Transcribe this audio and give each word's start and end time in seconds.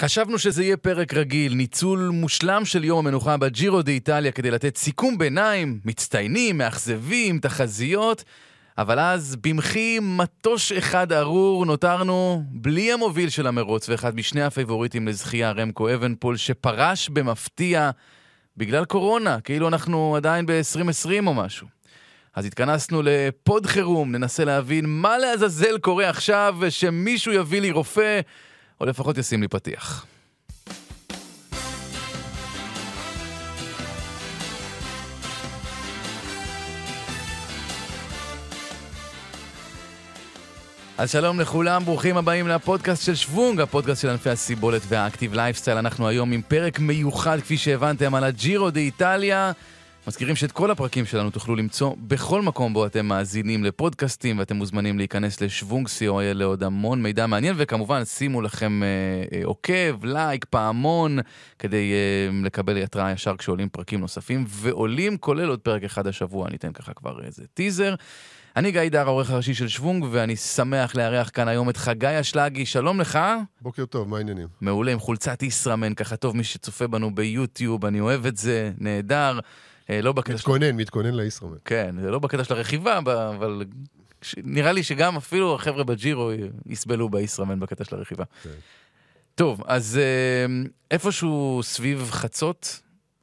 חשבנו 0.00 0.38
שזה 0.38 0.64
יהיה 0.64 0.76
פרק 0.76 1.14
רגיל, 1.14 1.54
ניצול 1.54 2.10
מושלם 2.12 2.64
של 2.64 2.84
יום 2.84 3.06
המנוחה 3.06 3.36
בג'ירו 3.36 3.82
דה 3.82 3.92
איטליה 3.92 4.32
כדי 4.32 4.50
לתת 4.50 4.76
סיכום 4.76 5.18
ביניים, 5.18 5.80
מצטיינים, 5.84 6.58
מאכזבים, 6.58 7.38
תחזיות, 7.38 8.24
אבל 8.78 8.98
אז 8.98 9.36
במחי 9.36 9.98
מטוש 10.02 10.72
אחד 10.72 11.12
ארור 11.12 11.66
נותרנו 11.66 12.42
בלי 12.50 12.92
המוביל 12.92 13.28
של 13.28 13.46
המרוץ 13.46 13.88
ואחד 13.88 14.16
משני 14.16 14.42
הפייבוריטים 14.42 15.08
לזכייה, 15.08 15.52
רמקו 15.52 15.94
אוונפול, 15.94 16.36
שפרש 16.36 17.08
במפתיע 17.08 17.90
בגלל 18.56 18.84
קורונה, 18.84 19.40
כאילו 19.40 19.68
אנחנו 19.68 20.16
עדיין 20.16 20.46
ב-2020 20.46 21.26
או 21.26 21.34
משהו. 21.34 21.66
אז 22.34 22.44
התכנסנו 22.44 23.02
לפוד 23.04 23.66
חירום, 23.66 24.12
ננסה 24.12 24.44
להבין 24.44 24.84
מה 24.88 25.18
לעזאזל 25.18 25.78
קורה 25.78 26.08
עכשיו, 26.08 26.56
ושמישהו 26.58 27.32
יביא 27.32 27.60
לי 27.60 27.70
רופא, 27.70 28.20
או 28.80 28.86
לפחות 28.86 29.18
ישים 29.18 29.42
לי 29.42 29.48
פתיח. 29.48 30.06
אז 40.98 41.10
שלום 41.10 41.40
לכולם, 41.40 41.84
ברוכים 41.84 42.16
הבאים 42.16 42.48
לפודקאסט 42.48 43.04
של 43.04 43.14
שוונג, 43.14 43.60
הפודקאסט 43.60 44.02
של 44.02 44.08
ענפי 44.08 44.30
הסיבולת 44.30 44.82
וה 44.88 44.99
active 44.99 45.34
lifestyle. 45.34 45.78
אנחנו 45.78 46.08
היום 46.08 46.32
עם 46.32 46.42
פרק 46.42 46.78
מיוחד, 46.78 47.40
כפי 47.40 47.56
שהבנתם, 47.56 48.14
על 48.14 48.24
הג'ירו 48.24 48.70
דה 48.70 48.80
איטליה. 48.80 49.52
מזכירים 50.08 50.36
שאת 50.36 50.52
כל 50.52 50.70
הפרקים 50.70 51.06
שלנו 51.06 51.30
תוכלו 51.30 51.56
למצוא 51.56 51.94
בכל 51.98 52.42
מקום 52.42 52.74
בו 52.74 52.86
אתם 52.86 53.06
מאזינים 53.06 53.64
לפודקאסטים, 53.64 54.38
ואתם 54.38 54.56
מוזמנים 54.56 54.98
להיכנס 54.98 55.40
לשוונג 55.40 55.86
co.il 55.86 56.34
לעוד 56.34 56.62
המון 56.62 57.02
מידע 57.02 57.26
מעניין, 57.26 57.54
וכמובן 57.58 58.04
שימו 58.04 58.42
לכם 58.42 58.82
אה, 58.82 58.88
אה, 59.38 59.44
עוקב, 59.44 60.04
לייק, 60.04 60.44
פעמון, 60.44 61.18
כדי 61.58 61.92
אה, 61.92 62.40
לקבל 62.44 62.82
התראה 62.82 63.12
ישר 63.12 63.36
כשעולים 63.36 63.68
פרקים 63.68 64.00
נוספים, 64.00 64.44
ועולים 64.48 65.16
כולל 65.16 65.48
עוד 65.48 65.60
פרק 65.60 65.84
אחד 65.84 66.06
השבוע, 66.06 66.48
אני 66.48 66.56
אתן 66.56 66.72
ככה 66.72 66.92
כבר 66.94 67.24
איזה 67.24 67.44
טיזר. 67.54 67.94
אני 68.56 68.72
גיא 68.72 68.88
דר, 68.88 69.06
העורך 69.06 69.30
הראשי 69.30 69.54
של 69.54 69.68
שוונג, 69.68 70.04
ואני 70.10 70.36
שמח 70.36 70.94
לארח 70.94 71.30
כאן 71.34 71.48
היום 71.48 71.70
את 71.70 71.76
חגי 71.76 72.20
אשלגי, 72.20 72.66
שלום 72.66 73.00
לך. 73.00 73.18
בוקר 73.60 73.86
טוב, 73.86 74.08
מה 74.08 74.16
העניינים? 74.16 74.48
מעולה, 74.60 74.92
עם 74.92 74.98
חולצת 74.98 75.42
ישראמן, 75.42 75.94
ככה 75.94 76.16
טוב, 76.16 76.36
מי 76.36 76.44
שצופה 76.44 76.86
בנו 76.86 77.14
ביוטיוב, 77.14 77.84
אני 77.84 78.00
אוהב 78.00 78.26
את 78.26 78.36
זה, 78.36 78.72
נהדר. 78.78 79.38
אה, 79.90 80.00
לא 80.00 80.12
בקטע 80.12 80.34
מתכונן, 80.34 80.66
של... 80.66 80.72
מתכונן 80.72 81.14
לישראמן. 81.14 81.56
כן, 81.64 81.94
זה 82.00 82.10
לא 82.10 82.18
בקטע 82.18 82.44
של 82.44 82.54
הרכיבה, 82.54 82.98
אבל 82.98 83.64
נראה 84.36 84.72
לי 84.72 84.82
שגם 84.82 85.16
אפילו 85.16 85.54
החבר'ה 85.54 85.84
בג'ירו 85.84 86.30
יסבלו 86.66 87.08
בישראמן 87.08 87.60
בקטע 87.60 87.84
של 87.84 87.96
הרכיבה. 87.96 88.24
כן. 88.42 88.50
טוב, 89.34 89.62
אז 89.66 89.98
אה, 89.98 90.46
איפשהו 90.90 91.60
סביב 91.62 92.08
חצות 92.10 92.80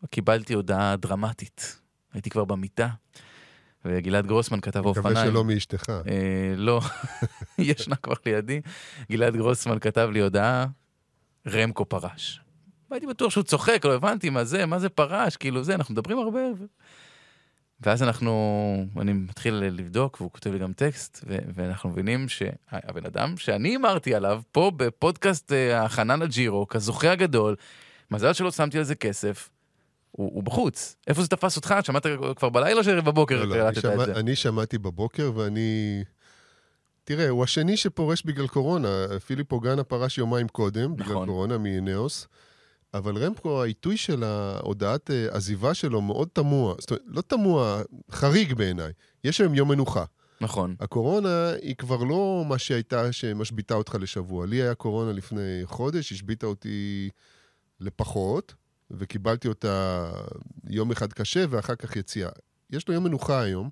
קיבלתי 0.10 0.54
הודעה 0.54 0.96
דרמטית. 0.96 1.80
הייתי 2.14 2.30
כבר 2.30 2.46
במיטה, 2.46 2.88
וגלעד 3.86 4.28
גרוסמן 4.28 4.62
כתב 4.62 4.86
אופניים. 4.86 5.08
מקווה 5.08 5.26
שלא 5.26 5.44
מאשתך. 5.44 5.90
אה, 5.90 6.54
לא, 6.56 6.82
ישנה 7.58 7.96
כבר 7.96 8.14
לידי. 8.26 8.62
גלעד 9.12 9.36
גרוסמן 9.36 9.80
כתב 9.80 10.10
לי 10.14 10.20
הודעה, 10.20 10.66
רמקו 11.48 11.86
פרש. 11.86 12.42
והייתי 12.96 13.08
בטוח 13.08 13.32
שהוא 13.32 13.44
צוחק, 13.44 13.86
לא 13.86 13.94
הבנתי 13.94 14.30
מה 14.30 14.44
זה, 14.44 14.66
מה 14.66 14.80
זה 14.80 14.90
פרש, 14.90 15.38
כאילו 15.38 15.64
זה, 15.64 15.76
אנחנו 15.76 15.94
מדברים 15.94 16.20
הרבה. 16.20 16.40
ו... 16.40 16.66
ואז 17.82 18.04
אנחנו, 18.04 18.86
אני 19.02 19.14
מתחיל 19.14 19.54
לבדוק, 19.54 20.22
והוא 20.22 20.32
כותב 20.32 20.52
לי 20.52 20.60
גם 20.60 20.74
טקסט, 20.74 21.26
ו- 21.28 21.38
ואנחנו 21.56 21.90
מבינים 21.90 22.30
שהבן 22.30 23.06
אדם 23.06 23.38
שאני 23.38 23.76
אמרתי 23.76 24.16
עליו, 24.16 24.42
פה 24.52 24.72
בפודקאסט 24.78 25.52
אה, 25.52 25.82
ההכנה 25.82 26.16
לג'ירו, 26.16 26.68
כזוכה 26.68 27.12
הגדול, 27.12 27.56
מזל 28.12 28.34
שלא 28.34 28.52
שמתי 28.52 28.78
על 28.78 28.84
זה 28.84 28.96
כסף, 28.96 29.50
הוא, 30.12 30.32
הוא 30.34 30.44
בחוץ. 30.44 30.96
איפה 31.08 31.22
זה 31.22 31.28
תפס 31.28 31.58
אותך? 31.58 31.76
שמעת 31.84 32.06
כבר 32.36 32.50
בלילה 32.50 32.82
או 32.98 33.04
בבוקר 33.04 33.46
לא, 33.46 33.58
לא, 33.58 33.74
שמע, 33.74 33.94
את 33.94 34.00
זה? 34.06 34.20
אני 34.20 34.36
שמעתי 34.36 34.78
בבוקר 34.78 35.32
ואני... 35.36 36.04
תראה, 37.04 37.30
הוא 37.30 37.44
השני 37.44 37.78
שפורש 37.78 38.24
בגלל 38.26 38.48
קורונה. 38.48 39.06
פיליפ 39.26 39.52
אוגנה 39.52 39.84
פרש 39.84 40.18
יומיים 40.18 40.48
קודם, 40.48 40.94
נכון. 40.98 41.16
בגלל 41.16 41.26
קורונה 41.26 41.58
מאינאוס. 41.58 42.28
אבל 42.98 43.18
רמפקו, 43.18 43.62
העיתוי 43.62 43.98
של 43.98 44.24
ההודעת 44.24 45.12
אה, 45.12 45.28
עזיבה 45.32 45.74
שלו 45.74 46.02
מאוד 46.02 46.28
תמוה. 46.34 46.76
זאת 46.80 46.92
אומרת, 46.92 47.04
לא 47.08 47.22
תמוה, 47.22 47.82
חריג 48.12 48.54
בעיניי. 48.54 48.92
יש 49.24 49.42
היום 49.42 49.54
יום 49.54 49.70
מנוחה. 49.70 50.06
נכון. 50.42 50.76
הקורונה 50.80 51.52
היא 51.62 51.76
כבר 51.76 52.04
לא 52.04 52.44
מה 52.48 52.58
שהייתה 52.58 53.12
שמשביתה 53.12 53.74
אותך 53.74 53.98
לשבוע. 54.02 54.46
לי 54.46 54.56
היה 54.56 54.76
קורונה 54.76 55.12
לפני 55.12 55.62
חודש, 55.66 56.12
השביתה 56.12 56.46
אותי 56.46 57.10
לפחות, 57.80 58.54
וקיבלתי 58.92 59.48
אותה 59.48 60.10
יום 60.70 60.92
אחד 60.92 61.14
קשה 61.14 61.46
ואחר 61.50 61.76
כך 61.76 61.96
יציאה. 61.96 62.30
יש 62.70 62.88
לו 62.88 62.94
יום 62.94 63.04
מנוחה 63.04 63.42
היום. 63.42 63.70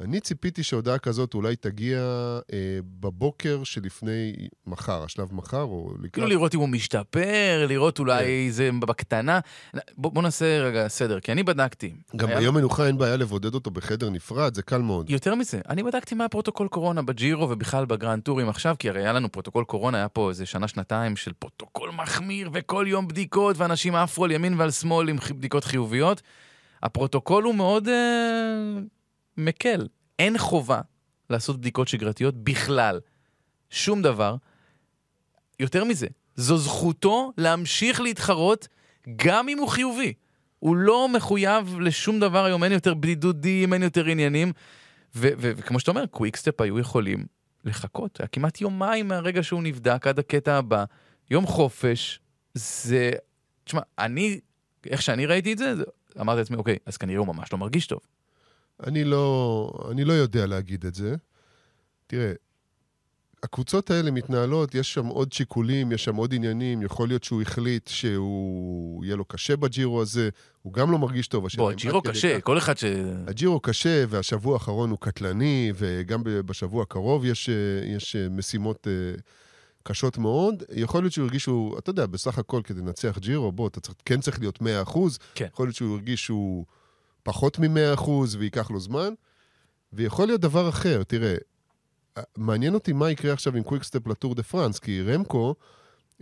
אני 0.00 0.20
ציפיתי 0.20 0.62
שהודעה 0.62 0.98
כזאת 0.98 1.34
אולי 1.34 1.56
תגיע 1.56 1.98
אה, 2.52 2.78
בבוקר 3.00 3.64
שלפני 3.64 4.32
מחר, 4.66 5.02
השלב 5.02 5.34
מחר, 5.34 5.62
או 5.62 5.92
לקראת... 5.98 6.12
כאילו 6.12 6.26
לראות 6.26 6.54
אם 6.54 6.60
הוא 6.60 6.68
משתפר, 6.68 7.66
לראות 7.68 7.98
אולי 7.98 8.24
כן. 8.46 8.50
זה 8.50 8.70
בקטנה. 8.80 9.40
בוא, 9.96 10.12
בוא 10.12 10.22
נעשה 10.22 10.60
רגע 10.62 10.88
סדר, 10.88 11.20
כי 11.20 11.32
אני 11.32 11.42
בדקתי. 11.42 11.94
גם 12.16 12.28
היה... 12.28 12.38
ביום 12.38 12.54
מנוחה 12.54 12.86
אין 12.86 12.98
בעיה 12.98 13.16
לבודד 13.16 13.54
אותו 13.54 13.70
בחדר 13.70 14.10
נפרד, 14.10 14.54
זה 14.54 14.62
קל 14.62 14.80
מאוד. 14.80 15.10
יותר 15.10 15.34
מזה, 15.34 15.60
אני 15.68 15.82
בדקתי 15.82 16.14
מה 16.14 16.24
הפרוטוקול 16.24 16.68
קורונה 16.68 17.02
בג'ירו 17.02 17.50
ובכלל 17.50 17.84
בגרנד 17.84 18.22
טורים 18.22 18.48
עכשיו, 18.48 18.76
כי 18.78 18.88
הרי 18.88 19.00
היה 19.00 19.12
לנו 19.12 19.32
פרוטוקול 19.32 19.64
קורונה, 19.64 19.98
היה 19.98 20.08
פה 20.08 20.28
איזה 20.28 20.46
שנה-שנתיים 20.46 21.16
של 21.16 21.32
פרוטוקול 21.32 21.90
מחמיר, 21.90 22.50
וכל 22.52 22.84
יום 22.88 23.08
בדיקות, 23.08 23.56
ואנשים 23.58 23.94
עפו 23.94 24.24
על 24.24 24.30
ימין 24.30 24.54
ועל 24.60 24.70
שמאל 24.70 25.08
עם 25.08 25.16
בדיקות 25.30 25.64
חיוביות. 25.64 26.22
הפרוטוקול 26.82 27.44
הוא 27.44 27.54
מאוד... 27.54 27.88
אה... 27.88 28.97
מקל. 29.38 29.88
אין 30.18 30.38
חובה 30.38 30.80
לעשות 31.30 31.60
בדיקות 31.60 31.88
שגרתיות 31.88 32.34
בכלל. 32.44 33.00
שום 33.70 34.02
דבר. 34.02 34.36
יותר 35.60 35.84
מזה, 35.84 36.06
זו 36.36 36.58
זכותו 36.58 37.32
להמשיך 37.38 38.00
להתחרות 38.00 38.68
גם 39.16 39.48
אם 39.48 39.58
הוא 39.58 39.68
חיובי. 39.68 40.12
הוא 40.58 40.76
לא 40.76 41.08
מחויב 41.08 41.80
לשום 41.80 42.20
דבר 42.20 42.44
היום, 42.44 42.64
אין 42.64 42.72
יותר 42.72 42.94
בידודים, 42.94 43.72
אין 43.72 43.82
יותר 43.82 44.04
עניינים. 44.04 44.52
וכמו 45.14 45.80
שאתה 45.80 45.90
אומר, 45.90 46.06
קוויקסטפ 46.06 46.60
היו 46.60 46.78
יכולים 46.78 47.26
לחכות. 47.64 48.20
היה 48.20 48.26
כמעט 48.26 48.60
יומיים 48.60 49.08
מהרגע 49.08 49.42
שהוא 49.42 49.62
נבדק 49.62 50.06
עד 50.06 50.18
הקטע 50.18 50.56
הבא. 50.56 50.84
יום 51.30 51.46
חופש, 51.46 52.20
זה... 52.54 53.10
תשמע, 53.64 53.80
אני, 53.98 54.40
איך 54.86 55.02
שאני 55.02 55.26
ראיתי 55.26 55.52
את 55.52 55.58
זה, 55.58 55.74
אמרתי 56.20 56.38
לעצמי, 56.38 56.56
אוקיי, 56.56 56.76
אז 56.86 56.96
כנראה 56.96 57.18
הוא 57.18 57.26
ממש 57.26 57.52
לא 57.52 57.58
מרגיש 57.58 57.86
טוב. 57.86 58.00
אני 58.86 59.04
לא, 59.04 59.70
אני 59.90 60.04
לא 60.04 60.12
יודע 60.12 60.46
להגיד 60.46 60.86
את 60.86 60.94
זה. 60.94 61.14
תראה, 62.06 62.32
הקבוצות 63.42 63.90
האלה 63.90 64.10
מתנהלות, 64.10 64.74
יש 64.74 64.94
שם 64.94 65.06
עוד 65.06 65.32
שיקולים, 65.32 65.92
יש 65.92 66.04
שם 66.04 66.16
עוד 66.16 66.34
עניינים, 66.34 66.82
יכול 66.82 67.08
להיות 67.08 67.24
שהוא 67.24 67.42
החליט 67.42 67.88
שהוא, 67.88 69.04
יהיה 69.04 69.16
לו 69.16 69.24
קשה 69.24 69.56
בג'ירו 69.56 70.02
הזה, 70.02 70.28
הוא 70.62 70.72
גם 70.72 70.90
לא 70.90 70.98
מרגיש 70.98 71.28
טוב. 71.28 71.46
בוא, 71.56 71.70
הג'ירו 71.70 72.02
קשה. 72.02 72.40
כל 72.40 72.58
אחד 72.58 72.78
ש... 72.78 72.84
הג'ירו 73.26 73.60
קשה, 73.60 74.04
והשבוע 74.08 74.54
האחרון 74.54 74.90
הוא 74.90 74.98
קטלני, 74.98 75.72
וגם 75.74 76.22
בשבוע 76.24 76.82
הקרוב 76.82 77.24
יש, 77.24 77.50
יש 77.96 78.16
משימות 78.16 78.86
אה, 78.86 79.18
קשות 79.82 80.18
מאוד. 80.18 80.62
יכול 80.72 81.02
להיות 81.02 81.12
שהוא 81.12 81.24
הרגיש 81.24 81.42
שהוא, 81.42 81.78
אתה 81.78 81.90
יודע, 81.90 82.06
בסך 82.06 82.38
הכל 82.38 82.60
כדי 82.64 82.80
לנצח 82.80 83.18
ג'ירו, 83.18 83.52
בוא, 83.52 83.68
אתה 83.68 83.80
צריך, 83.80 83.94
כן 84.04 84.20
צריך 84.20 84.40
להיות 84.40 84.58
100%, 84.58 84.64
כן. 85.34 85.46
יכול 85.52 85.66
להיות 85.66 85.76
שהוא 85.76 85.94
הרגיש 85.94 86.24
שהוא... 86.24 86.64
פחות 87.28 87.58
מ-100% 87.58 88.10
וייקח 88.38 88.70
לו 88.70 88.80
זמן, 88.80 89.12
ויכול 89.92 90.26
להיות 90.26 90.40
דבר 90.40 90.68
אחר. 90.68 91.02
תראה, 91.02 91.34
מעניין 92.36 92.74
אותי 92.74 92.92
מה 92.92 93.10
יקרה 93.10 93.32
עכשיו 93.32 93.56
עם 93.56 93.62
קוויקסטפ 93.62 94.06
לטור 94.06 94.34
דה 94.34 94.42
פרנס, 94.42 94.78
כי 94.78 95.02
רמקו, 95.02 95.54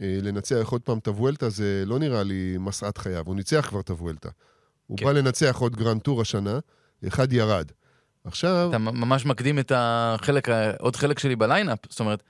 אה, 0.00 0.18
לנצח 0.22 0.68
עוד 0.68 0.82
פעם 0.82 0.98
את 0.98 1.06
הוולטה 1.06 1.48
זה 1.48 1.82
לא 1.86 1.98
נראה 1.98 2.22
לי 2.22 2.56
משאת 2.60 2.98
חייו, 2.98 3.22
הוא 3.26 3.36
ניצח 3.36 3.66
כבר 3.68 3.80
את 3.80 3.90
הוולטה. 3.90 4.28
הוא 4.86 4.98
כן. 4.98 5.04
בא 5.04 5.12
לנצח 5.12 5.56
עוד 5.58 5.76
גרנד 5.76 6.00
טור 6.00 6.20
השנה, 6.20 6.58
אחד 7.08 7.32
ירד. 7.32 7.72
עכשיו... 8.24 8.66
אתה 8.68 8.78
ממש 8.78 9.26
מקדים 9.26 9.58
את 9.58 9.72
החלק, 9.74 10.48
עוד 10.78 10.96
חלק 10.96 11.18
שלי 11.18 11.36
ב 11.36 11.41
lineup, 11.42 11.78
זאת 11.90 12.00
אומרת, 12.00 12.22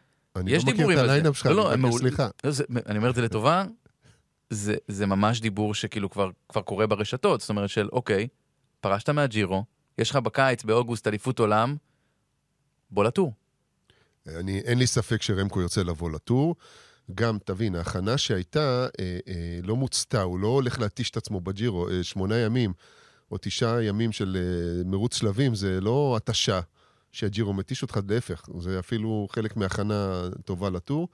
יש 0.46 0.64
לא 0.64 0.72
דיבורים 0.72 0.98
על 0.98 1.06
זה. 1.06 1.14
אני 1.14 1.24
לא 1.24 1.30
מכיר 1.30 1.42
את 1.42 1.46
ה 1.48 1.52
lineup 1.52 1.76
שלך, 1.76 1.82
לא, 1.82 1.90
לא, 1.90 1.98
סליחה. 1.98 2.28
לא, 2.44 2.50
זה, 2.50 2.64
אני 2.86 2.98
אומר 2.98 3.10
את 3.10 3.14
זה 3.14 3.22
לטובה, 3.22 3.64
זה, 4.50 4.74
זה 4.88 5.06
ממש 5.06 5.40
דיבור 5.40 5.74
שכאילו 5.74 6.10
כבר, 6.10 6.30
כבר 6.48 6.62
קורה 6.62 6.86
ברשתות, 6.86 7.40
זאת 7.40 7.50
אומרת 7.50 7.68
של 7.70 7.88
אוקיי, 7.92 8.28
פרשת 8.80 9.08
מהג'ירו, 9.08 9.64
יש 9.98 10.10
לך 10.10 10.16
בקיץ, 10.16 10.64
באוגוסט, 10.64 11.06
אליפות 11.06 11.38
עולם, 11.38 11.76
בוא 12.90 13.04
לטור. 13.04 13.32
אני, 14.26 14.58
אין 14.58 14.78
לי 14.78 14.86
ספק 14.86 15.22
שרמקו 15.22 15.60
ירצה 15.60 15.82
לבוא 15.82 16.10
לטור. 16.10 16.54
גם, 17.14 17.38
תבין, 17.44 17.74
ההכנה 17.74 18.18
שהייתה 18.18 18.86
אה, 19.00 19.18
אה, 19.28 19.58
לא 19.62 19.76
מוצתה, 19.76 20.22
הוא 20.22 20.38
לא 20.38 20.48
הולך 20.48 20.80
להתיש 20.80 21.10
את 21.10 21.16
עצמו 21.16 21.40
בג'ירו. 21.40 21.88
אה, 21.88 22.02
שמונה 22.02 22.38
ימים 22.38 22.72
או 23.30 23.36
תשעה 23.40 23.82
ימים 23.82 24.12
של 24.12 24.36
אה, 24.36 24.84
מרוץ 24.84 25.16
שלבים 25.16 25.54
זה 25.54 25.80
לא 25.80 26.14
התשה 26.16 26.60
שהג'ירו 27.12 27.52
מתיש 27.52 27.82
אותך, 27.82 28.00
להפך, 28.08 28.48
זה 28.60 28.78
אפילו 28.78 29.26
חלק 29.30 29.56
מהכנה 29.56 30.22
טובה 30.44 30.70
לטור. 30.70 31.08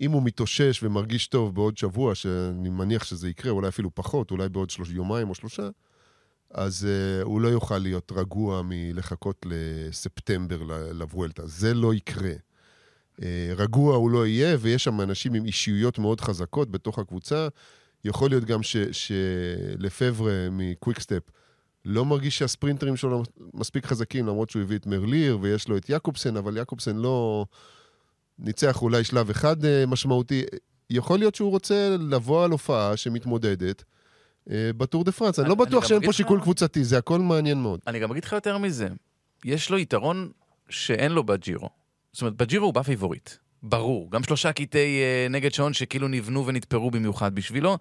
אם 0.00 0.10
הוא 0.10 0.22
מתאושש 0.22 0.82
ומרגיש 0.82 1.26
טוב 1.26 1.54
בעוד 1.54 1.78
שבוע, 1.78 2.14
שאני 2.14 2.68
מניח 2.68 3.04
שזה 3.04 3.28
יקרה, 3.28 3.52
אולי 3.52 3.68
אפילו 3.68 3.94
פחות, 3.94 4.30
אולי 4.30 4.48
בעוד 4.48 4.70
שלוש, 4.70 4.90
יומיים 4.90 5.28
או 5.28 5.34
שלושה, 5.34 5.68
אז 6.50 6.86
uh, 6.86 7.24
הוא 7.24 7.40
לא 7.40 7.48
יוכל 7.48 7.78
להיות 7.78 8.12
רגוע 8.16 8.62
מלחכות 8.64 9.46
לספטמבר 9.46 10.58
לוולטה. 10.92 11.46
זה 11.46 11.74
לא 11.74 11.94
יקרה. 11.94 12.32
Uh, 13.16 13.22
רגוע 13.56 13.96
הוא 13.96 14.10
לא 14.10 14.26
יהיה, 14.26 14.56
ויש 14.60 14.84
שם 14.84 15.00
אנשים 15.00 15.34
עם 15.34 15.44
אישיויות 15.44 15.98
מאוד 15.98 16.20
חזקות 16.20 16.70
בתוך 16.70 16.98
הקבוצה. 16.98 17.48
יכול 18.04 18.30
להיות 18.30 18.44
גם 18.44 18.60
שלפבר 18.92 20.48
מקוויקסטפ 20.50 21.22
לא 21.84 22.04
מרגיש 22.04 22.38
שהספרינטרים 22.38 22.96
שלו 22.96 23.22
מספיק 23.54 23.86
חזקים, 23.86 24.26
למרות 24.26 24.50
שהוא 24.50 24.62
הביא 24.62 24.76
את 24.76 24.86
מרליר 24.86 25.38
ויש 25.40 25.68
לו 25.68 25.76
את 25.76 25.90
יעקובסן, 25.90 26.36
אבל 26.36 26.56
יעקובסן 26.56 26.96
לא 26.96 27.46
ניצח 28.38 28.82
אולי 28.82 29.04
שלב 29.04 29.30
אחד 29.30 29.64
uh, 29.64 29.66
משמעותי. 29.86 30.44
יכול 30.90 31.18
להיות 31.18 31.34
שהוא 31.34 31.50
רוצה 31.50 31.96
לבוא 32.10 32.44
על 32.44 32.50
הופעה 32.50 32.96
שמתמודדת. 32.96 33.84
אה, 34.50 34.70
בטור 34.76 35.04
דה 35.04 35.12
פרנס. 35.12 35.38
אני 35.38 35.48
לא 35.48 35.54
בטוח 35.54 35.88
שאין 35.88 36.06
פה 36.06 36.12
שיקול 36.12 36.40
קבוצתי, 36.40 36.84
זה 36.84 36.98
הכל 36.98 37.18
מעניין 37.18 37.62
מאוד. 37.62 37.80
אני 37.86 37.98
גם 37.98 38.10
אגיד 38.10 38.24
לך 38.24 38.32
יותר 38.32 38.58
מזה, 38.58 38.88
יש 39.44 39.70
לו 39.70 39.78
יתרון 39.78 40.30
שאין 40.68 41.12
לו 41.12 41.24
בג'ירו. 41.24 41.68
זאת 42.12 42.22
אומרת, 42.22 42.34
בג'ירו 42.34 42.66
הוא 42.66 42.74
בא 42.74 42.82
פייבוריט. 42.82 43.30
ברור. 43.62 44.10
גם 44.10 44.22
שלושה 44.22 44.52
קטעי 44.52 45.00
uh, 45.00 45.32
נגד 45.32 45.52
שעון 45.52 45.72
שכאילו 45.72 46.08
נבנו 46.08 46.46
ונתפרו 46.46 46.90
במיוחד 46.90 47.34
בשבילו. 47.34 47.78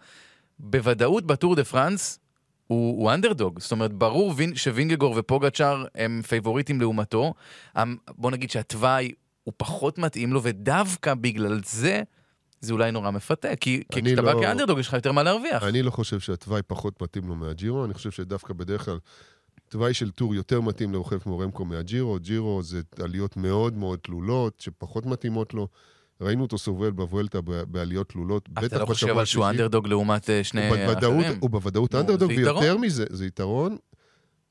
בוודאות 0.59 1.25
בטור 1.25 1.55
דה 1.55 1.63
פראנס 1.63 2.19
הוא, 2.67 3.01
הוא 3.01 3.11
אנדרדוג. 3.11 3.59
זאת 3.59 3.71
אומרת, 3.71 3.93
ברור 3.93 4.33
ש-וינגגור 4.35 5.15
ופוגצ'אר 5.17 5.85
הם 5.95 6.21
פייבוריטים 6.27 6.81
לעומתו. 6.81 7.33
בוא 8.09 8.31
נגיד 8.31 8.51
שהתוואי 8.51 9.11
הוא 9.43 9.53
פחות 9.57 9.97
מתאים 9.97 10.33
לו, 10.33 10.43
ודווקא 10.43 11.13
בגלל 11.13 11.61
זה 11.65 12.03
זה 12.61 12.73
אולי 12.73 12.91
נורא 12.91 13.11
מפתה, 13.11 13.55
כי 13.55 13.83
כשאתה 13.91 14.21
לא... 14.21 14.33
בא 14.33 14.41
כאנדרדוג 14.41 14.79
יש 14.79 14.87
לך 14.87 14.93
יותר 14.93 15.11
מה 15.11 15.23
להרוויח. 15.23 15.63
אני 15.63 15.81
לא 15.81 15.91
חושב 15.91 16.19
שהתוואי 16.19 16.61
פחות 16.67 17.01
מתאים 17.01 17.27
לו 17.27 17.35
מהג'ירו, 17.35 17.85
אני 17.85 17.93
חושב 17.93 18.11
שדווקא 18.11 18.53
בדרך 18.53 18.85
כלל 18.85 18.99
תוואי 19.69 19.93
של 19.93 20.11
טור 20.11 20.35
יותר 20.35 20.61
מתאים 20.61 20.93
לרוכב 20.93 21.19
כמו 21.19 21.39
רמקו 21.39 21.65
מהג'ירו. 21.65 22.17
ג'ירו 22.19 22.63
זה 22.63 22.81
עליות 23.03 23.37
מאוד 23.37 23.77
מאוד 23.77 23.99
תלולות, 23.99 24.59
שפחות 24.59 25.05
מתאימות 25.05 25.53
לו. 25.53 25.67
ראינו 26.21 26.41
אותו 26.41 26.57
סובל 26.57 26.91
בוולטה 26.91 27.41
בעליות 27.41 28.09
תלולות, 28.09 28.49
בטח 28.49 28.61
בשבוע 28.61 28.67
אתה 28.67 28.79
לא 28.79 28.85
חושב 28.85 29.17
על 29.17 29.25
שהוא 29.25 29.45
אנדרדוג 29.45 29.87
לעומת 29.87 30.29
אה, 30.29 30.43
שני 30.43 30.67
אחרים? 30.67 31.37
הוא 31.39 31.49
בוודאות 31.49 31.95
אנדרדוג, 31.95 32.31
ויותר 32.37 32.77
מזה, 32.77 33.05
זה 33.09 33.25
יתרון 33.25 33.77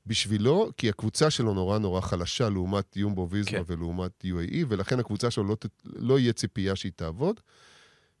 בשבילו, 0.05 0.69
כי 0.77 0.89
הקבוצה 0.89 1.29
שלו 1.29 1.53
נורא 1.53 1.77
נורא 1.77 2.01
חלשה 2.01 2.49
לעומת 2.49 2.97
יומבו 2.97 3.27
ויזמה 3.29 3.51
כן. 3.51 3.63
ולעומת 3.67 4.23
UAE, 4.25 4.65
ולכן 4.67 4.99
הקבוצה 4.99 5.31
שלו 5.31 5.43
לא, 5.43 5.55
לא 5.85 6.19
יהיה 6.19 6.33
ציפייה 6.33 6.75
שהיא 6.75 6.91
תעבוד. 6.95 7.39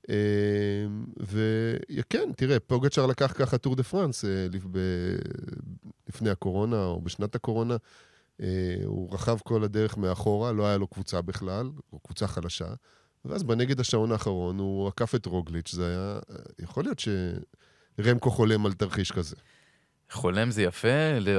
אמ, 0.09 1.05
וכן, 1.19 2.29
תראה, 2.35 2.59
פוגצ'ר 2.59 3.05
לקח 3.05 3.33
ככה 3.35 3.57
טור 3.57 3.75
דה 3.75 3.83
פרנס 3.83 4.25
אה, 4.25 4.47
לפני 6.07 6.29
הקורונה 6.29 6.85
או 6.85 7.01
בשנת 7.01 7.35
הקורונה. 7.35 7.77
אה, 8.41 8.75
הוא 8.85 9.13
רכב 9.13 9.37
כל 9.43 9.63
הדרך 9.63 9.97
מאחורה, 9.97 10.51
לא 10.51 10.67
היה 10.67 10.77
לו 10.77 10.87
קבוצה 10.87 11.21
בכלל, 11.21 11.69
או 11.93 11.99
קבוצה 11.99 12.27
חלשה. 12.27 12.73
ואז 13.25 13.43
בנגד 13.43 13.79
השעון 13.79 14.11
האחרון 14.11 14.59
הוא 14.59 14.87
עקף 14.87 15.15
את 15.15 15.25
רוגליץ', 15.25 15.71
זה 15.71 15.87
היה... 15.87 16.19
יכול 16.59 16.83
להיות 16.83 17.01
שרמקו 17.99 18.31
חולם 18.31 18.65
על 18.65 18.73
תרחיש 18.73 19.11
כזה. 19.11 19.35
חולם 20.11 20.51
זה 20.51 20.63
יפה, 20.63 20.87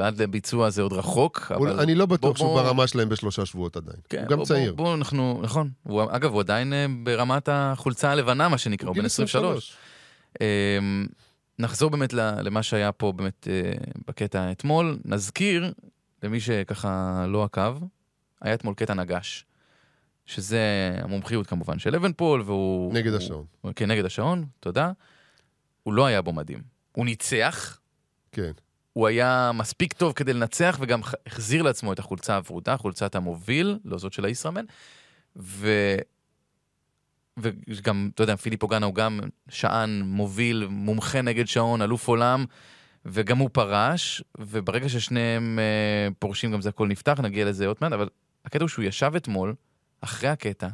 עד 0.03 0.23
לביצוע 0.23 0.71
זה 0.71 0.83
עוד 0.83 0.93
רחוק, 0.93 1.53
אבל... 1.55 1.81
אני 1.81 1.95
לא 1.95 2.07
בטוח 2.07 2.37
שהוא 2.37 2.61
ברמה 2.61 2.87
שלהם 2.87 3.09
בשלושה 3.09 3.47
שבועות 3.47 3.77
עדיין. 3.77 3.97
כן, 4.09 4.19
הוא 4.19 4.29
גם 4.29 4.37
בוא, 4.37 4.45
צעיר. 4.45 4.75
בואו, 4.75 4.87
בוא, 4.87 4.95
אנחנו, 4.95 5.41
נכון. 5.43 5.71
הוא, 5.83 6.03
אגב, 6.11 6.33
הוא 6.33 6.41
עדיין 6.41 6.73
אה, 6.73 6.87
ברמת 7.03 7.49
החולצה 7.53 8.11
הלבנה, 8.11 8.49
מה 8.49 8.59
שנקרא, 8.59 8.89
הוא 8.89 8.97
בן 8.97 9.05
23. 9.05 9.77
אמ, 10.41 11.07
נחזור 11.59 11.91
באמת 11.91 12.13
למה 12.13 12.63
שהיה 12.63 12.93
פה 12.93 13.13
באמת 13.13 13.49
אה, 13.51 13.73
בקטע 14.09 14.53
אתמול. 14.53 14.99
נזכיר, 15.05 15.73
למי 16.23 16.41
שככה 16.41 17.25
לא 17.29 17.45
עקב, 17.45 17.79
היה 18.41 18.55
אתמול 18.55 18.75
קטע 18.75 18.95
נגש. 18.95 19.45
שזה 20.27 20.61
המומחיות 21.03 21.47
כמובן 21.47 21.79
של 21.79 21.95
אבנפול, 21.95 22.43
והוא... 22.47 22.95
נגד 22.95 23.15
השעון. 23.15 23.45
כן, 23.77 23.91
נגד 23.91 24.05
השעון, 24.05 24.45
תודה. 24.61 24.93
הוא 25.83 25.95
לא 25.95 26.07
היה 26.07 26.23
בו 26.23 26.33
מדהים. 26.33 26.63
הוא 26.93 27.05
ניצח, 27.05 27.80
כן. 28.33 28.53
הוא 28.93 29.07
היה 29.07 29.51
מספיק 29.55 29.93
טוב 29.93 30.13
כדי 30.13 30.33
לנצח, 30.33 30.79
וגם 30.81 31.01
החזיר 31.27 31.63
לעצמו 31.63 31.93
את 31.93 31.99
החולצה 31.99 32.37
הוורודה, 32.37 32.77
חולצת 32.77 33.15
המוביל, 33.15 33.79
לא 33.85 33.99
זאת 33.99 34.13
של 34.13 34.25
הישראמן. 34.25 34.65
ו... 35.37 35.97
וגם, 37.39 38.11
אתה 38.15 38.23
יודע, 38.23 38.37
פיליפ 38.37 38.63
אוגנה 38.63 38.87
הוא 38.87 38.95
גם 38.95 39.21
שען, 39.49 40.03
מוביל, 40.05 40.67
מומחה 40.71 41.23
נגד 41.23 41.47
שעון, 41.47 41.83
אלוף 41.83 42.09
עולם, 42.09 42.45
וגם 43.05 43.39
הוא 43.39 43.51
פרש, 43.53 44.23
וברגע 44.39 44.89
ששניהם 44.89 45.59
אה, 45.59 46.09
פורשים 46.19 46.53
גם 46.53 46.61
זה 46.61 46.69
הכל 46.69 46.89
נפתח, 46.89 47.21
נגיע 47.23 47.45
לזה 47.45 47.67
עוד 47.67 47.77
מעט, 47.81 47.93
אבל 47.93 48.09
הקטע 48.45 48.65
הוא 48.65 48.69
שהוא 48.69 48.85
ישב 48.85 49.13
אתמול, 49.17 49.55
אחרי 50.01 50.29
הקטע, 50.29 50.69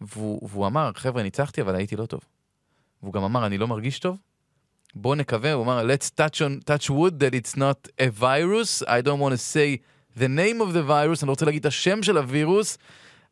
והוא, 0.00 0.48
והוא 0.48 0.66
אמר, 0.66 0.90
חבר'ה, 0.94 1.22
ניצחתי, 1.22 1.60
אבל 1.60 1.74
הייתי 1.74 1.96
לא 1.96 2.06
טוב. 2.06 2.20
והוא 3.02 3.12
גם 3.12 3.22
אמר, 3.22 3.46
אני 3.46 3.58
לא 3.58 3.68
מרגיש 3.68 3.98
טוב, 3.98 4.16
בוא 4.94 5.16
נקווה, 5.16 5.52
הוא 5.52 5.64
אמר, 5.64 5.86
let's 5.86 6.10
touch, 6.20 6.40
on, 6.40 6.64
touch 6.64 6.90
wood 6.90 7.18
that 7.18 7.34
it's 7.34 7.56
not 7.56 7.88
a 8.00 8.08
virus, 8.20 8.82
I 8.86 9.00
don't 9.00 9.20
want 9.20 9.32
to 9.32 9.42
say 9.54 9.80
the 10.16 10.28
name 10.28 10.60
of 10.60 10.72
the 10.72 10.82
virus, 10.88 11.22
אני 11.22 11.26
לא 11.26 11.30
רוצה 11.32 11.44
להגיד 11.44 11.60
את 11.60 11.66
השם 11.66 12.02
של 12.02 12.16
הווירוס, 12.16 12.78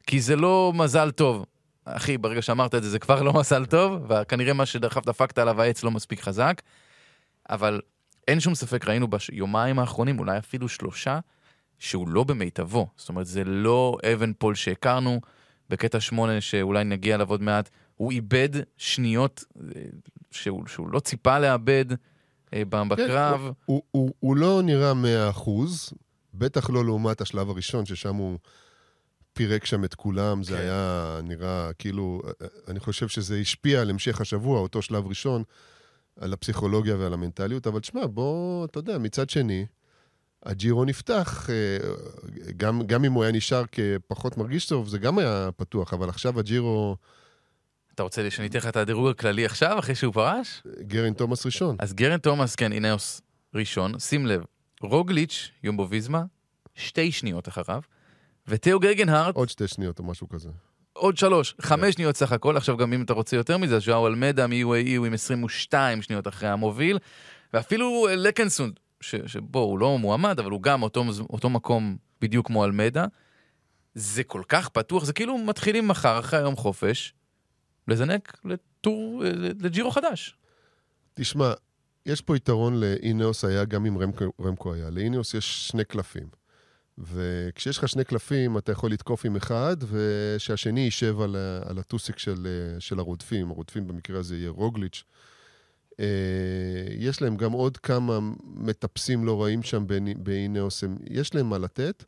כי 0.07 0.21
זה 0.21 0.37
לא 0.37 0.73
מזל 0.75 1.11
טוב. 1.11 1.45
אחי, 1.85 2.19
ברגע 2.19 2.43
שאמרת 2.43 2.75
את 2.75 2.83
זה, 2.83 2.91
זה 2.91 2.99
כבר 2.99 3.23
לא 3.23 3.33
מזל 3.41 3.67
טוב, 3.67 4.11
וכנראה 4.11 4.53
מה 4.53 4.65
אגב 4.93 5.05
דפקת 5.05 5.39
עליו 5.39 5.63
העץ 5.63 5.85
לא 5.85 5.91
מספיק 5.91 6.21
חזק, 6.21 6.63
אבל 7.51 7.81
אין 8.29 8.41
שום 8.41 8.55
ספק, 8.55 8.89
ראינו 8.89 9.09
ביומיים 9.09 9.79
האחרונים, 9.79 10.19
אולי 10.19 10.39
אפילו 10.39 10.69
שלושה, 10.69 11.19
שהוא 11.79 12.09
לא 12.09 12.25
במיטבו. 12.25 12.89
זאת 12.97 13.09
אומרת, 13.09 13.27
זה 13.27 13.45
לא 13.45 13.99
אבן 14.13 14.33
פול 14.33 14.55
שהכרנו 14.55 15.21
בקטע 15.71 16.01
שמונה, 16.01 16.41
שאולי 16.41 16.85
נגיע 16.85 17.15
אליו 17.15 17.31
עוד 17.31 17.43
מעט. 17.43 17.71
הוא 17.97 18.13
איבד 18.13 18.49
שניות 18.77 19.45
אה, 19.61 19.81
שהוא, 20.31 20.67
שהוא 20.67 20.89
לא 20.89 21.01
ציפה 21.01 21.39
לאבד 21.39 21.85
אה, 22.55 22.65
בקרב. 22.65 23.41
כן, 23.41 23.53
הוא, 23.65 23.83
הוא, 23.91 24.11
הוא 24.21 24.37
לא 24.37 24.63
נראה 24.65 24.95
מאה 24.95 25.31
אחוז, 25.31 25.93
בטח 26.35 26.71
לא 26.71 26.85
לעומת 26.85 27.21
השלב 27.21 27.51
הראשון, 27.51 27.87
ששם 27.87 28.15
הוא 28.15 28.39
פירק 29.33 29.65
שם 29.65 29.85
את 29.85 29.95
כולם, 29.95 30.43
זה 30.43 30.57
כן. 30.57 30.61
היה 30.61 31.21
נראה 31.23 31.73
כאילו, 31.79 32.23
אני 32.69 32.81
חושב 32.81 33.09
שזה 33.09 33.37
השפיע 33.37 33.81
על 33.81 33.91
המשך 33.91 34.21
השבוע, 34.21 34.61
אותו 34.61 34.83
שלב 34.83 35.07
ראשון, 35.07 35.43
על 36.21 36.33
הפסיכולוגיה 36.33 36.97
ועל 36.97 37.13
המנטליות, 37.13 37.67
אבל 37.67 37.81
תשמע, 37.81 38.07
בוא, 38.07 38.65
אתה 38.65 38.79
יודע, 38.79 38.99
מצד 38.99 39.31
שני, 39.31 39.67
הג'ירו 40.43 40.85
נפתח, 40.85 41.51
אה, 41.51 41.77
גם, 42.57 42.83
גם 42.87 43.05
אם 43.05 43.13
הוא 43.13 43.23
היה 43.23 43.33
נשאר 43.33 43.63
כפחות 43.73 44.37
מרגיש 44.37 44.67
טוב, 44.67 44.89
זה 44.89 44.99
גם 44.99 45.19
היה 45.19 45.49
פתוח, 45.57 45.95
אבל 45.95 46.09
עכשיו 46.09 46.39
הג'ירו... 46.39 46.97
אתה 47.95 48.03
רוצה 48.03 48.31
שאני 48.31 48.47
אתן 48.47 48.59
לך 48.59 48.67
את 48.67 48.77
הדירוג 48.77 49.09
הכללי 49.09 49.45
עכשיו, 49.45 49.79
אחרי 49.79 49.95
שהוא 49.95 50.15
פרש? 50.15 50.63
גרין 50.81 51.13
תומאס 51.13 51.47
ראשון. 51.47 51.77
אז 51.79 51.93
גרין 51.93 52.19
תומאס, 52.19 52.55
כן, 52.55 52.73
אינאוס 52.73 53.23
ראשון. 53.55 53.99
שים 53.99 54.27
לב, 54.27 54.43
רוגליץ', 54.81 55.51
יומבו 55.63 55.89
ויזמה, 55.91 56.23
שתי 56.75 57.13
שניות 57.13 57.49
אחריו, 57.49 57.81
ותאו 58.49 58.81
גגנהארט... 58.81 59.37
עוד 59.37 59.49
שתי 59.49 59.69
שניות 59.69 59.99
או 59.99 60.05
משהו 60.05 60.29
כזה. 60.29 60.49
עוד 60.93 61.17
שלוש, 61.17 61.55
חמש 61.61 61.85
כן. 61.85 61.93
שניות 61.93 62.17
סך 62.17 62.33
הכל. 62.33 62.57
עכשיו 62.57 62.77
גם 62.77 62.93
אם 62.93 63.03
אתה 63.03 63.13
רוצה 63.13 63.37
יותר 63.37 63.59
מזה, 63.59 63.79
ז'או 63.79 64.07
אלמדה 64.07 64.47
מ-UAE 64.47 64.97
הוא 64.97 65.07
עם 65.07 65.15
22 65.15 66.03
שניות 66.03 66.29
אחרי 66.29 66.49
המוביל, 66.49 66.99
ואפילו 67.55 68.07
לקנסון, 68.17 68.73
שבו 69.01 69.59
הוא 69.59 69.79
לא 69.79 69.99
מועמד, 69.99 70.41
אבל 70.41 70.51
הוא 70.51 70.63
גם 70.63 70.83
אותו, 70.83 71.05
אותו 71.31 71.51
מקום 71.51 71.97
בדיוק 72.21 72.47
כמו 72.47 72.65
אלמדה. 72.65 73.07
זה 73.95 74.25
כל 74.25 74.43
כך 74.49 74.69
פתוח, 74.69 75.05
זה 75.05 75.13
כאילו 75.13 75.39
מתחילים 75.39 75.89
מחר, 75.89 76.19
אחרי 76.19 76.39
היום 76.39 76.57
חופש, 76.57 77.15
לזנק 77.89 78.41
לטור, 78.45 79.23
לג'ירו 79.61 79.91
חדש. 79.91 80.37
תשמע, 81.15 81.53
יש 82.07 82.21
פה 82.21 82.37
יתרון 82.37 82.81
לאינאוס 82.81 83.45
היה 83.45 83.65
גם 83.65 83.87
אם 83.87 83.99
רמקו, 83.99 84.25
רמקו 84.41 84.75
היה. 84.75 84.91
לאינאוס 84.91 85.35
יש 85.35 85.69
שני 85.69 85.85
קלפים. 85.85 86.29
וכשיש 86.99 87.79
לך 87.79 87.89
שני 87.89 88.05
קלפים, 88.05 88.59
אתה 88.59 88.73
יכול 88.73 88.93
לתקוף 88.93 89.25
עם 89.25 89.37
אחד, 89.37 89.77
ושהשני 89.89 90.81
יישב 90.81 91.21
על, 91.21 91.37
על 91.65 91.79
הטוסיק 91.79 92.19
של, 92.19 92.47
של 92.79 92.99
הרודפים. 92.99 93.51
הרודפים 93.51 93.89
במקרה 93.89 94.19
הזה 94.19 94.37
יהיה 94.37 94.51
רוגליץ'. 94.51 95.05
אה, 96.01 96.07
יש 96.99 97.23
להם 97.23 97.37
גם 97.37 97.53
עוד 97.53 97.77
כמה 97.77 98.19
מטפסים 98.45 99.25
לא 99.25 99.43
רעים 99.43 99.63
שם 99.63 99.85
באינאוס, 100.17 100.85
יש 101.11 101.35
להם 101.35 101.49
מה 101.49 101.59
לתת. 101.59 102.05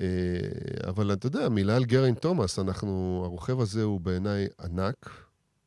אה, 0.00 0.06
אבל 0.88 1.12
אתה 1.12 1.26
יודע, 1.26 1.48
מילה 1.48 1.76
על 1.76 1.84
גריינט 1.84 2.14
תומאס, 2.14 2.58
אנחנו, 2.58 3.22
הרוכב 3.24 3.60
הזה 3.60 3.82
הוא 3.82 4.00
בעיניי 4.00 4.46
ענק, 4.60 5.10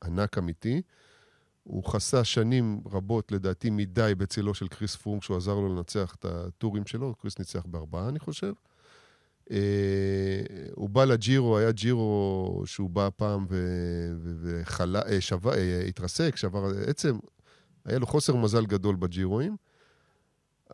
ענק 0.03 0.38
אמיתי. 0.38 0.81
הוא 1.63 1.83
חסה 1.83 2.23
שנים 2.23 2.81
רבות, 2.91 3.31
לדעתי, 3.31 3.69
מדי 3.69 4.13
בצילו 4.17 4.53
של 4.53 4.67
כריס 4.67 4.95
פרום, 4.95 5.23
שהוא 5.23 5.38
עזר 5.38 5.55
לו 5.55 5.75
לנצח 5.75 6.15
את 6.19 6.25
הטורים 6.25 6.85
שלו. 6.85 7.15
כריס 7.15 7.39
ניצח 7.39 7.65
בארבעה, 7.65 8.09
אני 8.09 8.19
חושב. 8.19 8.53
אה, 9.51 9.57
הוא 10.75 10.89
בא 10.89 11.05
לג'ירו, 11.05 11.57
היה 11.57 11.71
ג'ירו 11.71 12.63
שהוא 12.65 12.89
בא 12.89 13.09
פעם 13.15 13.45
והתרסק, 15.41 16.35
שבר 16.35 16.71
עצם. 16.88 17.17
היה 17.85 18.00
לו 18.00 18.07
חוסר 18.07 18.35
מזל 18.35 18.65
גדול 18.65 18.95
בג'ירואים, 18.95 19.55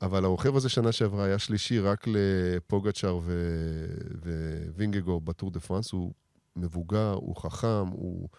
אבל 0.01 0.25
הרוכב 0.25 0.55
הזה 0.55 0.69
שנה 0.69 0.91
שעברה 0.91 1.25
היה 1.25 1.39
שלישי 1.39 1.79
רק 1.79 2.05
לפוגצ'אר 2.07 3.19
ווינגגור 4.75 5.21
בטור 5.21 5.51
דה 5.51 5.59
פרנס. 5.59 5.91
הוא 5.91 6.13
מבוגר, 6.55 7.13
הוא 7.13 7.35
חכם, 7.35 7.87
הוא 7.87 8.29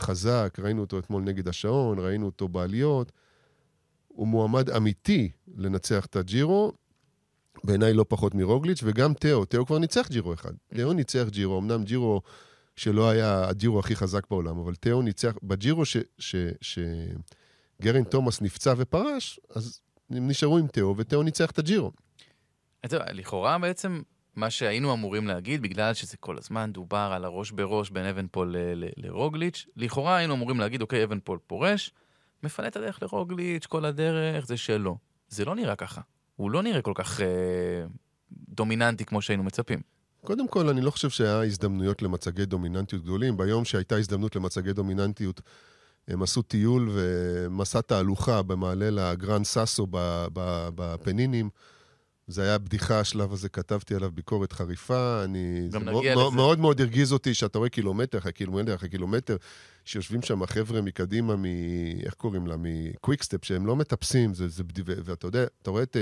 חזק, 0.00 0.58
ראינו 0.62 0.80
אותו 0.80 0.98
אתמול 0.98 1.22
נגד 1.22 1.48
השעון, 1.48 1.98
ראינו 1.98 2.26
אותו 2.26 2.48
בעליות. 2.48 3.12
הוא 4.08 4.28
מועמד 4.28 4.70
אמיתי 4.70 5.30
לנצח 5.56 6.06
את 6.06 6.16
הג'ירו, 6.16 6.72
בעיניי 7.64 7.92
לא 7.92 8.04
פחות 8.08 8.34
מרוגליץ', 8.34 8.80
וגם 8.82 9.14
תאו, 9.14 9.44
תאו 9.44 9.66
כבר 9.66 9.78
ניצח 9.78 10.08
ג'ירו 10.10 10.34
אחד. 10.34 10.52
תאו 10.74 10.92
ניצח 10.92 11.26
ג'ירו, 11.28 11.58
אמנם 11.58 11.84
ג'ירו 11.84 12.22
שלא 12.76 13.10
היה 13.10 13.48
הג'ירו 13.48 13.78
הכי 13.78 13.96
חזק 13.96 14.30
בעולם, 14.30 14.58
אבל 14.58 14.74
תאו 14.74 15.02
ניצח, 15.02 15.34
בג'ירו 15.42 15.82
שגריינט 16.60 18.04
תומאס 18.04 18.40
נפצע 18.40 18.74
ופרש, 18.76 19.40
אז 19.54 19.80
הם 20.10 20.28
נשארו 20.28 20.58
עם 20.58 20.66
תאו, 20.66 20.96
ותאו 20.96 21.22
ניצח 21.22 21.50
את 21.50 21.58
הג'ירו. 21.58 21.92
לכאורה 22.92 23.58
בעצם 23.58 24.02
מה 24.36 24.50
שהיינו 24.50 24.92
אמורים 24.92 25.26
להגיד, 25.26 25.62
בגלל 25.62 25.94
שזה 25.94 26.16
כל 26.16 26.38
הזמן 26.38 26.72
דובר 26.72 27.10
על 27.14 27.24
הראש 27.24 27.50
בראש 27.50 27.90
בין 27.90 28.06
אבנפול 28.06 28.56
לרוגליץ', 28.96 29.66
לכאורה 29.76 30.16
היינו 30.16 30.34
אמורים 30.34 30.60
להגיד, 30.60 30.82
אוקיי, 30.82 31.04
אבנפול 31.04 31.38
פורש, 31.46 31.92
מפנה 32.42 32.68
את 32.68 32.76
הדרך 32.76 33.02
לרוגליץ', 33.02 33.66
כל 33.66 33.84
הדרך, 33.84 34.46
זה 34.46 34.56
שלו. 34.56 34.98
זה 35.28 35.44
לא 35.44 35.54
נראה 35.54 35.76
ככה. 35.76 36.00
הוא 36.36 36.50
לא 36.50 36.62
נראה 36.62 36.82
כל 36.82 36.92
כך 36.94 37.20
אה, 37.20 37.26
דומיננטי 38.48 39.04
כמו 39.04 39.22
שהיינו 39.22 39.42
מצפים. 39.42 39.80
קודם 40.24 40.48
כל, 40.48 40.68
אני 40.68 40.80
לא 40.80 40.90
חושב 40.90 41.10
שהיה 41.10 41.42
הזדמנויות 41.42 42.02
למצגי 42.02 42.46
דומיננטיות 42.46 43.02
גדולים. 43.02 43.36
ביום 43.36 43.64
שהייתה 43.64 43.96
הזדמנות 43.96 44.36
למצגי 44.36 44.72
דומיננטיות, 44.72 45.40
הם 46.08 46.22
עשו 46.22 46.42
טיול 46.42 46.88
ומסע 46.92 47.80
תהלוכה 47.80 48.42
במעלה 48.42 48.90
לגרנד 48.90 49.44
סאסו 49.44 49.86
בפנינים. 50.74 51.50
זה 52.30 52.42
היה 52.42 52.58
בדיחה, 52.58 53.00
השלב 53.00 53.32
הזה, 53.32 53.48
כתבתי 53.48 53.94
עליו 53.94 54.10
ביקורת 54.14 54.52
חריפה. 54.52 55.24
אני... 55.24 55.68
גם 55.70 55.88
נגיע 55.88 56.14
מאוד, 56.14 56.26
לזה. 56.26 56.36
מאוד 56.36 56.58
מאוד 56.58 56.80
הרגיז 56.80 57.12
אותי 57.12 57.34
שאתה 57.34 57.58
רואה 57.58 57.68
קילומטר 57.68 58.18
אחרי 58.18 58.32
קילומטר 58.32 58.74
אחרי 58.74 58.88
קילומטר, 58.88 59.36
שיושבים 59.84 60.22
שם 60.22 60.46
חבר'ה 60.46 60.80
מקדימה, 60.80 61.36
מ... 61.36 61.44
איך 62.04 62.14
קוראים 62.14 62.46
לה? 62.46 62.54
מקוויקסטפ, 62.58 63.44
שהם 63.44 63.66
לא 63.66 63.76
מטפסים, 63.76 64.34
זה, 64.34 64.48
זה 64.48 64.64
בדיוק... 64.64 64.88
ואתה 65.04 65.26
יודע, 65.26 65.44
אתה 65.62 65.70
רואה 65.70 65.82
את, 65.82 65.96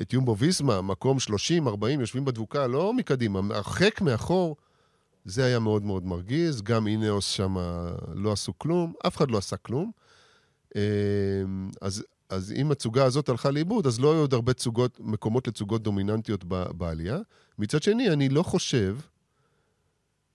את 0.00 0.12
יומבו 0.12 0.36
ויסמה, 0.38 0.82
מקום 0.82 1.20
30, 1.20 1.68
40, 1.68 2.00
יושבים 2.00 2.24
בדבוקה, 2.24 2.66
לא 2.66 2.94
מקדימה, 2.94 3.40
הרחק 3.50 4.00
מאחור. 4.00 4.56
זה 5.24 5.44
היה 5.44 5.58
מאוד 5.58 5.82
מאוד 5.82 6.04
מרגיז, 6.04 6.62
גם 6.62 6.86
אינאוס 6.86 7.26
שם 7.26 7.56
לא 8.14 8.32
עשו 8.32 8.58
כלום, 8.58 8.92
אף 9.06 9.16
אחד 9.16 9.30
לא 9.30 9.38
עשה 9.38 9.56
כלום. 9.56 9.90
אה, 10.76 10.82
אז, 11.80 12.04
אז 12.28 12.52
אם 12.52 12.72
התצוגה 12.72 13.04
הזאת 13.04 13.28
הלכה 13.28 13.50
לאיבוד, 13.50 13.86
אז 13.86 14.00
לא 14.00 14.12
היו 14.12 14.20
עוד 14.20 14.34
הרבה 14.34 14.52
תצוגות, 14.52 15.00
מקומות 15.00 15.48
לתצוגות 15.48 15.82
דומיננטיות 15.82 16.44
בעלייה. 16.44 17.18
מצד 17.58 17.82
שני, 17.82 18.10
אני 18.10 18.28
לא 18.28 18.42
חושב 18.42 18.96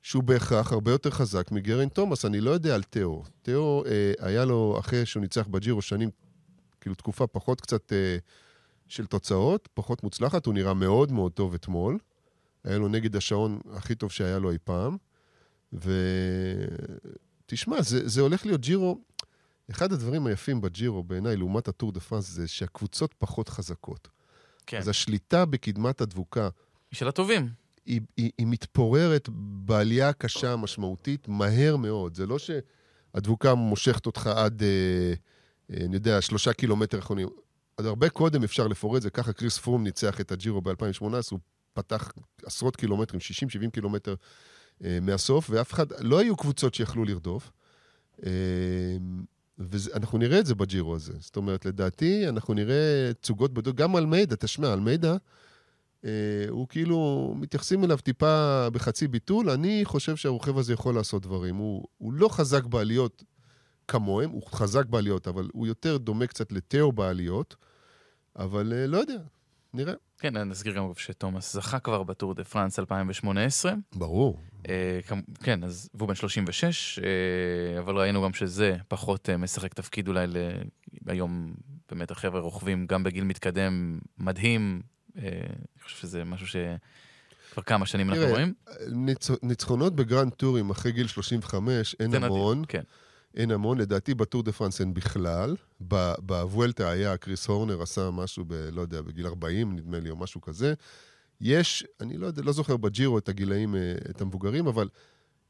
שהוא 0.01 0.23
בהכרח 0.23 0.71
הרבה 0.71 0.91
יותר 0.91 1.09
חזק 1.11 1.51
מגרין 1.51 1.89
תומאס, 1.89 2.25
אני 2.25 2.41
לא 2.41 2.51
יודע 2.51 2.75
על 2.75 2.83
תאו. 2.83 3.23
תאו, 3.41 3.83
אה, 3.85 4.13
היה 4.19 4.45
לו, 4.45 4.75
אחרי 4.79 5.05
שהוא 5.05 5.21
ניצח 5.21 5.47
בג'ירו 5.47 5.81
שנים, 5.81 6.09
כאילו 6.81 6.95
תקופה 6.95 7.27
פחות 7.27 7.61
קצת 7.61 7.93
אה, 7.93 8.17
של 8.87 9.05
תוצאות, 9.05 9.69
פחות 9.73 10.03
מוצלחת, 10.03 10.45
הוא 10.45 10.53
נראה 10.53 10.73
מאוד 10.73 11.11
מאוד 11.11 11.31
טוב 11.31 11.53
אתמול. 11.53 11.97
היה 12.67 12.77
לו 12.77 12.87
נגד 12.87 13.15
השעון 13.15 13.59
הכי 13.73 13.95
טוב 13.95 14.11
שהיה 14.11 14.39
לו 14.39 14.51
אי 14.51 14.57
פעם. 14.63 14.97
ותשמע, 17.43 17.81
זה, 17.81 18.07
זה 18.07 18.21
הולך 18.21 18.45
להיות 18.45 18.61
ג'ירו, 18.61 19.01
אחד 19.69 19.93
הדברים 19.93 20.27
היפים 20.27 20.61
בג'ירו 20.61 21.03
בעיניי, 21.03 21.37
לעומת 21.37 21.67
הטור 21.67 21.91
דה 21.91 21.99
פרנס, 21.99 22.29
זה 22.29 22.47
שהקבוצות 22.47 23.13
פחות 23.17 23.49
חזקות. 23.49 24.07
כן. 24.65 24.77
אז 24.77 24.87
השליטה 24.87 25.45
בקדמת 25.45 26.01
הדבוקה, 26.01 26.49
היא 26.91 26.97
של 26.97 27.07
הטובים. 27.07 27.49
היא, 27.85 28.01
היא, 28.17 28.31
היא 28.37 28.47
מתפוררת 28.47 29.29
בעלייה 29.65 30.13
קשה, 30.13 30.55
משמעותית, 30.55 31.27
מהר 31.27 31.75
מאוד. 31.75 32.15
זה 32.15 32.25
לא 32.25 32.37
שהדבוקה 32.39 33.55
מושכת 33.55 34.05
אותך 34.05 34.27
עד, 34.27 34.63
אה, 34.63 35.13
אה, 35.71 35.85
אני 35.85 35.95
יודע, 35.95 36.21
שלושה 36.21 36.53
קילומטר 36.53 36.99
אחרונים. 36.99 37.27
אז 37.77 37.85
הרבה 37.85 38.09
קודם 38.09 38.43
אפשר 38.43 38.67
לפורט 38.67 39.01
זה, 39.01 39.09
ככה 39.09 39.33
קריס 39.33 39.57
פרום 39.57 39.83
ניצח 39.83 40.21
את 40.21 40.31
הג'ירו 40.31 40.61
ב-2018, 40.61 41.03
הוא 41.31 41.39
פתח 41.77 42.11
עשרות 42.45 42.75
קילומטרים, 42.75 43.21
60-70 43.67 43.71
קילומטר 43.71 44.15
אה, 44.83 44.99
מהסוף, 45.01 45.49
ואף 45.49 45.73
אחד, 45.73 45.85
לא 45.99 46.19
היו 46.19 46.37
קבוצות 46.37 46.73
שיכלו 46.73 47.05
לרדוף. 47.05 47.51
אה, 48.25 48.31
ואנחנו 49.59 50.17
נראה 50.17 50.39
את 50.39 50.45
זה 50.45 50.55
בג'ירו 50.55 50.95
הזה. 50.95 51.13
זאת 51.19 51.35
אומרת, 51.35 51.65
לדעתי, 51.65 52.29
אנחנו 52.29 52.53
נראה 52.53 53.11
תצוגות 53.21 53.53
בדוק, 53.53 53.75
גם 53.75 53.97
אלמידה, 53.97 54.35
תשמע, 54.35 54.73
אלמידה, 54.73 55.15
אה, 56.05 56.45
הוא 56.49 56.67
כאילו, 56.67 57.33
מתייחסים 57.37 57.83
אליו 57.83 57.97
טיפה 57.97 58.67
בחצי 58.69 59.07
ביטול. 59.07 59.49
אני 59.49 59.81
חושב 59.85 60.15
שהרוכב 60.15 60.57
הזה 60.57 60.73
יכול 60.73 60.95
לעשות 60.95 61.21
דברים. 61.23 61.55
הוא, 61.55 61.87
הוא 61.97 62.13
לא 62.13 62.27
חזק 62.29 62.65
בעליות 62.65 63.23
כמוהם, 63.87 64.29
הוא 64.29 64.43
חזק 64.47 64.85
בעליות, 64.85 65.27
אבל 65.27 65.49
הוא 65.53 65.67
יותר 65.67 65.97
דומה 65.97 66.27
קצת 66.27 66.51
לתאו 66.51 66.91
בעליות, 66.91 67.55
אבל 68.35 68.73
אה, 68.73 68.87
לא 68.87 68.97
יודע, 68.97 69.19
נראה. 69.77 69.93
כן, 70.19 70.37
אני 70.37 70.51
אזכיר 70.51 70.73
גם 70.73 70.91
שתומאס 70.97 71.53
זכה 71.53 71.79
כבר 71.79 72.03
בטור 72.03 72.33
דה 72.33 72.43
פרנס 72.43 72.79
2018. 72.79 73.73
ברור. 73.95 74.39
אה, 74.69 74.99
כן, 75.43 75.63
אז 75.63 75.89
והוא 75.93 76.07
בן 76.07 76.15
36, 76.15 76.99
אה, 76.99 77.79
אבל 77.79 77.97
ראינו 77.97 78.23
גם 78.23 78.33
שזה 78.33 78.77
פחות 78.87 79.29
אה, 79.29 79.37
משחק 79.37 79.73
תפקיד 79.73 80.07
אולי 80.07 80.27
ל... 80.27 80.37
היום 81.07 81.53
באמת 81.89 82.11
החבר'ה 82.11 82.39
רוכבים 82.39 82.87
גם 82.87 83.03
בגיל 83.03 83.23
מתקדם 83.23 83.99
מדהים. 84.17 84.81
אה, 85.17 85.21
אני 85.23 85.83
חושב 85.83 85.97
שזה 85.97 86.23
משהו 86.23 86.47
שכבר 86.47 87.63
כמה 87.63 87.85
שנים 87.85 88.09
אנחנו 88.09 88.27
רואים. 88.27 88.53
ניצ... 88.87 89.29
ניצחונות 89.43 89.95
בגרנד 89.95 90.33
טורים 90.33 90.69
אחרי 90.69 90.91
גיל 90.91 91.07
35 91.07 91.95
אין 91.99 92.11
זה 92.11 92.19
נדיר, 92.19 92.31
המון. 92.31 92.63
כן. 92.67 92.83
אין 93.35 93.51
המון, 93.51 93.77
לדעתי 93.77 94.13
בטור 94.13 94.43
דה 94.43 94.51
פרנס 94.51 94.81
אין 94.81 94.93
בכלל. 94.93 95.55
בוולטה 96.19 96.89
היה, 96.89 97.17
כריס 97.17 97.47
הורנר 97.47 97.81
עשה 97.81 98.09
משהו 98.11 98.45
ב... 98.47 98.53
לא 98.53 98.81
יודע, 98.81 99.01
בגיל 99.01 99.27
40 99.27 99.75
נדמה 99.75 99.99
לי, 99.99 100.09
או 100.09 100.15
משהו 100.15 100.41
כזה. 100.41 100.73
יש, 101.41 101.85
אני 102.01 102.17
לא 102.17 102.27
יודע, 102.27 102.41
לא 102.41 102.51
זוכר 102.51 102.77
בג'ירו 102.77 103.17
את 103.17 103.29
הגילאים, 103.29 103.75
אה, 103.75 103.95
את 104.09 104.21
המבוגרים, 104.21 104.67
אבל 104.67 104.89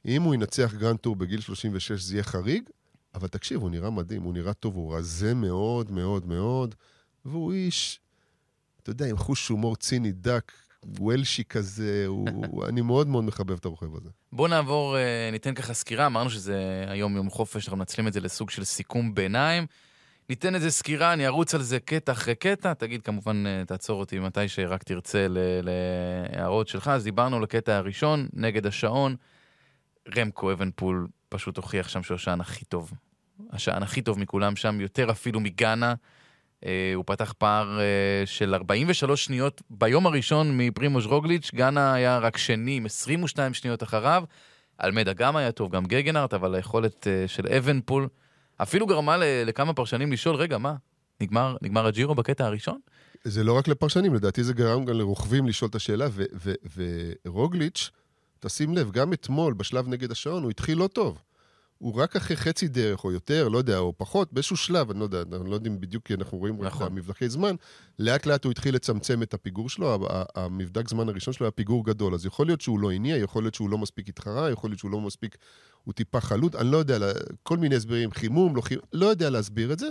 אם 0.06 0.22
הוא 0.22 0.36
ינצח 0.36 0.74
גרנד 0.78 0.98
טור 1.00 1.16
בגיל 1.16 1.42
36 1.42 2.02
זה 2.02 2.16
יהיה 2.16 2.24
חריג, 2.24 2.70
אבל 3.16 3.28
תקשיב, 3.28 3.62
הוא 3.62 3.70
נראה 3.70 3.90
מדהים, 3.90 4.22
הוא 4.22 4.34
נראה 4.34 4.54
טוב, 4.54 4.76
הוא 4.76 4.96
רזה 4.96 5.34
מאוד 5.34 5.92
מאוד 5.92 6.26
מאוד, 6.26 6.76
והוא 7.26 7.54
איש, 7.54 8.00
אתה 8.82 8.90
יודע, 8.90 9.06
עם 9.06 9.18
חוש 9.18 9.48
הומור 9.48 9.76
ציני 9.76 10.12
דק, 10.12 10.52
וולשי 10.86 11.44
כזה, 11.44 12.04
הוא, 12.08 12.66
אני 12.70 12.82
מאוד 12.82 13.08
מאוד 13.08 13.24
מחבב 13.24 13.58
את 13.58 13.66
הרוכב 13.66 13.96
הזה. 13.96 14.10
בואו 14.32 14.48
נעבור, 14.48 14.98
אה, 14.98 15.30
ניתן 15.32 15.54
ככה 15.54 15.74
סקירה, 15.74 16.06
אמרנו 16.06 16.30
שזה 16.30 16.86
היום 16.88 17.16
יום 17.16 17.30
חופש, 17.30 17.66
אנחנו 17.66 17.78
מנצלים 17.78 18.08
את 18.08 18.14
זה 18.14 18.20
לסוג 18.20 18.50
של 18.50 18.64
סיכום 18.64 19.16
ביניים. 19.16 19.66
ניתן 20.30 20.56
איזה 20.56 20.72
סקירה, 20.72 21.14
אני 21.14 21.28
ארוץ 21.28 21.56
על 21.56 21.62
זה 21.62 21.80
קטע 21.80 22.12
אחרי 22.12 22.36
קטע, 22.36 22.74
תגיד 22.74 23.02
כמובן, 23.02 23.44
אה, 23.48 23.64
תעצור 23.66 24.00
אותי 24.00 24.20
מתי 24.20 24.48
שרק 24.48 24.84
תרצה 24.84 25.28
להערות 25.64 26.68
שלך. 26.68 26.88
אז 26.88 27.04
דיברנו 27.04 27.38
על 27.38 27.44
הקטע 27.44 27.76
הראשון, 27.76 28.28
נגד 28.34 28.66
השעון. 28.66 29.16
רמקו 30.18 30.52
אבנפול 30.52 31.08
פשוט 31.30 31.58
הוכיח 31.58 31.90
שם 31.90 32.04
שהוא 32.04 32.16
השעונאי 32.16 32.42
הכי 32.42 32.66
טוב. 32.66 32.92
השעונאי 33.52 33.84
הכי 33.84 34.02
טוב 34.02 34.20
מכולם 34.20 34.56
שם, 34.56 34.82
יותר 34.82 35.12
אפילו 35.12 35.40
מגאנה. 35.40 35.94
אה, 36.66 36.92
הוא 36.96 37.04
פתח 37.08 37.34
פער 37.38 37.80
אה, 37.80 38.26
של 38.26 38.56
43 38.56 39.26
שניות 39.26 39.62
ביום 39.70 40.08
הראשון 40.08 40.58
מפרימוש 40.58 41.06
רוגליץ', 41.06 41.52
גאנה 41.56 41.94
היה 41.94 42.18
רק 42.18 42.38
שני 42.38 42.78
עם 42.78 42.86
22 42.86 43.54
שניות 43.54 43.84
אחריו. 43.84 44.24
אלמיידה 44.84 45.14
גם 45.14 45.36
היה 45.36 45.52
טוב, 45.52 45.72
גם 45.72 45.86
גגנארט, 45.86 46.34
אבל 46.34 46.56
היכולת 46.56 47.08
אה, 47.08 47.28
של 47.28 47.48
אבנפול 47.48 48.08
אפילו 48.58 48.88
גרמה 48.88 49.18
לכמה 49.46 49.74
פרשנים 49.74 50.12
לשאול, 50.12 50.36
רגע, 50.36 50.58
מה, 50.58 50.76
נגמר, 51.22 51.56
נגמר 51.62 51.86
הג'ירו 51.86 52.16
בקטע 52.16 52.46
הראשון? 52.46 52.80
זה 53.24 53.44
לא 53.44 53.58
רק 53.58 53.68
לפרשנים, 53.68 54.14
לדעתי 54.16 54.44
זה 54.44 54.54
גרם 54.54 54.86
גם 54.86 54.98
לרוכבים 54.98 55.48
לשאול 55.48 55.70
את 55.70 55.76
השאלה, 55.76 56.08
ורוגליץ', 57.26 57.90
תשים 58.40 58.74
לב, 58.74 58.92
גם 58.92 59.14
אתמול, 59.14 59.54
בשלב 59.54 59.88
נגד 59.88 60.12
השעון, 60.12 60.44
הוא 60.44 60.52
התחיל 60.52 60.78
לא 60.78 60.88
טוב. 60.88 61.22
הוא 61.78 61.96
רק 61.96 62.16
אחרי 62.16 62.38
חצי 62.38 62.68
דרך, 62.68 63.04
או 63.04 63.12
יותר, 63.12 63.48
לא 63.48 63.58
יודע, 63.58 63.78
או 63.78 63.94
פחות, 63.98 64.34
באיזשהו 64.34 64.58
שלב, 64.58 64.92
אני 64.92 65.00
לא 65.00 65.04
יודע, 65.04 65.22
אנחנו 65.22 65.50
לא 65.50 65.56
יודעים 65.56 65.82
בדיוק, 65.82 66.06
כי 66.06 66.14
אנחנו 66.14 66.38
רואים 66.38 66.62
רק 66.62 66.68
נכון. 66.68 66.88
את 66.88 66.92
המבדקי 66.92 67.30
זמן, 67.30 67.56
לאט 68.00 68.26
לאט 68.26 68.44
הוא 68.44 68.52
התחיל 68.52 68.76
לצמצם 68.76 69.24
את 69.24 69.34
הפיגור 69.34 69.70
שלו, 69.70 70.08
המבדק 70.36 70.90
זמן 70.90 71.10
הראשון 71.10 71.34
שלו 71.34 71.46
היה 71.46 71.52
פיגור 71.52 71.86
גדול, 71.86 72.14
אז 72.14 72.26
יכול 72.26 72.46
להיות 72.46 72.62
שהוא 72.62 72.80
לא 72.80 72.92
הניע, 72.92 73.18
יכול 73.18 73.44
להיות 73.44 73.56
שהוא 73.56 73.70
לא 73.70 73.78
מספיק 73.78 74.10
התחרה, 74.10 74.52
יכול 74.52 74.70
להיות 74.70 74.80
שהוא 74.80 74.92
לא 74.92 75.02
מספיק, 75.02 75.38
הוא 75.84 75.94
טיפה 75.94 76.22
חלוד, 76.22 76.56
אני 76.56 76.72
לא 76.72 76.78
יודע, 76.78 76.98
כל 77.44 77.58
מיני 77.58 77.76
הסברים, 77.76 78.12
חימום, 78.12 78.56
לא 78.56 78.62
חימום, 78.62 78.86
לא 78.94 79.06
יודע 79.06 79.30
להסביר 79.30 79.74
את 79.74 79.80
זה, 79.80 79.88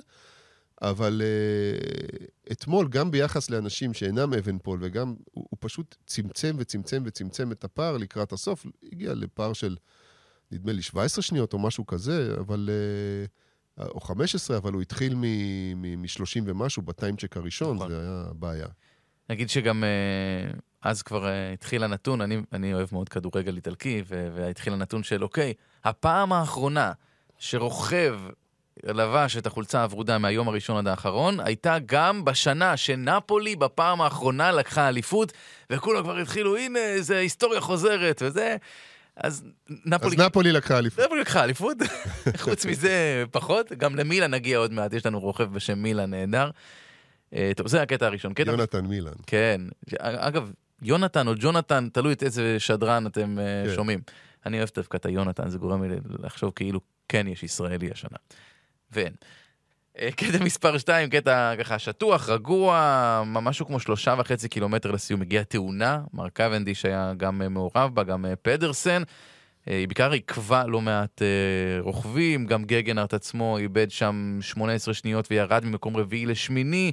אבל 0.82 1.22
uh, 1.22 2.52
אתמול, 2.52 2.88
גם 2.88 3.10
ביחס 3.10 3.50
לאנשים 3.50 3.94
שאינם 3.94 4.34
אבנפול, 4.34 4.78
וגם 4.82 5.14
הוא, 5.30 5.46
הוא 5.50 5.58
פשוט 5.60 5.96
צמצם 6.06 6.56
וצמצם 6.58 7.02
וצמצם 7.06 7.52
את 7.52 7.64
הפער 7.64 7.96
לקראת 7.96 8.32
הסוף, 8.32 8.66
הגיע 8.92 9.14
לפער 9.14 9.52
של, 9.52 9.76
נדמה 10.50 10.72
לי, 10.72 10.82
17 10.82 11.22
שניות 11.22 11.52
או 11.52 11.58
משהו 11.58 11.86
כזה, 11.86 12.34
אבל... 12.40 12.68
Uh, 12.68 13.30
או 13.78 14.00
15, 14.00 14.56
אבל 14.56 14.72
הוא 14.72 14.82
התחיל 14.82 15.14
מ-30 15.14 16.42
ומשהו 16.44 16.82
בטיימצ'ק 16.82 17.36
הראשון, 17.36 17.76
נכון. 17.76 17.88
זה 17.88 18.00
היה 18.00 18.24
בעיה. 18.32 18.66
נגיד 19.30 19.50
שגם 19.50 19.84
uh, 19.84 20.56
אז 20.82 21.02
כבר 21.02 21.24
uh, 21.24 21.54
התחיל 21.54 21.84
הנתון, 21.84 22.20
אני, 22.20 22.38
אני 22.52 22.74
אוהב 22.74 22.88
מאוד 22.92 23.08
כדורגל 23.08 23.56
איטלקי, 23.56 24.02
והתחיל 24.08 24.72
הנתון 24.72 25.02
של, 25.02 25.22
אוקיי, 25.22 25.54
הפעם 25.84 26.32
האחרונה 26.32 26.92
שרוכב 27.38 28.20
לבש 28.84 29.36
את 29.36 29.46
החולצה 29.46 29.82
הוורודה 29.82 30.18
מהיום 30.18 30.48
הראשון 30.48 30.76
עד 30.76 30.88
האחרון, 30.88 31.40
הייתה 31.40 31.76
גם 31.86 32.24
בשנה 32.24 32.76
שנפולי 32.76 33.56
בפעם 33.56 34.00
האחרונה 34.00 34.52
לקחה 34.52 34.88
אליפות, 34.88 35.32
וכולם 35.70 36.02
כבר 36.02 36.16
התחילו, 36.16 36.56
הנה, 36.56 36.80
זה 36.98 37.18
היסטוריה 37.18 37.60
חוזרת 37.60 38.22
וזה. 38.24 38.56
אז 39.16 39.44
נפולי... 39.68 40.16
אז 40.16 40.20
נפולי 40.20 40.52
לקחה 40.52 40.78
אליפות. 40.78 41.04
נפולי 41.04 41.20
לקחה 41.20 41.44
אליפות, 41.44 41.76
חוץ 42.44 42.66
מזה 42.66 43.24
פחות, 43.30 43.72
גם 43.72 43.96
למילן 43.96 44.34
נגיע 44.34 44.58
עוד 44.58 44.72
מעט, 44.72 44.92
יש 44.92 45.06
לנו 45.06 45.20
רוכב 45.20 45.52
בשם 45.52 45.78
מילן 45.78 46.10
נהדר. 46.10 46.50
אה, 47.34 47.52
טוב, 47.56 47.68
זה 47.68 47.82
הקטע 47.82 48.06
הראשון. 48.06 48.32
יונתן 48.46 48.86
מילן. 48.86 49.12
כן. 49.26 49.60
אגב, 50.00 50.52
יונתן 50.82 51.28
או 51.28 51.32
ג'ונתן, 51.38 51.88
תלוי 51.92 52.12
את 52.12 52.22
איזה 52.22 52.60
שדרן 52.60 53.06
אתם 53.06 53.38
אה, 53.38 53.64
כן. 53.66 53.74
שומעים. 53.74 54.00
אני 54.46 54.58
אוהב 54.58 54.68
דווקא 54.74 54.96
את 54.96 55.06
היונתן, 55.06 55.48
זה 55.48 55.58
גורם 55.58 55.82
לי 55.84 55.96
לחשוב 56.18 56.52
כאילו 56.56 56.80
כן 57.08 57.26
יש 57.28 57.42
ישראלי 57.42 57.90
השנה. 57.90 58.18
ואין. 58.92 59.12
אה, 60.00 60.08
קטע 60.16 60.44
מספר 60.44 60.78
2, 60.78 61.10
קטע 61.10 61.52
ככה 61.58 61.78
שטוח, 61.78 62.28
רגוע, 62.28 63.22
משהו 63.26 63.66
כמו 63.66 63.80
שלושה 63.80 64.14
וחצי 64.18 64.48
קילומטר 64.48 64.90
לסיום 64.90 65.22
הגיעה 65.22 65.44
תאונה, 65.44 66.00
מר 66.12 66.28
קוונדיש 66.28 66.84
היה 66.84 67.12
גם 67.16 67.42
אה, 67.42 67.48
מעורב 67.48 67.94
בה, 67.94 68.02
גם 68.02 68.26
אה, 68.26 68.36
פדרסן. 68.36 69.02
היא 69.66 69.88
בעיקר 69.88 70.12
עיכבה 70.12 70.66
לא 70.66 70.80
מעט 70.80 71.22
רוכבים, 71.80 72.46
גם 72.46 72.64
גגנארט 72.64 73.14
עצמו 73.14 73.58
איבד 73.58 73.90
שם 73.90 74.38
18 74.40 74.94
שניות 74.94 75.26
וירד 75.30 75.64
ממקום 75.64 75.96
רביעי 75.96 76.26
לשמיני. 76.26 76.92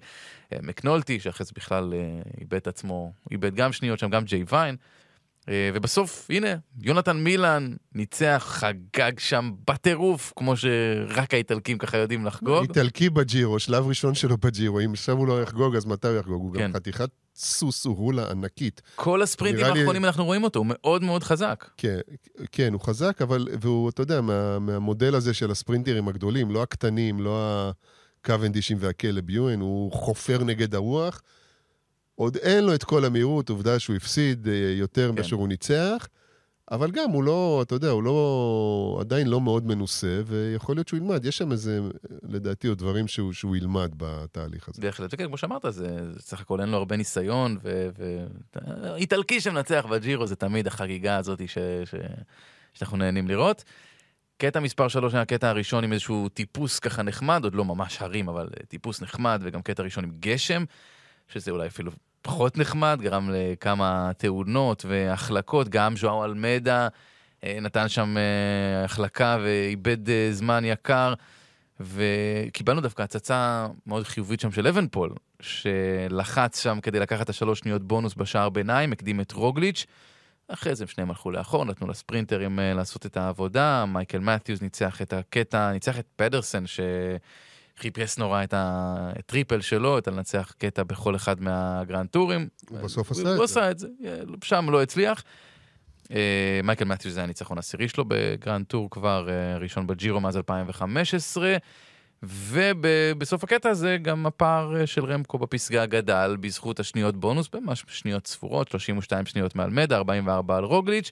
מקנולטי, 0.63 1.19
שאחרי 1.19 1.45
זה 1.45 1.51
בכלל 1.55 1.93
איבד 2.41 2.67
עצמו, 2.67 3.11
איבד 3.31 3.55
גם 3.55 3.73
שניות 3.73 3.99
שם, 3.99 4.09
גם 4.09 4.23
ג'יי 4.23 4.43
ויין. 4.51 4.75
אה, 5.49 5.69
ובסוף, 5.73 6.27
הנה, 6.29 6.47
יונתן 6.81 7.17
מילן 7.17 7.73
ניצח, 7.95 8.45
חגג 8.47 9.19
שם 9.19 9.51
בטירוף, 9.67 10.33
כמו 10.35 10.57
שרק 10.57 11.33
האיטלקים 11.33 11.77
ככה 11.77 11.97
יודעים 11.97 12.25
לחגוג. 12.25 12.61
איטלקי 12.61 13.09
בג'ירו, 13.09 13.59
שלב 13.59 13.87
ראשון 13.87 14.15
שלו 14.15 14.37
בג'ירו, 14.37 14.79
אם 14.79 14.93
עכשיו 14.93 15.17
הוא 15.17 15.27
לא 15.27 15.41
יחגוג, 15.41 15.75
אז 15.75 15.85
מתי 15.85 16.07
הוא 16.07 16.17
יחגוג? 16.17 16.41
הוא 16.41 16.53
כן. 16.55 16.63
גם 16.63 16.73
חתיכת 16.73 17.09
סוס 17.35 17.85
הולה 17.85 18.31
ענקית. 18.31 18.81
כל 18.95 19.21
הספרינטים 19.21 19.65
האחרונים 19.65 20.01
לי... 20.01 20.07
אנחנו 20.07 20.25
רואים 20.25 20.43
אותו, 20.43 20.59
הוא 20.59 20.67
מאוד 20.69 21.03
מאוד 21.03 21.23
חזק. 21.23 21.69
כן, 21.77 21.99
כן, 22.51 22.73
הוא 22.73 22.81
חזק, 22.81 23.21
אבל, 23.21 23.47
והוא, 23.61 23.89
אתה 23.89 24.01
יודע, 24.01 24.21
מה, 24.21 24.59
מהמודל 24.59 25.15
הזה 25.15 25.33
של 25.33 25.51
הספרינטרים 25.51 26.07
הגדולים, 26.07 26.51
לא 26.51 26.63
הקטנים, 26.63 27.19
לא 27.19 27.71
הקוונדישים 28.21 28.77
והכלב 28.79 29.29
יואן, 29.29 29.59
הוא 29.59 29.91
חופר 29.91 30.43
נגד 30.43 30.75
הרוח. 30.75 31.21
עוד 32.15 32.37
אין 32.37 32.63
לו 32.63 32.75
את 32.75 32.83
כל 32.83 33.05
המהירות, 33.05 33.49
עובדה 33.49 33.79
שהוא 33.79 33.95
הפסיד 33.95 34.47
אה, 34.47 34.53
יותר 34.53 35.09
כן. 35.09 35.15
מאשר 35.15 35.35
הוא 35.35 35.47
ניצח, 35.47 36.07
אבל 36.71 36.91
גם 36.91 37.09
הוא 37.09 37.23
לא, 37.23 37.59
אתה 37.61 37.75
יודע, 37.75 37.89
הוא 37.89 38.03
לא, 38.03 38.97
עדיין 38.99 39.27
לא 39.27 39.41
מאוד 39.41 39.65
מנוסה, 39.65 40.21
ויכול 40.25 40.75
להיות 40.75 40.87
שהוא 40.87 40.97
ילמד. 40.97 41.25
יש 41.25 41.37
שם 41.37 41.51
איזה, 41.51 41.79
לדעתי, 42.29 42.67
עוד 42.67 42.77
דברים 42.77 43.07
שהוא, 43.07 43.33
שהוא 43.33 43.55
ילמד 43.55 43.91
בתהליך 43.97 44.69
הזה. 44.69 44.81
בהחלט, 44.81 45.09
וכן, 45.13 45.27
כמו 45.27 45.37
שאמרת, 45.37 45.65
זה 45.69 45.97
סך 46.19 46.41
הכל 46.41 46.61
אין 46.61 46.69
לו 46.69 46.77
הרבה 46.77 46.97
ניסיון, 46.97 47.57
ו... 47.63 47.89
ו... 47.97 48.25
שמנצח 49.39 49.85
בג'ירו 49.89 50.27
זה 50.27 50.35
תמיד 50.35 50.67
החגיגה 50.67 51.17
הזאת 51.17 51.49
ש... 51.49 51.57
ש... 51.85 51.95
שאנחנו 52.73 52.97
נהנים 52.97 53.27
לראות. 53.27 53.63
קטע 54.37 54.59
מספר 54.59 54.87
3 54.87 55.13
היה 55.13 55.21
הקטע 55.21 55.49
הראשון 55.49 55.83
עם 55.83 55.93
איזשהו 55.93 56.29
טיפוס 56.29 56.79
ככה 56.79 57.03
נחמד, 57.03 57.43
עוד 57.43 57.55
לא 57.55 57.65
ממש 57.65 58.01
הרים, 58.01 58.29
אבל 58.29 58.49
טיפוס 58.67 59.01
נחמד, 59.01 59.41
וגם 59.43 59.61
קטע 59.61 59.83
ראשון 59.83 60.03
עם 60.03 60.11
גשם. 60.19 60.63
שזה 61.27 61.51
אולי 61.51 61.67
אפילו 61.67 61.91
פחות 62.21 62.57
נחמד, 62.57 62.99
גרם 63.01 63.29
לכמה 63.33 64.11
תאונות 64.17 64.85
והחלקות, 64.87 65.69
גם 65.69 65.97
ז'ואר 65.97 66.25
אלמדה 66.25 66.87
אה, 67.43 67.57
נתן 67.61 67.89
שם 67.89 68.15
אה, 68.17 68.85
החלקה 68.85 69.37
ואיבד 69.43 70.09
אה, 70.09 70.27
זמן 70.31 70.65
יקר, 70.65 71.13
וקיבלנו 71.79 72.81
דווקא 72.81 73.01
הצצה 73.01 73.67
מאוד 73.87 74.03
חיובית 74.03 74.39
שם 74.39 74.51
של 74.51 74.67
אבנפול, 74.67 75.13
שלחץ 75.39 76.63
שם 76.63 76.79
כדי 76.81 76.99
לקחת 76.99 77.21
את 77.21 77.29
השלוש 77.29 77.59
שניות 77.59 77.83
בונוס 77.83 78.13
בשער 78.15 78.49
ביניים, 78.49 78.91
הקדים 78.91 79.21
את 79.21 79.31
רוגליץ'. 79.31 79.85
אחרי 80.47 80.75
זה 80.75 80.83
הם 80.83 80.87
שניהם 80.87 81.09
הלכו 81.09 81.31
לאחור, 81.31 81.65
נתנו 81.65 81.87
לספרינטרים 81.87 82.59
לעשות 82.75 83.05
את 83.05 83.17
העבודה, 83.17 83.85
מייקל 83.85 84.19
מתיוס 84.19 84.61
ניצח 84.61 85.01
את 85.01 85.13
הקטע, 85.13 85.71
ניצח 85.71 85.99
את 85.99 86.05
פדרסן, 86.15 86.67
ש... 86.67 86.79
חיפש 87.77 88.17
נורא 88.17 88.43
את 88.43 88.53
ה 88.57 88.72
triple 88.72 89.61
שלו, 89.61 89.97
את 89.97 90.07
הלנצח 90.07 90.53
קטע 90.57 90.83
בכל 90.83 91.15
אחד 91.15 91.41
מהגרנד 91.41 92.09
טורים. 92.09 92.47
הוא 92.69 92.79
בסוף 92.79 93.11
עשה 93.11 93.21
את 93.21 93.25
זה. 93.25 93.35
הוא 93.35 93.43
עשה 93.43 93.71
את 93.71 93.79
זה, 93.79 93.87
שם 94.43 94.69
לא 94.69 94.81
הצליח. 94.81 95.23
אה, 96.11 96.59
מייקל 96.63 96.85
מתיוס 96.85 97.13
זה 97.13 97.23
הניצחון 97.23 97.57
העשירי 97.57 97.87
שלו 97.87 98.05
בגרנד 98.07 98.65
טור 98.65 98.89
כבר, 98.89 99.29
אה, 99.29 99.57
ראשון 99.57 99.87
בג'ירו 99.87 100.19
מאז 100.19 100.37
2015. 100.37 101.55
ובסוף 102.23 103.43
הקטע 103.43 103.69
הזה 103.69 103.97
גם 104.01 104.25
הפער 104.25 104.79
אה, 104.79 104.87
של 104.87 105.05
רמקו 105.05 105.37
בפסגה 105.37 105.85
גדל 105.85 106.37
בזכות 106.39 106.79
השניות 106.79 107.17
בונוס, 107.17 107.49
ממש 107.53 107.85
שניות 107.87 108.27
ספורות, 108.27 108.67
32 108.67 109.25
שניות 109.25 109.55
מעל 109.55 109.69
אלמיידה, 109.69 109.97
44 109.97 110.57
על 110.57 110.63
רוגליץ'. 110.63 111.11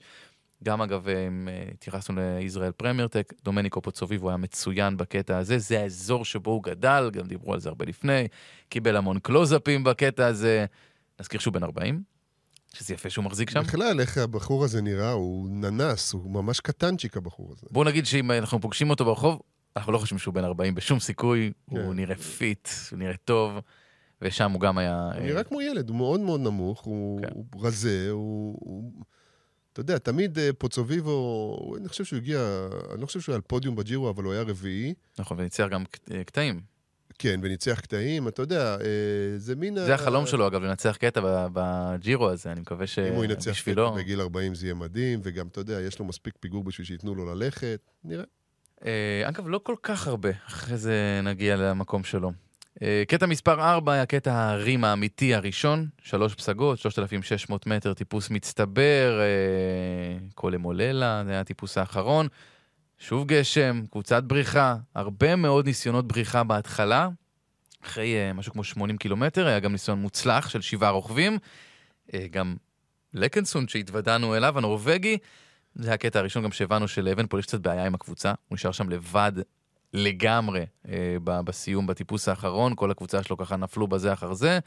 גם 0.62 0.82
אגב, 0.82 1.08
אם 1.08 1.48
אה, 1.48 1.64
התייחסנו 1.74 2.14
לישראל 2.20 2.72
פרמייר 2.72 3.08
טק, 3.08 3.32
דומניקו 3.44 3.82
פוצוביבו, 3.82 4.22
הוא 4.22 4.30
היה 4.30 4.36
מצוין 4.36 4.96
בקטע 4.96 5.38
הזה, 5.38 5.58
זה 5.58 5.80
האזור 5.80 6.24
שבו 6.24 6.50
הוא 6.50 6.62
גדל, 6.62 7.10
גם 7.12 7.26
דיברו 7.26 7.54
על 7.54 7.60
זה 7.60 7.68
הרבה 7.68 7.84
לפני, 7.84 8.28
קיבל 8.68 8.96
המון 8.96 9.18
קלוזאפים 9.18 9.84
בקטע 9.84 10.26
הזה. 10.26 10.66
נזכיר 11.20 11.40
שהוא 11.40 11.54
בן 11.54 11.62
40, 11.62 12.02
שזה 12.74 12.94
יפה 12.94 13.10
שהוא 13.10 13.24
מחזיק 13.24 13.50
שם. 13.50 13.60
בכלל, 13.60 14.00
איך 14.00 14.18
הבחור 14.18 14.64
הזה 14.64 14.82
נראה, 14.82 15.10
הוא 15.10 15.48
ננס, 15.50 16.12
הוא 16.12 16.30
ממש 16.30 16.60
קטנצ'יק 16.60 17.16
הבחור 17.16 17.52
הזה. 17.52 17.66
בואו 17.70 17.84
נגיד 17.84 18.06
שאם 18.06 18.30
אנחנו 18.30 18.60
פוגשים 18.60 18.90
אותו 18.90 19.04
ברחוב, 19.04 19.40
אנחנו 19.76 19.92
לא 19.92 19.98
חושבים 19.98 20.18
שהוא 20.18 20.34
בן 20.34 20.44
40 20.44 20.74
בשום 20.74 21.00
סיכוי, 21.00 21.52
כן. 21.70 21.76
הוא 21.76 21.94
נראה 21.94 22.16
fit, 22.16 22.68
הוא 22.90 22.98
נראה 22.98 23.16
טוב. 23.24 23.58
ושם 24.22 24.50
הוא 24.50 24.60
גם 24.60 24.78
היה... 24.78 25.10
הוא 25.14 25.24
נראה 25.24 25.42
כמו 25.42 25.60
ילד, 25.60 25.88
הוא 25.88 25.96
מאוד 25.96 26.20
מאוד 26.20 26.40
נמוך, 26.40 26.80
הוא, 26.80 27.22
כן. 27.22 27.28
הוא 27.34 27.66
רזה, 27.66 28.08
הוא, 28.10 28.58
הוא 28.60 28.92
אתה 29.72 29.80
יודע, 29.80 29.98
תמיד 29.98 30.38
אה, 30.38 30.50
פוצוביבו, 30.58 31.74
אני 31.78 31.88
חושב 31.88 32.04
שהוא 32.04 32.16
הגיע, 32.16 32.68
אני 32.92 33.00
לא 33.00 33.06
חושב 33.06 33.20
שהוא 33.20 33.32
היה 33.32 33.36
על 33.36 33.42
פודיום 33.42 33.76
בג'ירו, 33.76 34.10
אבל 34.10 34.24
הוא 34.24 34.32
היה 34.32 34.42
רביעי. 34.42 34.94
נכון, 35.18 35.38
וניצח 35.40 35.66
גם 35.70 35.84
אה, 36.12 36.24
קטעים. 36.24 36.60
כן, 37.18 37.40
וניצח 37.42 37.80
קטעים, 37.80 38.28
אתה 38.28 38.42
יודע, 38.42 38.76
אה, 38.80 38.86
זה 39.36 39.56
מין... 39.56 39.74
זה 39.74 39.94
החלום 39.94 40.26
שלו, 40.26 40.46
אגב, 40.46 40.62
לנצח 40.62 40.96
קטע 40.96 41.20
בג'ירו 41.52 42.30
הזה, 42.30 42.52
אני 42.52 42.60
מקווה 42.60 42.86
שבשבילו... 42.86 43.14
אם 43.14 43.16
הוא 43.16 43.24
ינצח 43.24 43.60
קטע 43.60 43.90
בגיל 43.90 44.20
40 44.20 44.54
זה 44.54 44.66
יהיה 44.66 44.74
מדהים, 44.74 45.20
וגם, 45.22 45.46
אתה 45.46 45.60
יודע, 45.60 45.80
יש 45.80 45.98
לו 45.98 46.04
מספיק 46.04 46.34
פיגור 46.40 46.64
בשביל 46.64 46.86
שייתנו 46.86 47.14
לו 47.14 47.34
ללכת, 47.34 47.80
נראה. 48.04 48.24
אגב, 49.24 49.48
לא 49.48 49.60
כל 49.62 49.76
כך 49.82 50.06
הרבה, 50.06 50.30
אחרי 50.46 50.76
זה 50.76 51.20
נגיע 51.22 51.56
למקום 51.56 52.04
שלו. 52.04 52.32
אה, 52.82 53.02
קטע 53.08 53.26
מספר 53.26 53.60
4 53.60 53.92
היה 53.92 54.06
קטע 54.06 54.48
הרים 54.50 54.84
האמיתי 54.84 55.34
הראשון, 55.34 55.88
שלוש 56.02 56.34
פסגות, 56.34 56.78
3,600 56.78 57.66
מטר 57.66 57.94
טיפוס 57.94 58.30
מצטבר, 58.30 59.20
אה, 59.20 60.58
מוללה, 60.58 61.22
זה 61.24 61.30
היה 61.30 61.40
הטיפוס 61.40 61.78
האחרון. 61.78 62.28
שוב 62.98 63.26
גשם, 63.26 63.82
קבוצת 63.90 64.22
בריחה, 64.24 64.76
הרבה 64.94 65.36
מאוד 65.36 65.66
ניסיונות 65.66 66.08
בריחה 66.08 66.44
בהתחלה. 66.44 67.08
אחרי 67.84 68.14
uh, 68.30 68.34
משהו 68.34 68.52
כמו 68.52 68.64
80 68.64 68.96
קילומטר, 68.96 69.46
היה 69.46 69.60
גם 69.60 69.72
ניסיון 69.72 69.98
מוצלח 69.98 70.48
של 70.48 70.60
שבעה 70.60 70.90
רוכבים. 70.90 71.38
גם 72.30 72.56
לקנסון 73.14 73.68
שהתוודענו 73.68 74.36
אליו, 74.36 74.58
הנורבגי, 74.58 75.18
זה 75.74 75.92
הקטע 75.92 76.18
הראשון 76.18 76.42
גם 76.42 76.52
שהבנו 76.52 76.88
שלאבנפול 76.88 77.40
יש 77.40 77.46
קצת 77.46 77.60
בעיה 77.60 77.86
עם 77.86 77.94
הקבוצה, 77.94 78.32
הוא 78.48 78.56
נשאר 78.56 78.72
שם 78.72 78.88
לבד 78.88 79.32
לגמרי 79.94 80.66
אה, 80.88 81.16
בסיום, 81.24 81.86
בטיפוס 81.86 82.28
האחרון, 82.28 82.72
כל 82.76 82.90
הקבוצה 82.90 83.22
שלו 83.22 83.36
ככה 83.36 83.56
נפלו 83.56 83.86
בזה 83.86 84.12
אחר 84.12 84.32
זה. 84.32 84.58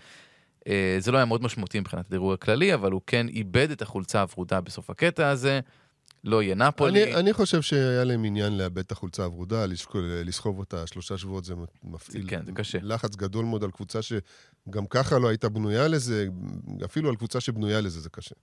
אה, 0.67 0.97
זה 0.99 1.11
לא 1.11 1.17
היה 1.17 1.25
מאוד 1.25 1.43
משמעותי 1.43 1.79
מבחינת 1.79 2.05
הדירוג 2.07 2.33
הכללי, 2.33 2.73
אבל 2.73 2.91
הוא 2.91 3.01
כן 3.07 3.27
איבד 3.27 3.71
את 3.71 3.81
החולצה 3.81 4.21
הוורודה 4.21 4.61
בסוף 4.61 4.89
הקטע 4.89 5.29
הזה. 5.29 5.59
לאו 6.23 6.43
דווקא 6.43 6.55
נפילה. 6.55 7.03
אני, 7.03 7.15
אני 7.15 7.33
חושב 7.33 7.61
שהיה 7.61 8.03
להם 8.03 8.23
עניין 8.23 8.57
לאבד 8.57 8.77
את 8.77 8.91
החולצה 8.91 9.23
הוורודה, 9.23 9.65
לסחוב 10.25 10.59
אותה 10.59 10.88
שלושה 10.88 11.17
שבועות, 11.17 11.45
זה 11.45 11.53
מפעיל 11.83 12.25
כן, 12.29 12.45
זה 12.45 12.51
קשה. 12.51 12.77
לחץ 12.81 13.15
גדול 13.15 13.45
מאוד 13.45 13.63
על 13.63 13.71
קבוצה 13.71 13.99
שגם 14.01 14.85
ככה 14.89 15.19
לא 15.19 15.27
הייתה 15.27 15.49
בנויה 15.49 15.88
לזה, 15.88 16.27
אפילו 16.85 17.09
על 17.09 17.15
קבוצה 17.15 17.39
שבנויה 17.39 17.81
לזה 17.81 17.99
זה 17.99 18.09
קשה. 18.09 18.35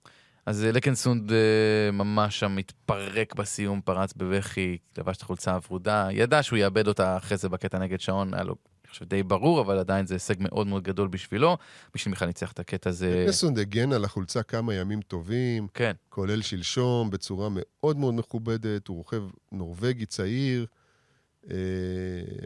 אז 0.46 0.64
אה, 0.64 0.72
לקנסונד 0.72 1.32
אה, 1.32 1.90
ממש 1.92 2.40
שם 2.40 2.56
התפרק 2.58 3.34
בסיום, 3.34 3.80
פרץ 3.80 4.12
בבכי, 4.12 4.78
לבש 4.98 5.16
את 5.16 5.22
החולצה 5.22 5.54
הוורודה, 5.54 6.08
ידע 6.10 6.42
שהוא 6.42 6.58
יאבד 6.58 6.88
אותה 6.88 7.16
אחרי 7.16 7.36
זה 7.36 7.48
בקטע 7.48 7.78
נגד 7.78 8.00
שעון, 8.00 8.34
היה 8.34 8.42
לו 8.42 8.56
חושב 8.92 9.04
די 9.04 9.22
ברור, 9.22 9.60
אבל 9.60 9.78
עדיין 9.78 10.06
זה 10.06 10.14
הישג 10.14 10.34
מאוד 10.38 10.66
מאוד 10.66 10.82
גדול 10.82 11.08
בשבילו. 11.08 11.56
בשביל 11.94 12.10
מיכל 12.10 12.26
ניצח 12.26 12.52
את 12.52 12.58
הקטע 12.58 12.90
הזה... 12.90 13.24
נסונד 13.28 13.58
הגן 13.58 13.92
על 13.92 14.04
החולצה 14.04 14.42
כמה 14.42 14.74
ימים 14.74 15.00
טובים, 15.00 15.68
כן. 15.74 15.92
כולל 16.08 16.42
שלשום, 16.42 17.10
בצורה 17.10 17.48
מאוד 17.50 17.96
מאוד 17.96 18.14
מכובדת, 18.14 18.88
הוא 18.88 18.96
רוכב 18.96 19.22
נורבגי 19.52 20.06
צעיר. 20.06 20.66
אה, 21.50 21.56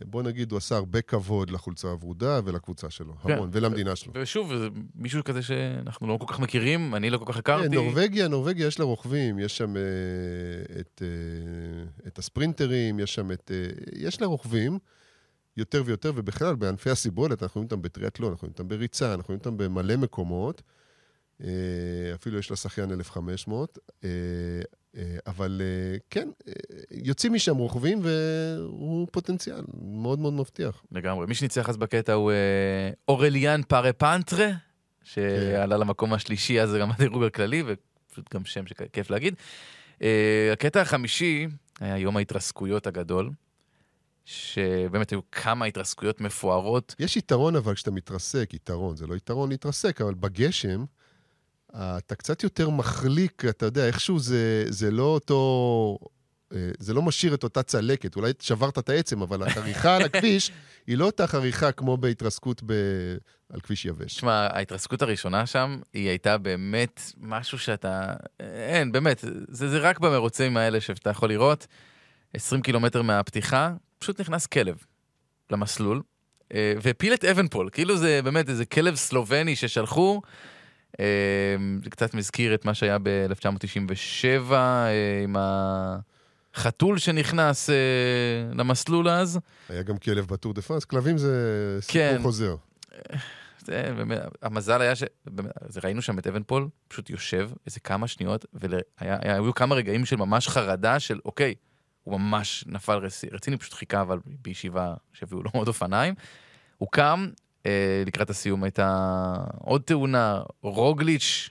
בוא 0.05 0.23
נגיד, 0.23 0.53
הוא 0.53 0.57
עשה 0.57 0.77
הרבה 0.77 1.03
כבוד 1.03 1.51
לחולצה 1.51 1.89
הוורודה 1.89 2.41
ולקבוצה 2.45 2.91
שלו, 2.91 3.15
כן. 3.17 3.33
המון, 3.33 3.51
ולמדינה 3.53 3.97
שלו. 3.97 4.13
ושוב, 4.17 4.57
זה 4.57 4.69
מישהו 4.95 5.25
כזה 5.25 5.43
שאנחנו 5.43 6.07
לא 6.07 6.19
כל 6.21 6.27
כך 6.33 6.41
מכירים, 6.41 6.95
אני 6.95 7.11
לא 7.11 7.19
כל 7.19 7.25
כך 7.27 7.33
כן, 7.35 7.39
הכרתי. 7.39 7.69
נורבגיה, 7.69 8.29
נורבגיה 8.29 8.67
יש 8.67 8.79
לה 8.79 8.85
רוכבים, 8.85 9.39
יש 9.39 9.57
שם 9.57 9.77
אה, 9.77 9.83
את, 10.81 11.03
אה, 11.03 12.07
את 12.07 12.19
הספרינטרים, 12.19 13.01
יש 13.01 13.15
שם 13.15 13.33
את... 13.33 13.51
יש 13.97 14.21
לה 14.21 14.27
רוכבים 14.27 14.79
יותר 15.57 15.83
ויותר, 15.87 16.13
ובכלל, 16.15 16.55
בענפי 16.55 16.91
הסיבולת, 16.91 17.43
אנחנו 17.43 17.59
רואים 17.59 17.67
אותם 17.73 17.83
בטריאטלון, 17.83 18.31
אנחנו 18.31 18.47
רואים 18.47 18.53
אותם 18.53 18.69
בריצה, 18.69 19.15
אנחנו 19.15 19.27
רואים 19.29 19.39
אותם 19.39 19.57
במלא 19.57 19.97
מקומות. 19.97 20.63
אפילו 22.15 22.39
יש 22.39 22.51
לה 22.51 22.57
שחיין 22.57 22.93
1500. 22.93 23.79
אה, 24.97 25.17
אבל 25.27 25.63
אה, 25.65 25.99
כן, 26.11 26.29
אה, 26.49 26.53
יוצאים 26.91 27.33
משם 27.33 27.57
רוכבים, 27.57 28.01
והוא 28.03 29.09
פוטנציאל 29.13 29.65
מאוד 29.83 30.19
מאוד 30.19 30.33
מבטיח. 30.33 30.85
לגמרי. 30.93 31.27
מי 31.27 31.35
שניצח 31.35 31.69
אז 31.69 31.77
בקטע 31.77 32.13
הוא 32.13 32.33
אורליאן 33.09 33.61
פארה 33.69 33.93
פנטרה, 33.93 34.49
שעלה 35.05 35.77
למקום 35.77 36.13
השלישי, 36.13 36.61
אז 36.61 36.75
גם 36.81 36.91
הדירוג 36.93 37.25
הכללי, 37.25 37.63
ופשוט 37.67 38.35
גם 38.35 38.45
שם 38.45 38.67
שכיף 38.67 39.11
להגיד. 39.11 39.35
הקטע 40.53 40.81
החמישי 40.81 41.47
היה 41.81 41.99
יום 41.99 42.17
ההתרסקויות 42.17 42.87
הגדול, 42.87 43.31
שבאמת 44.25 45.11
היו 45.11 45.21
כמה 45.33 45.65
התרסקויות 45.65 46.21
מפוארות. 46.21 46.95
יש 46.99 47.17
יתרון, 47.17 47.57
אבל 47.57 47.75
כשאתה 47.75 47.91
מתרסק, 47.91 48.51
יתרון, 48.55 48.97
זה 48.97 49.07
לא 49.07 49.15
יתרון 49.15 49.49
להתרסק, 49.49 50.01
אבל 50.01 50.15
בגשם, 50.15 50.85
אתה 51.79 52.15
קצת 52.15 52.43
יותר 52.43 52.71
מחליק, 52.71 53.45
אתה 53.49 53.67
יודע, 53.67 53.87
איכשהו 53.87 54.19
זה, 54.19 54.65
זה 54.69 54.91
לא 54.91 55.03
אותו... 55.03 55.99
אה, 56.55 56.71
זה 56.79 56.95
לא 56.95 57.03
משאיר 57.03 57.35
את 57.35 57.45
אותה 57.45 57.63
צלקת, 57.63 58.17
אולי 58.17 58.33
שברת 58.41 58.79
את 58.79 58.89
העצם, 58.89 59.23
אבל 59.23 59.43
החריכה 59.43 59.97
על 59.97 60.03
הכביש 60.03 60.51
היא 60.87 60.99
לא 60.99 61.05
אותה 61.05 61.27
חריכה 61.27 61.73
כמו 61.73 61.97
בהתרסקות 61.97 62.63
ב... 62.67 62.73
על 63.53 63.61
כביש 63.61 63.85
יבש. 63.85 64.15
תשמע, 64.15 64.33
ההתרסקות 64.33 65.03
הראשונה 65.03 65.47
שם, 65.47 65.79
היא 65.93 66.09
הייתה 66.09 66.39
באמת 66.39 67.01
משהו 67.19 67.59
שאתה... 67.59 68.15
אין, 68.41 68.93
באמת, 68.93 69.25
זה, 69.49 69.69
זה 69.69 69.79
רק 69.79 69.99
במרוצים 69.99 70.57
האלה 70.57 70.81
שאתה 70.81 71.11
יכול 71.11 71.29
לראות. 71.29 71.67
20 72.35 72.63
קילומטר 72.63 73.03
מהפתיחה, 73.03 73.73
פשוט 73.99 74.21
נכנס 74.21 74.47
כלב 74.47 74.77
למסלול, 75.51 76.03
אה, 76.55 76.73
והפיל 76.83 77.15
את 77.15 77.25
אבנפול, 77.25 77.69
כאילו 77.73 77.97
זה 77.97 78.21
באמת 78.25 78.49
איזה 78.49 78.65
כלב 78.65 78.95
סלובני 78.95 79.57
ששלחו. 79.57 80.21
אה, 81.01 81.57
זה 81.85 81.91
קצת 81.91 82.15
מזכיר 82.15 82.55
את 82.55 82.65
מה 82.65 82.75
שהיה 82.75 82.99
ב-1997 83.03 84.53
אה, 84.53 85.23
עם 85.25 85.37
החתול 86.55 86.99
שנכנס 86.99 87.71
למסלול 88.53 89.09
אז. 89.09 89.39
היה 89.69 89.83
גם 89.83 89.97
כלב 89.97 90.27
בטור 90.27 90.53
דה 90.53 90.63
פרנס, 90.63 90.85
כלבים 90.85 91.19
זה 91.19 91.79
סיפור 91.81 92.03
כן. 92.03 92.19
חוזר. 92.23 92.57
זה, 93.67 93.93
באמת, 93.97 94.19
המזל 94.43 94.81
היה 94.81 94.97
ש... 94.97 95.03
באמת, 95.27 95.53
ראינו 95.85 96.03
שם 96.03 96.19
את 96.19 96.27
אבנפול, 96.27 96.69
פשוט 96.89 97.11
יושב 97.11 97.51
איזה 97.67 97.81
כמה 97.81 98.09
שניות, 98.09 98.47
והיו 98.53 99.55
כמה 99.55 99.75
רגעים 99.75 100.05
של 100.05 100.17
ממש 100.17 100.49
חרדה 100.49 101.01
של 101.01 101.19
אוקיי, 101.25 101.55
הוא 102.03 102.21
ממש 102.21 102.65
נפל 102.67 103.01
רציני, 103.33 103.57
פשוט 103.57 103.73
חיכה, 103.73 104.01
אבל 104.01 104.19
בישיבה 104.27 104.95
שהביאו 105.13 105.43
לו 105.43 105.51
עוד 105.55 105.69
אופניים. 105.69 106.15
הוא 106.79 106.89
קם, 106.93 107.29
אה, 107.29 107.46
לקראת 108.07 108.31
הסיום 108.31 108.65
הייתה 108.65 109.35
עוד 109.59 109.83
תאונה, 109.83 110.41
רוגליץ' 110.63 111.51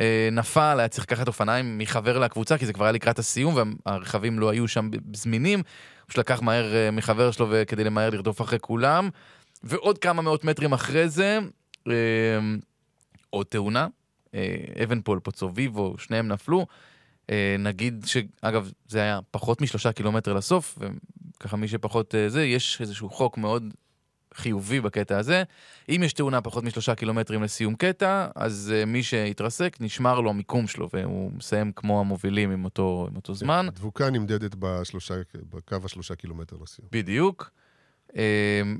אה, 0.00 0.28
נפל, 0.32 0.76
היה 0.78 0.88
צריך 0.88 1.04
לקחת 1.04 1.28
אופניים 1.28 1.78
מחבר 1.78 2.18
לקבוצה, 2.18 2.58
כי 2.58 2.66
זה 2.66 2.72
כבר 2.72 2.84
היה 2.84 2.92
לקראת 2.92 3.18
הסיום, 3.18 3.56
והרכבים 3.86 4.38
לא 4.38 4.50
היו 4.50 4.68
שם 4.68 4.90
זמינים. 5.14 5.58
הוא 6.04 6.12
שלקח 6.12 6.42
מהר 6.42 6.74
אה, 6.74 6.90
מחבר 6.90 7.30
שלו 7.30 7.48
כדי 7.66 7.84
למהר 7.84 8.10
לרדוף 8.10 8.40
אחרי 8.40 8.58
כולם. 8.60 9.08
ועוד 9.62 9.98
כמה 9.98 10.22
מאות 10.22 10.44
מטרים 10.44 10.72
אחרי 10.72 11.08
זה, 11.08 11.38
אה, 11.88 11.92
עוד 13.30 13.46
תאונה, 13.46 13.86
אה, 14.34 14.56
אבנפול, 14.84 15.20
פוצוביבו, 15.20 15.94
שניהם 15.98 16.28
נפלו. 16.28 16.66
אה, 17.30 17.56
נגיד 17.58 18.04
שאגב, 18.06 18.70
זה 18.88 19.02
היה 19.02 19.20
פחות 19.30 19.60
משלושה 19.60 19.92
קילומטר 19.92 20.32
לסוף, 20.32 20.78
וככה 21.40 21.56
מי 21.56 21.68
שפחות 21.68 22.14
אה, 22.14 22.28
זה, 22.28 22.44
יש 22.44 22.80
איזשהו 22.80 23.10
חוק 23.10 23.38
מאוד 23.38 23.74
חיובי 24.36 24.80
בקטע 24.80 25.18
הזה. 25.18 25.42
אם 25.88 26.02
יש 26.04 26.12
תאונה 26.12 26.40
פחות 26.40 26.64
משלושה 26.64 26.94
קילומטרים 26.94 27.42
לסיום 27.42 27.74
קטע, 27.74 28.28
אז 28.34 28.72
uh, 28.72 28.86
מי 28.86 29.02
שהתרסק, 29.02 29.76
נשמר 29.80 30.20
לו 30.20 30.30
המיקום 30.30 30.66
שלו, 30.66 30.88
והוא 30.92 31.32
מסיים 31.32 31.72
כמו 31.76 32.00
המובילים 32.00 32.50
עם 32.50 32.64
אותו, 32.64 33.06
עם 33.10 33.16
אותו 33.16 33.34
זמן. 33.34 33.66
הדבוקה 33.68 34.10
נמדדת 34.10 34.54
בשלושה, 34.58 35.14
בקו 35.54 35.76
השלושה 35.84 36.14
קילומטר 36.14 36.56
לסיום. 36.62 36.88
בדיוק. 36.92 37.50
Uh, 38.08 38.16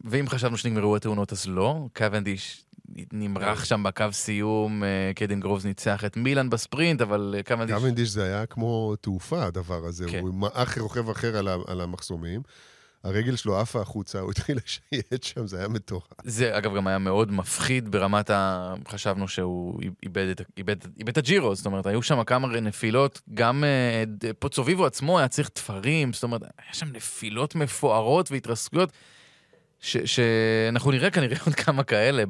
ואם 0.04 0.28
חשבנו 0.28 0.56
שנגמרו 0.56 0.96
התאונות, 0.96 1.32
אז 1.32 1.46
לא. 1.46 1.86
קוונדיש 1.96 2.64
נמרח 3.12 3.64
שם 3.64 3.82
בקו 3.82 4.12
סיום, 4.12 4.82
uh, 4.82 4.86
קדן 5.14 5.40
גרובס 5.40 5.64
ניצח 5.64 6.04
את 6.04 6.16
מילאן 6.16 6.50
בספרינט, 6.50 7.00
אבל 7.00 7.34
קוונדיש... 7.46 7.76
קוונדיש 7.76 8.08
זה 8.08 8.24
היה 8.24 8.46
כמו 8.46 8.96
תעופה, 9.00 9.44
הדבר 9.44 9.84
הזה. 9.84 10.06
כן. 10.10 10.20
הוא 10.20 10.34
מעך 10.34 10.78
רוכב 10.78 11.10
אחר 11.10 11.36
על, 11.36 11.48
על 11.66 11.80
המחסומים. 11.80 12.42
הרגל 13.06 13.36
שלו 13.36 13.58
עפה 13.60 13.80
החוצה, 13.80 14.20
הוא 14.20 14.30
התחיל 14.30 14.58
לשייט 14.64 15.22
שם, 15.22 15.46
זה 15.46 15.58
היה 15.58 15.68
מטורף. 15.68 16.02
זה 16.24 16.58
אגב 16.58 16.76
גם 16.76 16.86
היה 16.86 16.98
מאוד 16.98 17.32
מפחיד 17.32 17.90
ברמת 17.90 18.30
ה... 18.30 18.74
חשבנו 18.88 19.28
שהוא 19.28 19.80
איבד 20.02 20.28
את, 20.30 20.42
איבד, 20.58 20.76
איבד 20.98 21.08
את 21.08 21.18
הג'ירו, 21.18 21.54
זאת 21.54 21.66
אומרת, 21.66 21.86
היו 21.86 22.02
שם 22.02 22.24
כמה 22.24 22.48
נפילות, 22.48 23.20
גם 23.34 23.64
uh, 23.64 24.26
פוצוביבו 24.38 24.86
עצמו 24.86 25.18
היה 25.18 25.28
צריך 25.28 25.48
תפרים, 25.48 26.12
זאת 26.12 26.22
אומרת, 26.22 26.42
היה 26.42 26.74
שם 26.74 26.86
נפילות 26.92 27.54
מפוארות 27.54 28.32
והתרסקויות. 28.32 28.92
שאנחנו 29.80 30.90
נראה 30.90 31.10
כנראה 31.10 31.36
עוד 31.46 31.54
כמה 31.54 31.84
כאלה 31.84 32.22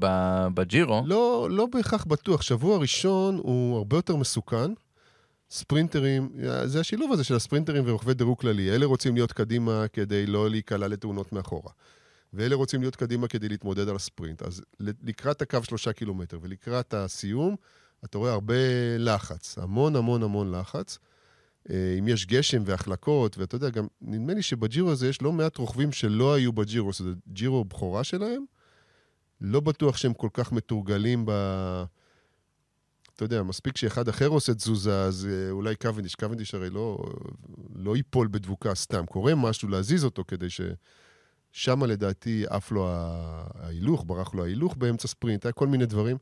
בג'ירו. 0.54 1.02
לא, 1.06 1.48
לא 1.50 1.66
בהכרח 1.66 2.04
בטוח. 2.04 2.42
שבוע 2.42 2.78
ראשון 2.78 3.36
הוא 3.36 3.76
הרבה 3.76 3.96
יותר 3.96 4.16
מסוכן. 4.16 4.72
ספרינטרים, 5.50 6.30
זה 6.64 6.80
השילוב 6.80 7.12
הזה 7.12 7.24
של 7.24 7.34
הספרינטרים 7.34 7.82
ורוכבי 7.86 8.14
דירוג 8.14 8.38
כללי. 8.38 8.70
אלה 8.70 8.86
רוצים 8.86 9.14
להיות 9.14 9.32
קדימה 9.32 9.84
כדי 9.92 10.26
לא 10.26 10.50
להיקלע 10.50 10.88
לתאונות 10.88 11.32
מאחורה. 11.32 11.70
ואלה 12.32 12.56
רוצים 12.56 12.80
להיות 12.80 12.96
קדימה 12.96 13.28
כדי 13.28 13.48
להתמודד 13.48 13.88
על 13.88 13.96
הספרינט. 13.96 14.42
אז 14.42 14.62
לקראת 14.80 15.42
הקו 15.42 15.58
שלושה 15.62 15.92
קילומטר 15.92 16.38
ולקראת 16.42 16.94
הסיום, 16.94 17.56
אתה 18.04 18.18
רואה 18.18 18.32
הרבה 18.32 18.54
לחץ, 18.98 19.58
המון 19.58 19.96
המון 19.96 20.22
המון 20.22 20.54
לחץ. 20.54 20.98
אה, 21.70 21.96
אם 21.98 22.08
יש 22.08 22.26
גשם 22.26 22.62
והחלקות, 22.66 23.38
ואתה 23.38 23.56
יודע, 23.56 23.70
גם 23.70 23.86
נדמה 24.00 24.34
לי 24.34 24.42
שבג'ירו 24.42 24.90
הזה 24.90 25.08
יש 25.08 25.22
לא 25.22 25.32
מעט 25.32 25.56
רוכבים 25.56 25.92
שלא 25.92 26.34
היו 26.34 26.52
בג'ירו, 26.52 26.92
שזה 26.92 27.10
ג'ירו 27.28 27.64
בכורה 27.64 28.04
שלהם. 28.04 28.44
לא 29.40 29.60
בטוח 29.60 29.96
שהם 29.96 30.14
כל 30.14 30.28
כך 30.32 30.52
מתורגלים 30.52 31.24
ב... 31.26 31.32
אתה 33.16 33.24
יודע, 33.24 33.42
מספיק 33.42 33.76
שאחד 33.76 34.08
אחר 34.08 34.26
עושה 34.26 34.54
תזוזה, 34.54 35.02
אז 35.02 35.28
אה, 35.30 35.50
אולי 35.50 35.76
קוונדיש, 35.76 36.14
קוונדיש 36.14 36.54
הרי 36.54 36.70
לא, 36.70 36.98
לא 37.74 37.96
ייפול 37.96 38.28
בדבוקה 38.28 38.74
סתם. 38.74 39.06
קורה 39.06 39.34
משהו 39.34 39.68
להזיז 39.68 40.04
אותו 40.04 40.24
כדי 40.28 40.50
ש... 40.50 40.60
שם 41.52 41.84
לדעתי 41.84 42.44
עף 42.48 42.72
לו 42.72 42.88
ההילוך, 42.90 44.04
ברח 44.06 44.34
לו 44.34 44.44
ההילוך 44.44 44.76
באמצע 44.76 45.08
ספרינט, 45.08 45.46
היה 45.46 45.52
כל 45.52 45.66
מיני 45.66 45.86
דברים. 45.86 46.16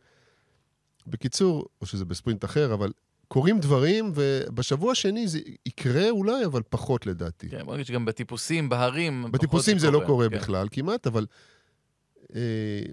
בקיצור, 1.06 1.64
או 1.80 1.86
שזה 1.86 2.04
בספרינט 2.04 2.44
אחר, 2.44 2.74
אבל 2.74 2.92
קורים 3.28 3.60
דברים, 3.60 4.12
ובשבוע 4.14 4.92
השני 4.92 5.28
זה 5.28 5.38
יקרה 5.66 6.10
אולי, 6.10 6.44
אבל 6.44 6.62
פחות 6.68 7.06
לדעתי. 7.06 7.48
כן, 7.48 7.70
נגיד 7.70 7.86
שגם 7.86 8.04
בטיפוסים, 8.04 8.68
בהרים, 8.68 9.26
בטיפוסים 9.32 9.78
זה, 9.78 9.86
זה 9.86 9.92
לא 9.92 10.02
קורה 10.06 10.28
כן. 10.28 10.36
בכלל 10.36 10.68
כמעט, 10.70 11.06
אבל 11.06 11.26
אה, 12.34 12.40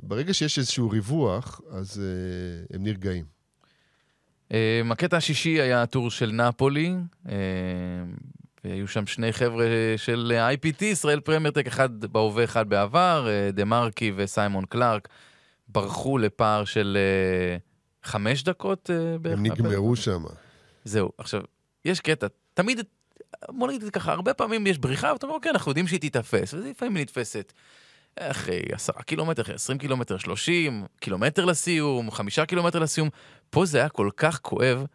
ברגע 0.04 0.34
שיש 0.34 0.60
איזשהו 0.60 0.90
ריווח, 0.90 1.62
אז 1.72 2.02
אה, 2.02 2.76
הם 2.76 2.84
נרגעים. 2.84 3.41
אה, 4.54 4.82
הקטע 4.92 5.18
השישי 5.18 5.62
היה 5.62 5.82
הטור 5.82 6.12
של 6.12 6.32
נפולי, 6.32 6.96
אה, 7.30 7.36
והיו 8.64 8.88
שם 8.88 9.08
שני 9.08 9.34
חבר'ה 9.34 9.66
של 9.98 10.34
IPT, 10.54 10.86
ישראל 10.86 11.20
פרמיירטק, 11.20 11.68
אחד 11.68 12.00
בהווה, 12.00 12.44
אחד 12.44 12.70
בעבר, 12.70 13.28
אה, 13.30 13.52
דה 13.52 13.66
מרקי 13.66 14.12
וסיימון 14.16 14.66
קלארק, 14.66 15.08
ברחו 15.68 16.18
לפער 16.18 16.66
של 16.66 16.98
חמש 18.04 18.44
דקות 18.44 18.90
בערך. 19.22 19.38
הם 19.38 19.46
נגמרו 19.46 19.96
שם. 19.96 20.24
זהו, 20.84 21.12
עכשיו, 21.18 21.42
יש 21.86 22.00
קטע, 22.00 22.28
תמיד, 22.54 22.80
בוא 23.50 23.68
נגיד 23.68 23.82
את 23.82 23.86
זה 23.86 23.92
ככה, 23.92 24.12
הרבה 24.12 24.34
פעמים 24.34 24.68
יש 24.68 24.78
בריחה, 24.78 25.14
ואתה 25.14 25.26
אומר, 25.26 25.36
אוקיי, 25.36 25.52
אנחנו 25.52 25.72
יודעים 25.72 25.88
שהיא 25.88 26.00
תיתפס, 26.00 26.54
וזה 26.54 26.70
לפעמים 26.70 26.98
נתפסת. 26.98 27.54
אחרי 28.20 28.62
עשרה 28.72 29.04
קילומטר, 29.04 29.42
אחרי 29.42 29.56
עשרים 29.56 29.78
קילומטר, 29.78 30.18
שלושים 30.18 30.86
קילומטר 31.00 31.46
לסיום, 31.46 32.12
חמישה 32.12 32.46
קילומטר 32.46 32.80
לסיום. 32.80 33.10
פה 33.52 33.66
זה 33.66 33.78
היה 33.78 33.90
כל 33.90 34.10
כך 34.18 34.40
כואב, 34.42 34.86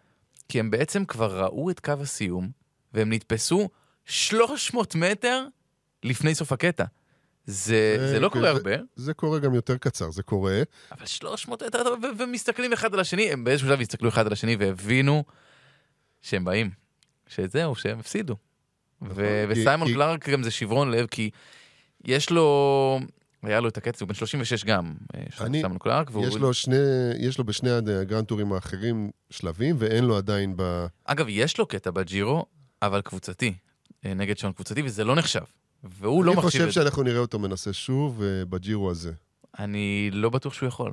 כי 0.48 0.60
הם 0.60 0.70
בעצם 0.70 1.04
כבר 1.04 1.40
ראו 1.44 1.70
את 1.70 1.80
קו 1.80 1.92
הסיום, 2.00 2.50
והם 2.94 3.12
נתפסו 3.12 3.68
300 4.04 4.94
מטר 4.94 5.46
לפני 6.02 6.34
סוף 6.34 6.52
הקטע. 6.52 6.84
זה, 7.46 7.96
זה- 7.98 8.08
זה 8.10 8.20
לא 8.20 8.28
קורה 8.28 8.42
זה- 8.42 8.50
הרבה, 8.50 8.70
זה 8.96 9.14
קורה 9.14 9.38
גם 9.38 9.54
יותר 9.54 9.76
קצר, 9.76 10.10
זה 10.10 10.22
קורה. 10.22 10.62
אבל 10.92 11.06
300 11.06 11.62
יותר 11.62 11.84
טוב, 11.84 12.04
ו- 12.04 12.18
ומסתכלים 12.22 12.72
אחד 12.72 12.94
על 12.94 13.00
השני, 13.00 13.32
הם 13.32 13.44
באיזשהו 13.44 13.68
שלב 13.68 13.80
הסתכלו 13.80 14.08
אחד 14.08 14.26
על 14.26 14.32
השני 14.32 14.56
והבינו 14.56 15.24
שהם 16.22 16.44
באים, 16.44 16.70
שזהו, 17.26 17.74
שהם 17.74 17.98
הפסידו. 17.98 18.36
נכון, 19.02 19.16
וסיימון 19.48 19.88
קלארק 19.92 20.28
גם 20.28 20.42
זה 20.42 20.50
שברון 20.50 20.90
לב, 20.90 21.06
כי 21.06 21.30
יש 22.04 22.30
לו, 22.30 23.00
היה 23.46 23.60
לו 23.60 23.68
את 23.68 23.76
הקצב, 23.76 24.02
הוא 24.02 24.08
בן 24.08 24.14
36 24.14 24.64
גם, 24.64 24.94
אה, 25.14 25.22
אני- 25.40 25.60
סיימון 25.60 25.78
קלארק, 25.78 26.08
והוא... 26.12 26.26
יש 26.26 26.34
לו 26.36 26.54
שני, 26.54 26.76
יש 27.18 27.38
לו 27.38 27.44
בשני 27.44 27.70
הגרנד 27.70 28.24
טורים 28.24 28.52
האחרים 28.52 29.10
שלבים, 29.30 29.76
ואין 29.78 30.04
לו 30.04 30.16
עדיין 30.16 30.52
ב... 30.56 30.86
אגב, 31.04 31.26
יש 31.28 31.58
לו 31.58 31.66
קטע 31.66 31.90
בג'ירו, 31.90 32.44
אבל 32.82 33.00
קבוצתי, 33.00 33.54
אה, 34.06 34.14
נגד 34.14 34.38
שעון 34.38 34.52
קבוצתי, 34.52 34.82
וזה 34.82 35.04
לא 35.04 35.14
נחשב. 35.16 35.40
והוא 35.84 36.24
לא 36.24 36.30
אני 36.32 36.38
מחשיב 36.38 36.50
חושב 36.50 36.62
את 36.62 36.66
זה. 36.66 36.72
שאנחנו 36.72 37.02
נראה 37.02 37.18
אותו 37.18 37.38
מנסה 37.38 37.72
שוב 37.72 38.22
אה, 38.22 38.44
בג'ירו 38.44 38.90
הזה. 38.90 39.12
אני 39.58 40.10
לא 40.12 40.30
בטוח 40.30 40.52
שהוא 40.54 40.66
יכול. 40.68 40.92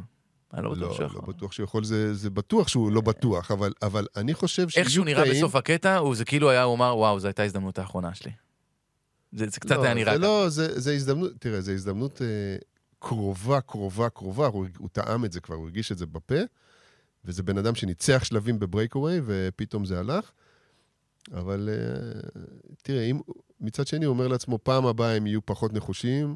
אני 0.54 0.64
לא 0.64 0.70
בטוח 0.72 0.82
לא, 0.90 0.94
שהוא 0.94 1.02
לא 1.02 1.08
יכול. 1.08 1.34
בטוח 1.34 1.52
שהוא 1.52 1.64
יכול, 1.64 1.84
זה, 1.84 2.14
זה 2.14 2.30
בטוח 2.30 2.68
שהוא 2.68 2.92
לא 2.92 3.02
בטוח, 3.02 3.52
אבל, 3.52 3.74
אבל 3.82 4.08
אני 4.16 4.34
חושב 4.34 4.70
שיהיו 4.70 4.84
איך 4.84 4.92
שהוא 4.94 5.06
נראה 5.06 5.22
קטעים- 5.24 5.36
בסוף 5.38 5.56
הקטע, 5.56 5.98
הוא 5.98 6.16
זה 6.16 6.26
כאילו 6.26 6.50
היה, 6.50 6.64
הוא 6.64 6.76
אמר, 6.76 6.98
וואו, 6.98 7.20
זו 7.20 7.28
הייתה 7.28 7.42
ההזדמנות 7.42 7.80
האחרונה 7.80 8.16
שלי. 8.16 8.32
זה, 9.34 9.46
זה 9.50 9.60
קצת 9.60 9.76
לא, 9.76 9.84
היה 9.84 9.94
נראה 9.94 10.14
זה. 10.14 10.20
לא, 10.20 10.50
זה, 10.50 10.80
זה 10.80 10.94
הזדמנות, 10.94 11.32
תראה, 11.40 11.62
זו 11.62 11.72
הזדמנות 11.72 12.22
אה, 12.22 12.28
קרובה, 13.00 13.62
קרובה, 13.62 14.10
קרובה, 14.10 14.48
הוא, 14.48 14.66
הוא 14.78 14.90
טעם 14.92 15.26
את 15.26 15.32
זה 15.32 15.40
כבר, 15.42 15.56
הוא 15.56 15.64
הרגיש 15.64 15.92
את 15.92 15.98
זה 15.98 16.06
בפה, 16.06 16.40
וזה 17.26 17.44
בן 17.44 17.58
אדם 17.58 17.76
שניצח 17.76 18.24
שלבים 18.24 18.60
בברייקווי, 18.60 19.22
ופתאום 19.26 19.86
זה 19.86 20.00
הלך. 20.00 20.32
אבל 21.34 21.70
אה, 21.72 22.20
תראה, 22.84 23.04
אם, 23.04 23.20
מצד 23.62 23.88
שני, 23.88 24.06
הוא 24.06 24.14
אומר 24.14 24.28
לעצמו, 24.28 24.60
פעם 24.64 24.86
הבאה 24.86 25.16
הם 25.16 25.28
יהיו 25.28 25.46
פחות 25.46 25.74
נחושים 25.74 26.36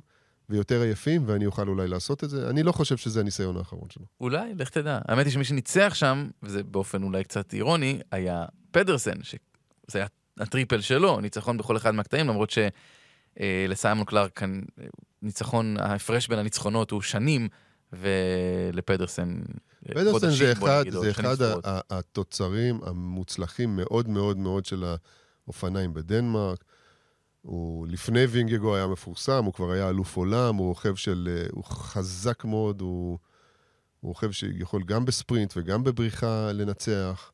ויותר 0.49 0.81
עייפים, 0.81 1.23
ואני 1.25 1.45
אוכל 1.45 1.67
אולי 1.67 1.87
לעשות 1.87 2.23
את 2.23 2.29
זה. 2.29 2.49
אני 2.49 2.63
לא 2.63 2.71
חושב 2.71 2.97
שזה 2.97 3.19
הניסיון 3.19 3.57
האחרון 3.57 3.89
שלו. 3.89 4.05
אולי, 4.21 4.53
לך 4.55 4.69
תדע. 4.69 4.99
האמת 5.07 5.25
היא 5.25 5.33
שמי 5.33 5.43
שניצח 5.43 5.93
שם, 5.95 6.29
וזה 6.43 6.63
באופן 6.63 7.03
אולי 7.03 7.23
קצת 7.23 7.53
אירוני, 7.53 7.99
היה 8.11 8.45
פדרסן, 8.71 9.23
שזה 9.23 9.37
היה 9.93 10.07
הטריפל 10.39 10.81
שלו, 10.81 11.19
ניצחון 11.21 11.57
בכל 11.57 11.77
אחד 11.77 11.95
מהקטעים, 11.95 12.27
למרות 12.27 12.51
שלסיימון 13.39 14.05
קלארק, 14.05 14.43
אה, 14.43 14.47
ניצחון, 15.21 15.77
ההפרש 15.79 16.27
בין 16.27 16.39
הניצחונות 16.39 16.91
הוא 16.91 17.01
שנים, 17.01 17.47
ולפדרסן 17.93 19.39
אה, 19.89 19.93
פדרסן 19.93 20.11
חודשים, 20.11 20.45
זה 20.45 20.51
אחד, 20.51 20.81
נגיד, 20.81 20.93
זה 20.93 21.11
אחד 21.11 21.35
התוצרים 21.89 22.79
המוצלחים 22.83 23.75
מאוד 23.75 24.09
מאוד 24.09 24.37
מאוד 24.37 24.65
של 24.65 24.83
האופניים 25.45 25.93
בדנמרק. 25.93 26.63
הוא 27.41 27.87
לפני 27.87 28.23
וינגגו 28.25 28.75
היה 28.75 28.87
מפורסם, 28.87 29.45
הוא 29.45 29.53
כבר 29.53 29.71
היה 29.71 29.89
אלוף 29.89 30.17
עולם, 30.17 30.55
הוא 30.55 30.67
רוכב 30.67 30.95
של... 30.95 31.29
אה, 31.31 31.47
הוא 31.51 31.63
חזק 31.63 32.45
מאוד, 32.45 32.81
הוא, 32.81 33.17
הוא 33.99 34.09
רוכב 34.09 34.31
שיכול 34.31 34.83
גם 34.83 35.05
בספרינט 35.05 35.53
וגם 35.57 35.83
בבריחה 35.83 36.51
לנצח. 36.53 37.31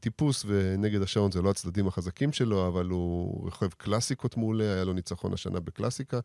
טיפוס 0.00 0.44
ונגד 0.46 1.02
השעון 1.02 1.32
זה 1.32 1.42
לא 1.42 1.50
הצדדים 1.50 1.86
החזקים 1.86 2.32
שלו, 2.32 2.68
אבל 2.68 2.86
הוא 2.86 3.44
רוכב 3.44 3.68
קלאסיקות 3.68 4.36
מעולה, 4.36 4.74
היה 4.74 4.84
לו 4.84 4.92
ניצחון 4.92 5.32
השנה 5.32 5.60
בקלאסיקה. 5.60 6.20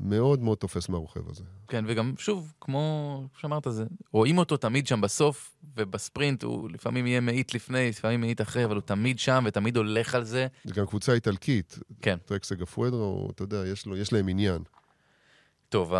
מאוד 0.00 0.42
מאוד 0.42 0.58
תופס 0.58 0.88
מהרוכב 0.88 1.30
הזה. 1.30 1.44
כן, 1.68 1.84
וגם, 1.88 2.14
שוב, 2.18 2.52
כמו 2.60 3.26
שאמרת, 3.40 3.66
זה, 3.70 3.84
רואים 4.12 4.38
אותו 4.38 4.56
תמיד 4.56 4.86
שם 4.86 5.00
בסוף, 5.00 5.56
ובספרינט 5.76 6.42
הוא 6.42 6.70
לפעמים 6.70 7.06
יהיה 7.06 7.20
מאית 7.20 7.54
לפני, 7.54 7.88
לפעמים 7.88 8.20
מאית 8.20 8.40
אחרי, 8.40 8.64
אבל 8.64 8.74
הוא 8.74 8.82
תמיד 8.82 9.18
שם 9.18 9.44
ותמיד 9.46 9.76
הולך 9.76 10.14
על 10.14 10.24
זה. 10.24 10.46
זה 10.64 10.74
גם 10.74 10.86
קבוצה 10.86 11.12
איטלקית. 11.12 11.78
כן. 12.02 12.18
טרק 12.24 12.44
סגפואדרו, 12.44 13.30
אתה 13.30 13.42
יודע, 13.42 13.66
יש, 13.66 13.86
לו, 13.86 13.96
יש 13.96 14.12
להם 14.12 14.28
עניין. 14.28 14.62
טוב, 15.68 15.94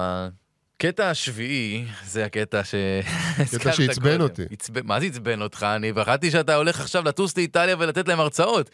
הקטע 0.78 1.10
השביעי, 1.10 1.84
זה 2.04 2.24
הקטע 2.24 2.64
שהזכרת 2.64 3.74
שעצבן 3.76 4.10
קודם. 4.10 4.20
אותי. 4.20 4.42
עצבן, 4.50 4.86
מה 4.86 5.00
זה 5.00 5.06
עצבן 5.06 5.42
אותך? 5.42 5.62
אני 5.62 5.92
פחדתי 5.92 6.30
שאתה 6.30 6.54
הולך 6.54 6.80
עכשיו 6.80 7.04
לטוס 7.04 7.36
לאיטליה 7.36 7.76
ולתת 7.78 8.08
להם 8.08 8.20
הרצאות. 8.20 8.70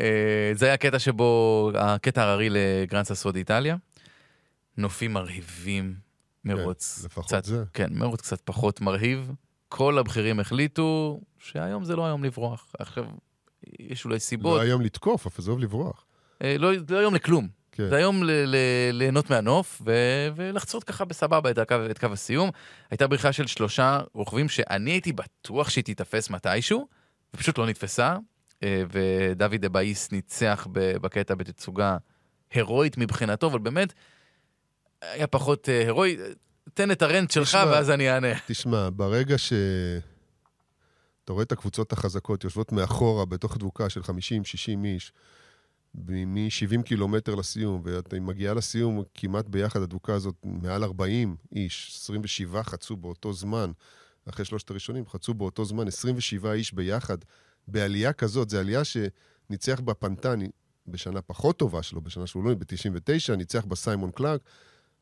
אה, 0.00 0.52
זה 0.54 0.66
היה 0.66 0.74
הקטע 0.74 0.98
שבו, 0.98 1.70
הקטע 1.74 2.22
הררי 2.22 2.48
לגרנד 2.50 3.04
ססו 3.04 3.30
איטליה. 3.36 3.76
נופים 4.76 5.12
מרהיבים, 5.12 5.94
מרוץ 6.44 7.04
לפחות 7.04 7.26
קצת, 7.26 7.44
זה. 7.44 7.64
כן, 7.74 7.88
מרוץ 7.90 8.20
קצת 8.20 8.40
פחות 8.44 8.80
מרהיב. 8.80 9.32
כל 9.68 9.98
הבכירים 9.98 10.40
החליטו 10.40 11.20
שהיום 11.38 11.84
זה 11.84 11.96
לא 11.96 12.06
היום 12.06 12.24
לברוח. 12.24 12.72
עכשיו, 12.78 13.04
יש 13.78 14.04
אולי 14.04 14.14
לא 14.14 14.18
סיבות, 14.18 14.60
היום 14.60 14.82
לתקוף, 14.82 15.26
אף 15.26 15.38
עזוב 15.38 15.58
לברוח. 15.58 16.04
אה, 16.42 16.58
לא, 16.58 16.72
לא 16.90 16.98
היום 16.98 17.14
לכלום. 17.14 17.48
כן. 17.76 17.88
זה 17.88 17.96
היום 17.96 18.24
ל- 18.24 18.30
ל- 18.30 18.90
ליהנות 18.92 19.30
מהנוף 19.30 19.82
ו- 19.86 20.28
ולחצות 20.36 20.84
ככה 20.84 21.04
בסבבה 21.04 21.50
את, 21.50 21.58
הקו, 21.58 21.74
את 21.90 21.98
קו 21.98 22.06
הסיום. 22.12 22.50
הייתה 22.90 23.06
בריחה 23.06 23.32
של 23.32 23.46
שלושה 23.46 24.00
רוכבים 24.14 24.48
שאני 24.48 24.90
הייתי 24.90 25.12
בטוח 25.12 25.68
שהיא 25.68 25.84
תיתפס 25.84 26.30
מתישהו, 26.30 26.88
ופשוט 27.34 27.58
לא 27.58 27.66
נתפסה, 27.66 28.16
אה, 28.62 28.82
ודוד 28.90 29.64
אבאיס 29.64 30.12
ניצח 30.12 30.66
בקטע 30.72 31.34
בתצוגה 31.34 31.96
הירואית 32.50 32.98
מבחינתו, 32.98 33.46
אבל 33.46 33.58
באמת 33.58 33.92
היה 35.02 35.26
פחות 35.26 35.68
אה, 35.68 35.78
הירואי. 35.78 36.16
תן 36.74 36.90
את 36.90 37.02
הרנט 37.02 37.30
שלך 37.30 37.48
תשמע, 37.48 37.64
ואז 37.66 37.90
אני 37.90 38.10
אענה. 38.10 38.32
תשמע, 38.46 38.88
ברגע 38.92 39.38
ש... 39.38 39.52
אתה 41.24 41.32
רואה 41.32 41.42
את 41.44 41.52
הקבוצות 41.52 41.92
החזקות 41.92 42.44
יושבות 42.44 42.72
מאחורה 42.72 43.24
בתוך 43.24 43.58
דבוקה 43.58 43.88
של 43.88 44.00
50-60 44.00 44.04
איש, 44.84 45.12
מ-70 46.04 46.82
קילומטר 46.82 47.34
לסיום, 47.34 47.80
ואת 47.84 48.14
מגיעה 48.14 48.54
לסיום 48.54 49.02
כמעט 49.14 49.48
ביחד, 49.48 49.82
הדבוקה 49.82 50.14
הזאת 50.14 50.34
מעל 50.44 50.84
40 50.84 51.36
איש, 51.52 51.98
27 52.02 52.62
חצו 52.62 52.96
באותו 52.96 53.32
זמן, 53.32 53.70
אחרי 54.28 54.44
שלושת 54.44 54.70
הראשונים, 54.70 55.06
חצו 55.06 55.34
באותו 55.34 55.64
זמן 55.64 55.88
27 55.88 56.52
איש 56.52 56.72
ביחד, 56.72 57.18
בעלייה 57.68 58.12
כזאת, 58.12 58.50
זו 58.50 58.58
עלייה 58.58 58.82
שניצח 58.84 59.80
בה 59.80 59.94
פנטני 59.94 60.48
בשנה 60.88 61.22
פחות 61.22 61.58
טובה 61.58 61.82
שלו, 61.82 62.00
בשנה 62.00 62.26
שהוא 62.26 62.44
לא, 62.44 62.54
ב-99, 62.54 63.36
ניצח 63.36 63.64
בה 63.64 63.76
סיימון 63.76 64.10
קלארק. 64.10 64.40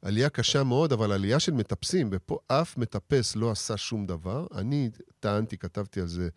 עלייה 0.03 0.29
קשה 0.29 0.65
מאוד, 0.65 0.93
אבל 0.93 1.13
עלייה 1.13 1.41
של 1.41 1.53
מטפסים, 1.53 2.09
ופה 2.13 2.39
אף 2.49 2.79
מטפס 2.79 3.37
לא 3.37 3.51
עשה 3.51 3.77
שום 3.77 4.07
דבר. 4.07 4.47
אני 4.55 4.91
טענתי, 5.21 5.59
כתבתי 5.59 6.01
על 6.01 6.07
זה 6.07 6.29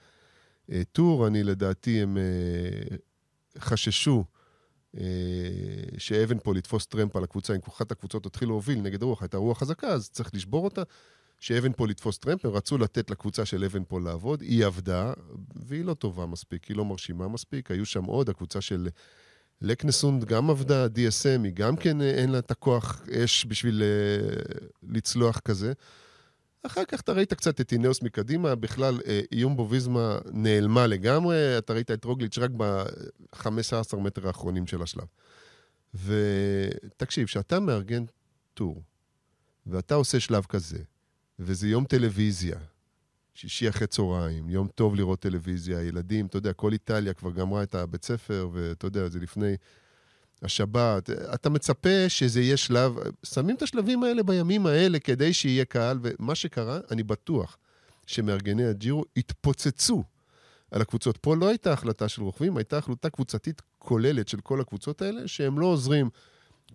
אה, 0.71 0.81
טור, 0.91 1.27
אני 1.27 1.43
לדעתי 1.43 2.01
הם 2.01 2.17
אה, 2.17 2.97
חששו 3.59 4.25
שאבן 5.97 6.39
פה 6.43 6.53
לתפוס 6.53 6.85
טרמפ 6.85 7.15
על 7.15 7.23
הקבוצה, 7.23 7.53
אם 7.53 7.59
אחת 7.67 7.91
הקבוצות 7.91 8.23
תתחיל 8.23 8.47
להוביל 8.47 8.81
נגד 8.81 9.03
הרוח, 9.03 9.21
הייתה 9.21 9.37
רוח 9.37 9.59
חזקה, 9.59 9.87
אז 9.87 10.09
צריך 10.09 10.33
לשבור 10.33 10.65
אותה. 10.65 10.83
שאבן 11.39 11.71
פה 11.73 11.87
לתפוס 11.87 12.17
טרמפ, 12.17 12.45
הם 12.45 12.51
רצו 12.51 12.77
לתת 12.77 13.09
לקבוצה 13.09 13.45
של 13.45 13.63
אבן 13.63 13.83
פה 13.87 13.99
לעבוד, 13.99 14.41
היא 14.41 14.65
עבדה, 14.65 15.13
והיא 15.55 15.85
לא 15.85 15.93
טובה 15.93 16.25
מספיק, 16.25 16.65
היא 16.65 16.77
לא 16.77 16.85
מרשימה 16.85 17.27
מספיק. 17.27 17.71
היו 17.71 17.85
שם 17.85 18.03
עוד, 18.03 18.29
הקבוצה 18.29 18.61
של 18.61 18.89
לקנסונד 19.61 20.25
גם 20.25 20.49
עבדה, 20.49 20.85
DSM, 20.85 21.43
היא 21.43 21.53
גם 21.53 21.75
כן 21.75 22.01
אה, 22.01 22.09
אין 22.09 22.31
לה 22.31 22.39
את 22.39 22.51
הכוח 22.51 23.01
אש 23.11 23.45
בשביל 23.45 23.83
uh, 23.83 24.63
לצלוח 24.83 25.39
כזה. 25.39 25.73
אחר 26.67 26.85
כך 26.85 27.01
אתה 27.01 27.11
ראית 27.11 27.33
קצת 27.33 27.61
את 27.61 27.71
אינאוס 27.71 28.01
מקדימה, 28.01 28.55
בכלל 28.55 28.99
אה, 29.07 29.21
איום 29.31 29.57
בוביזמה 29.57 30.17
נעלמה 30.31 30.87
לגמרי, 30.87 31.57
אתה 31.57 31.73
ראית 31.73 31.91
את 31.91 32.03
רוגליץ' 32.03 32.37
רק 32.37 32.51
ב-15 32.57 33.95
מטר 33.97 34.27
האחרונים 34.27 34.67
של 34.67 34.81
השלב. 34.81 35.05
ותקשיב, 35.93 37.27
כשאתה 37.27 37.59
מארגן 37.59 38.03
טור, 38.53 38.81
ואתה 39.67 39.95
עושה 39.95 40.19
שלב 40.19 40.45
כזה, 40.45 40.79
וזה 41.39 41.67
יום 41.67 41.85
טלוויזיה, 41.85 42.57
שישי 43.33 43.69
אחרי 43.69 43.87
צהריים, 43.87 44.49
יום 44.49 44.67
טוב 44.75 44.95
לראות 44.95 45.19
טלוויזיה, 45.19 45.81
ילדים, 45.81 46.25
אתה 46.25 46.37
יודע, 46.37 46.53
כל 46.53 46.73
איטליה 46.73 47.13
כבר 47.13 47.31
גמרה 47.31 47.63
את 47.63 47.75
הבית 47.75 48.05
ספר, 48.05 48.49
ואתה 48.53 48.87
יודע, 48.87 49.09
זה 49.09 49.19
לפני 49.19 49.55
השבת. 50.43 51.09
אתה 51.09 51.49
מצפה 51.49 52.09
שזה 52.09 52.41
יהיה 52.41 52.57
שלב, 52.57 52.95
שמים 53.23 53.55
את 53.55 53.61
השלבים 53.61 54.03
האלה 54.03 54.23
בימים 54.23 54.65
האלה 54.65 54.99
כדי 54.99 55.33
שיהיה 55.33 55.65
קהל, 55.65 55.99
ומה 56.01 56.35
שקרה, 56.35 56.79
אני 56.91 57.03
בטוח 57.03 57.57
שמארגני 58.07 58.65
הג'ירו 58.65 59.03
התפוצצו 59.17 60.03
על 60.71 60.81
הקבוצות. 60.81 61.17
פה 61.17 61.35
לא 61.35 61.47
הייתה 61.47 61.73
החלטה 61.73 62.07
של 62.07 62.21
רוכבים, 62.21 62.57
הייתה 62.57 62.77
החלטה 62.77 63.09
קבוצתית 63.09 63.61
כוללת 63.79 64.27
של 64.27 64.41
כל 64.41 64.61
הקבוצות 64.61 65.01
האלה, 65.01 65.27
שהם 65.27 65.59
לא 65.59 65.65
עוזרים 65.65 66.09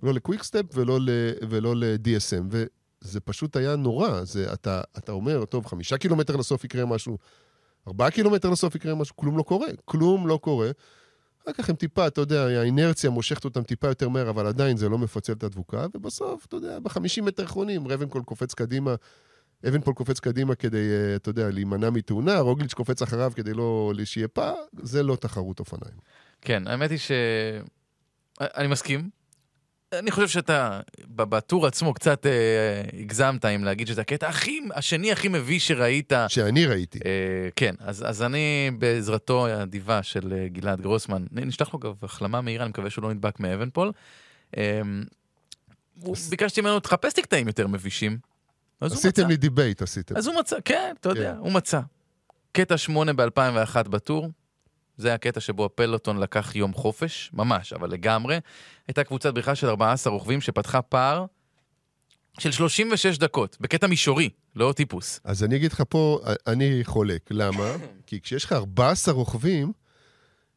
לא 0.03 0.14
לקוויקסטפ 0.14 0.64
ולא, 0.75 1.01
ל, 1.01 1.11
ולא 1.48 1.77
ל-DSM. 1.77 2.44
וזה 2.51 3.20
פשוט 3.20 3.57
היה 3.57 3.77
נורא. 3.77 4.25
זה, 4.25 4.53
אתה, 4.53 4.81
אתה 4.98 5.12
אומר, 5.12 5.44
טוב, 5.44 5.66
חמישה 5.66 5.98
קילומטר 5.98 6.37
לסוף 6.37 6.64
יקרה 6.64 6.87
משהו, 6.87 7.18
ארבעה 7.88 8.11
קילומטר 8.11 8.51
לסוף 8.51 8.75
יקרה 8.75 8.94
משהו, 8.94 9.16
כלום 9.16 9.38
לא 9.38 9.42
קורה. 9.42 9.68
כלום 9.85 10.27
לא 10.27 10.37
קורה. 10.42 10.70
אחר 11.45 11.53
כך 11.53 11.71
הם 11.71 11.77
טיפה, 11.77 12.07
אתה 12.07 12.21
יודע, 12.21 12.43
האינרציה 12.43 13.11
מושכת 13.11 13.45
אותם 13.45 13.63
טיפה 13.63 13.89
יותר 13.89 14.09
מהר, 14.09 14.31
אבל 14.31 14.47
עדיין 14.47 14.77
זה 14.77 14.89
לא 14.89 14.99
מפצל 14.99 15.33
את 15.33 15.43
הדבוקה, 15.43 15.87
ובסוף, 15.95 16.47
אתה 16.47 16.57
יודע, 16.57 16.79
בחמישים 16.79 17.25
מטר 17.25 17.43
האחרונים, 17.43 17.89
רבנקול 17.89 18.23
קופץ 18.23 18.55
קדימה, 18.55 18.95
אבנפול 19.69 19.95
קופץ 19.95 20.21
קדימה 20.21 20.55
כדי, 20.55 20.91
אה, 20.91 21.17
אתה 21.17 21.31
יודע, 21.31 21.51
להימנע 21.51 21.91
מתאונה, 21.91 22.39
רוגליץ' 22.39 22.75
קופץ 22.75 23.03
אחריו 23.03 23.33
כדי 23.35 23.55
לא 23.55 23.93
שיהיה 24.05 24.29
פער, 24.29 24.55
זה 24.83 25.03
לא 25.03 25.17
תחרות 25.17 25.61
אופניים. 25.61 25.97
כן, 26.41 26.67
האמת 26.67 26.91
היא 26.91 26.99
ש... 26.99 27.11
אני 28.41 28.69
מסכים. 28.69 29.22
אני 29.93 30.11
חושב 30.11 30.29
שאתה 30.29 30.81
בטור 31.09 31.67
עצמו 31.67 31.95
קצת 31.95 32.27
אה, 32.27 32.31
הגזמת 33.01 33.45
עם 33.45 33.65
להגיד 33.65 33.87
שזה 33.87 34.01
הקטע 34.01 34.29
הכי, 34.29 34.61
השני 34.75 35.13
הכי 35.13 35.29
מביש 35.29 35.69
שראית. 35.69 36.13
שאני 36.29 36.67
ראיתי. 36.67 36.99
אה, 37.05 37.11
כן, 37.57 37.75
אז, 37.81 38.05
אז 38.09 38.23
אני 38.23 38.71
בעזרתו 38.79 39.47
האדיבה 39.47 40.03
של 40.03 40.33
אה, 40.33 40.49
גלעד 40.49 40.81
גרוסמן, 40.81 41.25
נשלח 41.33 41.75
לו 41.75 41.79
גם 41.81 41.93
החלמה 42.03 42.41
מהירה, 42.41 42.65
אני 42.65 42.71
מקווה 42.71 42.91
שהוא 42.91 43.03
לא 43.03 43.11
נדבק 43.15 43.41
מאבנפול. 43.41 43.93
אה, 44.57 44.81
הוא- 46.03 46.17
ביקשתי 46.31 46.61
ממנו, 46.61 46.81
תחפש 46.81 47.17
לי 47.17 47.23
קטעים 47.23 47.47
יותר 47.47 47.67
מבישים. 47.67 48.19
אז. 48.81 48.93
עשיתם 48.93 49.29
לי 49.29 49.37
דיבייט, 49.37 49.83
עשיתם. 49.83 50.17
אז 50.17 50.27
הוא 50.27 50.35
מצא, 50.41 50.57
כן, 50.65 50.95
אתה 51.01 51.09
יודע, 51.09 51.33
כן. 51.33 51.39
הוא 51.39 51.53
מצא. 51.53 51.81
קטע 52.53 52.77
8 52.79 53.13
ב-2001 53.13 53.89
בטור, 53.89 54.29
זה 54.97 55.15
הקטע 55.15 55.41
שבו 55.41 55.65
הפלוטון 55.65 56.19
לקח 56.19 56.57
יום 56.57 56.75
חופש, 56.75 57.31
ממש, 57.33 57.73
אבל 57.73 57.91
לגמרי. 57.91 58.41
הייתה 58.89 59.05
קבוצת 59.05 59.35
בריחה 59.35 59.55
של 59.55 59.67
14 59.67 60.13
רוכבים 60.13 60.41
שפתחה 60.41 60.83
פער 60.83 61.27
של 62.39 62.53
36 62.53 63.19
דקות, 63.19 63.57
בקטע 63.61 63.87
מישורי, 63.87 64.29
לא 64.57 64.73
טיפוס. 64.77 65.21
אז 65.25 65.45
אני 65.45 65.57
אגיד 65.57 65.73
לך 65.73 65.83
פה, 65.89 66.21
אני 66.47 66.81
חולק. 66.85 67.31
למה? 67.31 67.75
כי 68.07 68.21
כשיש 68.21 68.45
לך 68.45 68.53
14 68.53 69.15
רוכבים, 69.15 69.73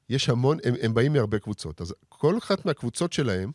יש 0.10 0.30
המון, 0.30 0.58
הם, 0.64 0.74
הם 0.82 0.94
באים 0.94 1.14
מהרבה 1.14 1.40
קבוצות. 1.40 1.82
אז 1.82 1.94
כל 2.10 2.38
אחת 2.38 2.66
מהקבוצות 2.66 3.14
שלהם, 3.14 3.52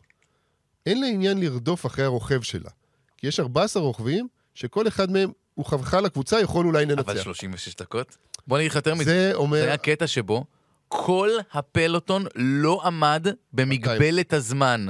אין 0.86 1.00
לה 1.00 1.06
עניין 1.06 1.40
לרדוף 1.40 1.86
אחרי 1.86 2.04
הרוכב 2.04 2.42
שלה. 2.42 2.70
כי 3.16 3.26
יש 3.26 3.40
14 3.40 3.82
רוכבים, 3.82 4.28
שכל 4.54 4.88
אחד 4.88 5.10
מהם 5.10 5.32
הוא 5.54 5.66
חברך 5.66 5.94
לקבוצה, 5.94 6.40
יכול 6.40 6.66
אולי 6.66 6.86
לנצח. 6.86 7.02
אבל 7.02 7.22
36 7.22 7.74
דקות? 7.74 8.16
בוא 8.46 8.58
נגיד 8.58 8.70
לך 8.70 8.76
יותר 8.76 8.94
מזה. 8.94 9.04
זה 9.04 9.28
זה 9.30 9.34
אומר... 9.34 9.62
היה 9.62 9.76
קטע 9.76 10.06
שבו 10.06 10.44
כל 10.92 11.30
הפלוטון 11.52 12.24
לא 12.34 12.80
עמד 12.84 13.26
במגבלת 13.52 14.32
הזמן. 14.32 14.86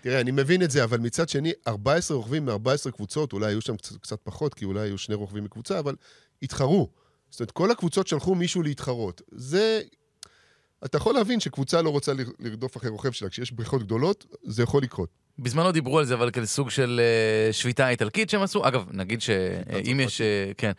תראה, 0.00 0.20
אני 0.20 0.30
מבין 0.30 0.62
את 0.62 0.70
זה, 0.70 0.84
אבל 0.84 0.98
מצד 0.98 1.28
שני, 1.28 1.52
14 1.68 2.16
רוכבים 2.16 2.46
מ-14 2.46 2.90
קבוצות, 2.90 3.32
אולי 3.32 3.46
היו 3.46 3.60
שם 3.60 3.76
קצת, 3.76 3.96
קצת 3.96 4.18
פחות, 4.22 4.54
כי 4.54 4.64
אולי 4.64 4.80
היו 4.80 4.98
שני 4.98 5.14
רוכבים 5.14 5.44
מקבוצה, 5.44 5.78
אבל 5.78 5.94
התחרו. 6.42 6.88
זאת 7.30 7.40
אומרת, 7.40 7.50
כל 7.50 7.70
הקבוצות 7.70 8.06
שלחו 8.06 8.34
מישהו 8.34 8.62
להתחרות. 8.62 9.22
זה... 9.32 9.80
אתה 10.84 10.96
יכול 10.96 11.14
להבין 11.14 11.40
שקבוצה 11.40 11.82
לא 11.82 11.90
רוצה 11.90 12.12
לר- 12.12 12.30
לרדוף 12.40 12.76
אחרי 12.76 12.90
רוכב 12.90 13.12
שלה. 13.12 13.28
כשיש 13.28 13.52
בריחות 13.52 13.82
גדולות, 13.82 14.26
זה 14.42 14.62
יכול 14.62 14.82
לקרות. 14.82 15.08
בזמנו 15.38 15.72
דיברו 15.72 15.98
על 15.98 16.04
זה, 16.04 16.14
אבל 16.14 16.30
כאל 16.30 16.44
סוג 16.46 16.70
של 16.70 17.00
אה, 17.02 17.52
שביתה 17.52 17.88
איטלקית 17.88 18.30
שהם 18.30 18.42
עשו. 18.42 18.68
אגב, 18.68 18.84
נגיד 18.90 19.20
שאם 19.22 20.00
יש, 20.02 20.20
אה, 20.20 20.52
כן, 20.58 20.72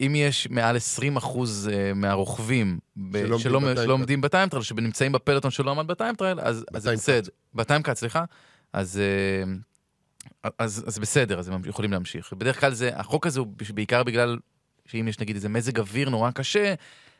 אם 0.00 0.14
יש 0.16 0.48
מעל 0.50 0.76
20 0.76 1.16
אחוז 1.16 1.70
אה, 1.72 1.94
מהרוכבים 1.94 2.78
ב- 2.96 3.38
שלא 3.38 3.92
עומדים 3.92 4.20
ב 4.20 4.24
time 4.24 4.40
trial, 4.40 4.64
שנמצאים 4.64 5.12
בפלטון 5.12 5.50
שלא 5.50 5.70
עמד 5.70 5.86
ב 5.86 5.91
time 5.91 6.11
trial, 6.11 6.40
אז 6.40 6.64
זה. 6.76 6.92
בסדר. 6.92 7.28
ב 7.54 7.59
time 7.59 7.77
cut, 7.77 7.96
סליחה. 7.96 8.24
אז... 8.72 9.00
אה, 9.00 9.52
אז, 10.58 10.84
אז 10.86 10.98
בסדר, 10.98 11.38
אז 11.38 11.48
הם 11.48 11.62
יכולים 11.64 11.92
להמשיך. 11.92 12.32
בדרך 12.32 12.60
כלל 12.60 12.74
זה, 12.74 12.90
החוק 12.94 13.26
הזה 13.26 13.40
הוא 13.40 13.46
בעיקר 13.74 14.02
בגלל 14.02 14.38
שאם 14.86 15.08
יש 15.08 15.20
נגיד 15.20 15.36
איזה 15.36 15.48
מזג 15.48 15.78
אוויר 15.78 16.10
נורא 16.10 16.30
קשה, 16.30 16.74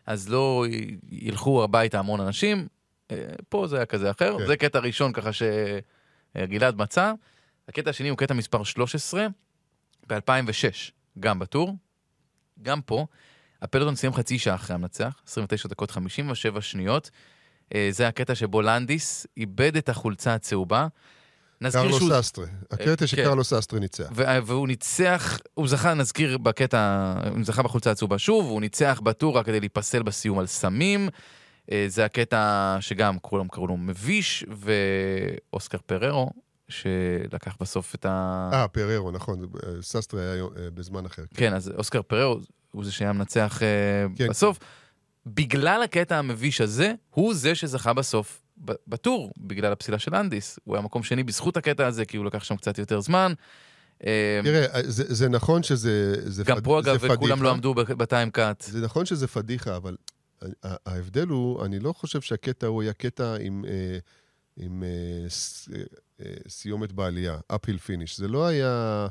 אז 0.06 0.28
לא 0.28 0.64
ילכו 1.10 1.64
הביתה 1.64 1.98
המון 1.98 2.20
אנשים. 2.20 2.68
אה, 3.10 3.16
פה 3.48 3.66
זה 3.66 3.76
היה 3.76 3.86
כזה 3.86 4.10
אחר. 4.10 4.38
כן. 4.38 4.46
זה 4.46 4.56
קטע 4.56 4.78
ראשון 4.78 5.12
ככה 5.12 5.30
שגלעד 5.32 6.76
מצא. 6.76 7.12
הקטע 7.68 7.90
השני 7.90 8.08
הוא 8.08 8.18
קטע 8.18 8.34
מספר 8.34 8.64
13, 8.64 9.26
ב-2006, 10.06 10.92
גם 11.20 11.38
בטור. 11.38 11.74
גם 12.62 12.80
פה, 12.80 13.06
הפלוטון 13.62 13.96
סיים 13.96 14.14
חצי 14.14 14.38
שעה 14.38 14.54
אחרי 14.54 14.74
המנצח, 14.74 15.14
29 15.26 15.68
דקות 15.68 15.90
57 15.90 16.60
שניות. 16.60 17.10
אה, 17.74 17.88
זה 17.90 18.08
הקטע 18.08 18.34
שבו 18.34 18.62
לנדיס 18.62 19.26
איבד 19.36 19.76
את 19.76 19.88
החולצה 19.88 20.34
הצהובה. 20.34 20.86
נזכיר 21.60 21.82
קרלוס 21.82 21.98
שהוא... 21.98 22.20
אסטרה. 22.20 22.46
הקטע 22.70 22.96
כן. 22.96 23.06
שקרלוס 23.06 23.52
אסטרה 23.52 23.80
ניצח. 23.80 24.08
ו- 24.14 24.22
והוא 24.46 24.68
ניצח, 24.68 25.38
הוא 25.54 25.68
זכה, 25.68 25.94
נזכיר 25.94 26.38
בקטע, 26.38 27.14
הוא 27.30 27.44
זכה 27.44 27.62
בחולצה 27.62 27.90
הצהובה 27.90 28.18
שוב, 28.18 28.46
הוא 28.46 28.60
ניצח 28.60 29.00
בטור 29.04 29.38
רק 29.38 29.46
כדי 29.46 29.60
להיפסל 29.60 30.02
בסיום 30.02 30.38
על 30.38 30.46
סמים. 30.46 31.08
אה, 31.72 31.84
זה 31.88 32.04
הקטע 32.04 32.76
שגם 32.80 33.18
כולם 33.18 33.48
קראו 33.48 33.66
לו 33.66 33.76
מביש, 33.76 34.44
ואוסקר 34.48 35.78
פררו, 35.86 36.30
שלקח 36.68 37.56
בסוף 37.60 37.94
את 37.94 38.04
ה... 38.06 38.50
אה, 38.52 38.68
פררו, 38.68 39.10
נכון. 39.10 39.46
ססטרה 39.80 40.20
היה 40.32 40.42
אה, 40.42 40.46
בזמן 40.74 41.06
אחר. 41.06 41.24
כן, 41.34 41.54
אז 41.54 41.72
אוסקר 41.78 42.02
פררו 42.02 42.40
הוא 42.70 42.84
זה 42.84 42.92
שהיה 42.92 43.12
מנצח 43.12 43.62
אה, 43.62 43.66
כן. 44.16 44.28
בסוף. 44.28 44.58
בגלל 45.26 45.82
הקטע 45.84 46.18
המביש 46.18 46.60
הזה, 46.60 46.92
הוא 47.10 47.34
זה 47.34 47.54
שזכה 47.54 47.92
בסוף 47.92 48.42
בטור, 48.86 49.32
בגלל 49.38 49.72
הפסילה 49.72 49.98
של 49.98 50.14
אנדיס. 50.14 50.58
הוא 50.64 50.74
היה 50.76 50.82
מקום 50.84 51.02
שני 51.02 51.22
בזכות 51.24 51.56
הקטע 51.56 51.86
הזה, 51.86 52.04
כי 52.04 52.16
הוא 52.16 52.26
לקח 52.26 52.44
שם 52.44 52.56
קצת 52.56 52.78
יותר 52.78 53.00
זמן. 53.00 53.32
אה, 54.06 54.40
תראה, 54.44 54.66
זה 54.82 55.14
זה 55.14 55.28
נכון 55.28 55.62
שזה 55.62 56.14
זה 56.30 56.44
גם 56.44 56.56
פד- 56.56 56.64
פה 56.64 56.78
אגב. 56.80 57.16
כולם 57.16 57.42
לא 57.42 57.50
עמדו 57.50 57.74
בטיים 57.74 58.30
קאט. 58.30 58.60
זה 58.60 58.80
נכון 58.80 59.06
שזה 59.06 59.26
פדיחה, 59.26 59.76
אבל 59.76 59.96
ההבדל 60.62 61.26
הוא, 61.28 61.64
אני 61.64 61.78
לא 61.78 61.92
חושב 61.92 62.20
שהקטע 62.20 62.66
הוא 62.66 62.82
היה 62.82 62.92
קטע 62.92 63.34
עם, 63.40 63.64
אה, 63.68 63.98
עם 64.60 64.82
אה, 64.82 65.28
ס- 65.30 65.68
אה, 65.74 65.82
אה, 66.20 66.32
סיומת 66.48 66.92
בעלייה, 66.92 67.38
uphill 67.52 67.78
finish. 67.86 68.16
זה 68.16 68.28
לא 68.28 68.46
היה... 68.46 69.06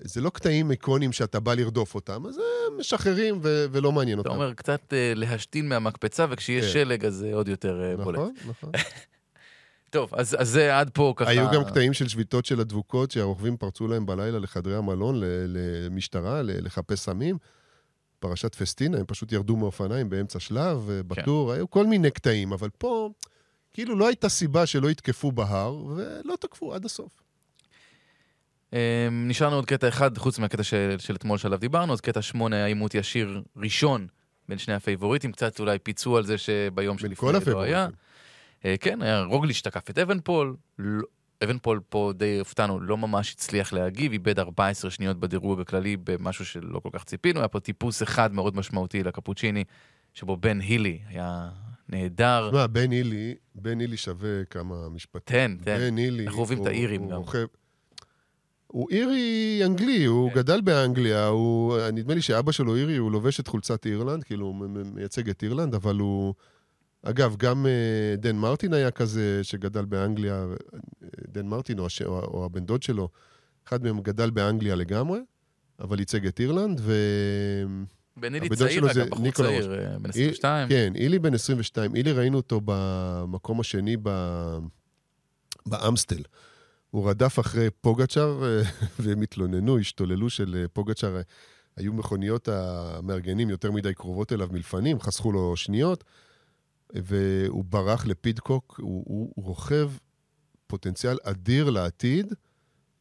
זה 0.00 0.20
לא 0.20 0.30
קטעים 0.30 0.70
איקונים 0.70 1.12
שאתה 1.12 1.40
בא 1.40 1.54
לרדוף 1.54 1.94
אותם, 1.94 2.26
אז 2.26 2.36
הם 2.38 2.78
משחררים 2.80 3.38
ו- 3.42 3.66
ולא 3.72 3.92
מעניין 3.92 4.20
אתה 4.20 4.28
אותם. 4.28 4.40
אומר, 4.40 4.54
קצת 4.54 4.92
אה, 4.92 5.12
להשתין 5.16 5.68
מהמקפצה, 5.68 6.26
וכשיש 6.30 6.64
כן. 6.66 6.72
שלג 6.72 7.04
אז 7.04 7.14
זה 7.14 7.34
עוד 7.34 7.48
יותר 7.48 7.82
אה, 7.82 8.04
בולט. 8.04 8.18
נכון, 8.18 8.32
נכון. 8.48 8.70
טוב, 9.90 10.14
אז 10.14 10.36
אז 10.38 10.48
זה 10.48 10.78
עד 10.78 10.90
פה 10.94 11.12
ככה... 11.16 11.30
היו 11.30 11.50
גם 11.52 11.64
קטעים 11.64 11.92
של 11.92 12.08
שביתות 12.08 12.46
של 12.46 12.60
הדבוקות, 12.60 13.10
שהרוכבים 13.10 13.56
פרצו 13.56 13.88
להם 13.88 14.06
בלילה 14.06 14.38
לחדרי 14.38 14.76
המלון, 14.76 15.20
למשטרה, 15.48 16.40
לחפש 16.42 17.00
סמים. 17.00 17.38
פרשת 18.18 18.54
פסטינה, 18.54 18.98
הם 18.98 19.04
פשוט 19.06 19.32
ירדו 19.32 19.56
מאופניים 19.56 20.10
באמצע 20.10 20.40
שלב, 20.40 20.90
אה, 20.90 21.02
בטור, 21.02 21.52
היו 21.52 21.70
כל 21.70 21.86
מיני 21.86 22.10
קטעים, 22.10 22.52
אבל 22.52 22.68
פה, 22.78 23.10
כאילו 23.74 23.96
לא 23.96 24.06
הייתה 24.08 24.28
סיבה 24.28 24.66
שלא 24.66 24.90
יתקפו 24.90 25.32
בהר, 25.32 25.84
ולא 25.84 26.36
תקפו 26.40 26.74
עד 26.74 26.84
הסוף. 26.84 27.22
אה, 28.74 29.08
נשארנו 29.12 29.56
עוד 29.56 29.66
קטע 29.66 29.88
אחד, 29.88 30.18
חוץ 30.18 30.38
מהקטע 30.38 30.62
של, 30.62 30.96
של 30.98 31.14
אתמול 31.14 31.38
שעליו 31.38 31.58
דיברנו, 31.58 31.92
אז 31.92 32.00
קטע 32.00 32.22
שמונה 32.22 32.56
היה 32.56 32.66
עימות 32.66 32.94
ישיר 32.94 33.42
ראשון 33.56 34.06
בין 34.48 34.58
שני 34.58 34.74
הפייבוריטים, 34.74 35.32
קצת 35.32 35.60
אולי 35.60 35.78
פיצו 35.78 36.16
על 36.16 36.26
זה 36.26 36.38
שביום 36.38 36.98
שלפני 36.98 37.32
לא 37.46 37.60
היה. 37.62 37.88
אה, 38.64 38.74
כן, 38.80 39.02
היה 39.02 39.22
רוגליץ' 39.22 39.62
תקף 39.62 39.90
את 39.90 39.98
אבנפול, 39.98 40.56
לא, 40.78 41.06
אבנפול 41.44 41.80
פה 41.88 42.12
די 42.16 42.38
הופתענו, 42.38 42.80
לא 42.80 42.96
ממש 42.96 43.32
הצליח 43.32 43.72
להגיב, 43.72 44.12
איבד 44.12 44.38
14 44.38 44.90
שניות 44.90 45.20
בדירוג 45.20 45.60
הכללי 45.60 45.96
במשהו 45.96 46.44
שלא 46.44 46.78
כל 46.78 46.88
כך 46.92 47.04
ציפינו, 47.04 47.40
היה 47.40 47.48
פה 47.48 47.60
טיפוס 47.60 48.02
אחד 48.02 48.32
מאוד 48.32 48.56
משמעותי 48.56 49.02
לקפוצ'יני, 49.02 49.64
שבו 50.14 50.36
בן 50.36 50.60
הילי 50.60 50.98
היה 51.06 51.48
נהדר. 51.88 52.48
תשמע, 52.48 52.66
בן 52.66 52.90
הילי, 52.90 53.34
בן 53.54 53.80
הילי 53.80 53.96
שווה 53.96 54.44
כמה 54.44 54.88
משפטים. 54.88 55.36
תן, 55.36 55.56
תן. 55.64 55.78
בן 55.78 55.96
הילי... 55.96 56.26
אנחנו 56.26 56.38
אוהבים 56.38 56.62
את 56.62 56.66
האירים 56.66 57.08
גם. 57.08 57.16
רוכב- 57.20 57.46
הוא 58.66 58.90
אירי 58.90 59.60
אנגלי, 59.64 60.04
הוא 60.04 60.30
כן. 60.30 60.36
גדל 60.36 60.60
באנגליה, 60.60 61.26
הוא, 61.26 61.78
נדמה 61.92 62.14
לי 62.14 62.22
שאבא 62.22 62.52
שלו 62.52 62.76
אירי, 62.76 62.96
הוא 62.96 63.12
לובש 63.12 63.40
את 63.40 63.48
חולצת 63.48 63.86
אירלנד, 63.86 64.24
כאילו 64.24 64.46
הוא 64.46 64.54
מייצג 64.94 65.28
את 65.28 65.42
אירלנד, 65.42 65.74
אבל 65.74 65.96
הוא... 65.96 66.34
אגב, 67.02 67.36
גם 67.36 67.66
אה, 67.66 68.16
דן 68.16 68.36
מרטין 68.36 68.72
היה 68.72 68.90
כזה 68.90 69.40
שגדל 69.42 69.84
באנגליה, 69.84 70.34
אה, 70.44 71.08
דן 71.28 71.46
מרטין 71.46 71.78
או, 71.78 71.86
הש... 71.86 72.02
או, 72.02 72.18
או 72.18 72.44
הבן 72.44 72.64
דוד 72.66 72.82
שלו, 72.82 73.08
אחד 73.68 73.82
מהם 73.82 74.00
גדל 74.00 74.30
באנגליה 74.30 74.74
לגמרי, 74.74 75.18
אבל 75.80 75.98
ייצג 75.98 76.26
את 76.26 76.40
אירלנד, 76.40 76.80
ו... 76.82 76.92
בן 78.16 78.34
הילי 78.34 78.46
הבן 78.46 78.56
דוד 78.56 78.68
צעיר, 78.68 78.80
שלו 78.80 78.94
זה 78.94 79.02
אגב, 79.02 79.10
בחור 79.10 79.22
ניקולה 79.24 79.48
צעיר, 79.48 79.74
אה, 79.74 79.98
בן 79.98 80.10
22. 80.10 80.68
כן, 80.68 80.92
אילי 80.96 81.18
בן 81.18 81.34
22. 81.34 81.96
אילי 81.96 82.12
ראינו 82.12 82.36
אותו 82.36 82.60
במקום 82.64 83.60
השני 83.60 83.96
ב... 84.02 84.08
באמסטל. 85.66 86.22
הוא 86.90 87.10
רדף 87.10 87.38
אחרי 87.38 87.70
פוגצ'אר, 87.80 88.44
אה, 88.44 88.62
והם 88.98 89.22
התלוננו, 89.22 89.78
השתוללו 89.78 90.30
של 90.30 90.56
אה, 90.58 90.68
פוגצ'אר. 90.68 91.20
היו 91.76 91.92
מכוניות 91.92 92.48
המארגנים 92.48 93.50
יותר 93.50 93.72
מדי 93.72 93.94
קרובות 93.94 94.32
אליו 94.32 94.48
מלפנים, 94.52 95.00
חסכו 95.00 95.32
לו 95.32 95.56
שניות, 95.56 96.04
והוא 96.94 97.64
ברח 97.64 98.06
לפידקוק. 98.06 98.80
הוא, 98.82 99.04
הוא, 99.06 99.32
הוא 99.34 99.44
רוכב 99.44 99.90
פוטנציאל 100.66 101.18
אדיר 101.22 101.70
לעתיד. 101.70 102.34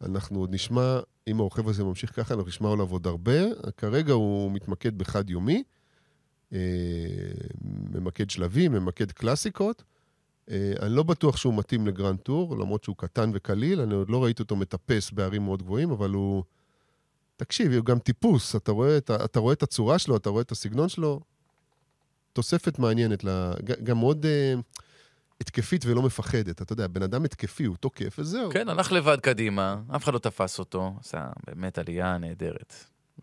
אנחנו 0.05 0.39
עוד 0.39 0.53
נשמע, 0.53 0.99
אם 1.27 1.39
הרוכב 1.39 1.69
הזה 1.69 1.83
ממשיך 1.83 2.15
ככה, 2.15 2.33
אנחנו 2.33 2.47
נשמע 2.49 2.71
עליו 2.71 2.91
עוד 2.91 3.07
הרבה. 3.07 3.39
כרגע 3.77 4.13
הוא 4.13 4.51
מתמקד 4.51 4.97
בחד-יומי. 4.97 5.63
אה, 6.53 6.59
ממקד 7.93 8.29
שלבים, 8.29 8.71
ממקד 8.71 9.11
קלאסיקות. 9.11 9.83
אה, 10.51 10.73
אני 10.81 10.89
לא 10.95 11.03
בטוח 11.03 11.37
שהוא 11.37 11.53
מתאים 11.57 11.87
לגרנד 11.87 12.19
טור, 12.19 12.57
למרות 12.57 12.83
שהוא 12.83 12.95
קטן 12.97 13.31
וקליל, 13.33 13.81
אני 13.81 13.93
עוד 13.93 14.09
לא 14.09 14.23
ראיתי 14.23 14.41
אותו 14.41 14.55
מטפס 14.55 15.11
בערים 15.11 15.43
מאוד 15.43 15.63
גבוהים, 15.63 15.91
אבל 15.91 16.09
הוא... 16.09 16.43
תקשיב, 17.37 17.71
הוא 17.71 17.85
גם 17.85 17.99
טיפוס, 17.99 18.55
אתה 18.55 18.71
רואה 18.71 18.97
את, 18.97 19.09
ה- 19.09 19.25
אתה 19.25 19.39
רואה 19.39 19.53
את 19.53 19.63
הצורה 19.63 19.99
שלו, 19.99 20.17
אתה 20.17 20.29
רואה 20.29 20.41
את 20.41 20.51
הסגנון 20.51 20.89
שלו. 20.89 21.19
תוספת 22.33 22.79
מעניינת, 22.79 23.23
ל... 23.23 23.53
ג- 23.63 23.83
גם 23.83 23.97
מאוד... 23.97 24.25
אה, 24.25 24.53
התקפית 25.41 25.85
ולא 25.85 26.01
מפחדת. 26.01 26.61
אתה 26.61 26.73
יודע, 26.73 26.87
בן 26.87 27.03
אדם 27.03 27.25
התקפי, 27.25 27.63
הוא 27.65 27.75
תוקף 27.79 28.15
וזהו. 28.19 28.51
כן, 28.51 28.69
הלך 28.69 28.91
לבד 28.91 29.17
קדימה, 29.21 29.81
אף 29.95 30.03
אחד 30.03 30.13
לא 30.13 30.19
תפס 30.19 30.59
אותו, 30.59 30.95
עשה 30.99 31.27
באמת 31.47 31.77
עלייה 31.77 32.17
נהדרת. 32.17 32.73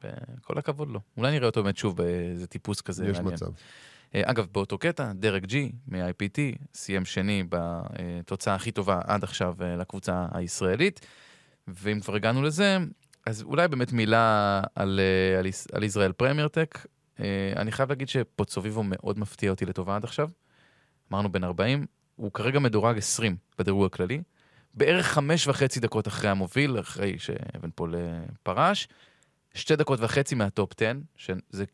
וכל 0.04 0.58
הכבוד 0.58 0.88
לו. 0.90 1.00
אולי 1.16 1.30
נראה 1.32 1.46
אותו 1.46 1.62
באמת 1.62 1.76
שוב 1.76 1.96
באיזה 1.96 2.46
טיפוס 2.46 2.80
כזה 2.80 3.04
יש 3.04 3.16
מעניין. 3.16 3.34
מצב. 3.34 3.46
אה, 4.14 4.22
אגב, 4.24 4.46
באותו 4.52 4.78
קטע, 4.78 5.12
דרק 5.12 5.42
ג'י 5.44 5.72
מ-IPT 5.88 6.38
סיים 6.74 7.04
שני 7.04 7.44
בתוצאה 7.48 8.54
הכי 8.54 8.70
טובה 8.72 9.00
עד 9.04 9.24
עכשיו 9.24 9.54
אה, 9.62 9.76
לקבוצה 9.76 10.26
הישראלית. 10.32 11.06
ואם 11.68 12.00
כבר 12.00 12.14
הגענו 12.14 12.42
לזה, 12.42 12.78
אז 13.26 13.42
אולי 13.42 13.68
באמת 13.68 13.92
מילה 13.92 14.60
על, 14.74 15.00
אה, 15.02 15.38
על, 15.38 15.46
יש- 15.46 15.66
על 15.72 15.82
ישראל 15.84 16.12
פרמייר 16.12 16.48
טק. 16.48 16.86
אני 17.56 17.72
חייב 17.72 17.88
להגיד 17.88 18.08
שפוצוביבו 18.08 18.82
מאוד 18.84 19.18
מפתיע 19.18 19.50
אותי 19.50 19.66
לטובה 19.66 19.96
עד 19.96 20.04
עכשיו. 20.04 20.28
אמרנו 21.12 21.32
בן 21.32 21.44
40, 21.44 21.86
הוא 22.20 22.32
כרגע 22.32 22.58
מדורג 22.58 22.98
20 22.98 23.36
בדירוג 23.58 23.84
הכללי. 23.84 24.22
בערך 24.74 25.06
חמש 25.06 25.48
וחצי 25.48 25.80
דקות 25.80 26.08
אחרי 26.08 26.30
המוביל, 26.30 26.80
אחרי 26.80 27.18
שאבנפול 27.18 27.94
אה, 27.94 28.00
פרש. 28.42 28.88
שתי 29.54 29.76
דקות 29.76 29.98
וחצי 30.02 30.34
מהטופ 30.34 30.72
10, 30.76 30.92
שזה 31.16 31.64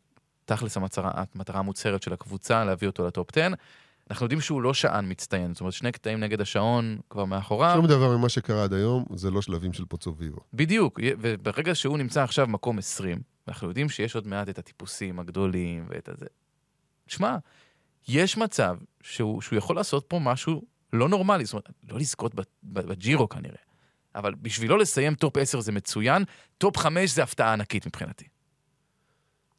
תכלס 0.45 0.77
המטרה, 0.77 1.11
המטרה 1.35 1.59
המוצהרת 1.59 2.03
של 2.03 2.13
הקבוצה, 2.13 2.65
להביא 2.65 2.87
אותו 2.87 3.07
לטופ 3.07 3.29
10. 3.37 3.47
אנחנו 4.09 4.25
יודעים 4.25 4.41
שהוא 4.41 4.61
לא 4.61 4.73
שען 4.73 5.11
מצטיין, 5.11 5.53
זאת 5.53 5.61
אומרת, 5.61 5.73
שני 5.73 5.91
קטעים 5.91 6.19
נגד 6.19 6.41
השעון 6.41 6.97
כבר 7.09 7.25
מאחוריו. 7.25 7.75
שום 7.75 7.87
דבר 7.87 8.17
ממה 8.17 8.29
שקרה 8.29 8.63
עד 8.63 8.73
היום 8.73 9.05
זה 9.15 9.31
לא 9.31 9.41
שלבים 9.41 9.73
של 9.73 9.85
פוצוביבו. 9.85 10.39
בדיוק, 10.53 10.99
וברגע 11.03 11.75
שהוא 11.75 11.97
נמצא 11.97 12.23
עכשיו 12.23 12.47
מקום 12.47 12.77
20, 12.77 13.21
אנחנו 13.47 13.67
יודעים 13.67 13.89
שיש 13.89 14.15
עוד 14.15 14.27
מעט 14.27 14.49
את 14.49 14.59
הטיפוסים 14.59 15.19
הגדולים 15.19 15.85
ואת 15.89 16.09
הזה. 16.09 16.25
שמע, 17.07 17.37
יש 18.07 18.37
מצב 18.37 18.77
שהוא, 19.01 19.41
שהוא 19.41 19.57
יכול 19.57 19.75
לעשות 19.75 20.05
פה 20.07 20.19
משהו 20.19 20.61
לא 20.93 21.09
נורמלי, 21.09 21.45
זאת 21.45 21.53
אומרת, 21.53 21.69
לא 21.89 21.99
לזכות 21.99 22.35
בג'ירו 22.63 23.29
כנראה, 23.29 23.57
אבל 24.15 24.35
בשבילו 24.35 24.77
לסיים 24.77 25.15
טופ 25.15 25.37
10 25.37 25.59
זה 25.59 25.71
מצוין, 25.71 26.23
טופ 26.57 26.77
5 26.77 27.09
זה 27.09 27.23
הפתעה 27.23 27.53
ענקית 27.53 27.87
מבחינתי. 27.87 28.25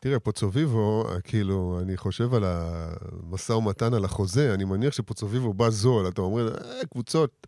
תראה, 0.00 0.20
פוצוביבו, 0.20 1.04
כאילו, 1.24 1.80
אני 1.82 1.96
חושב 1.96 2.34
על 2.34 2.44
המשא 2.44 3.52
ומתן 3.52 3.94
על 3.94 4.04
החוזה, 4.04 4.54
אני 4.54 4.64
מניח 4.64 4.92
שפוצוביבו 4.92 5.54
בא 5.54 5.70
זול, 5.70 6.08
אתה 6.08 6.20
אומר, 6.20 6.54
אה, 6.54 6.86
קבוצות, 6.86 7.46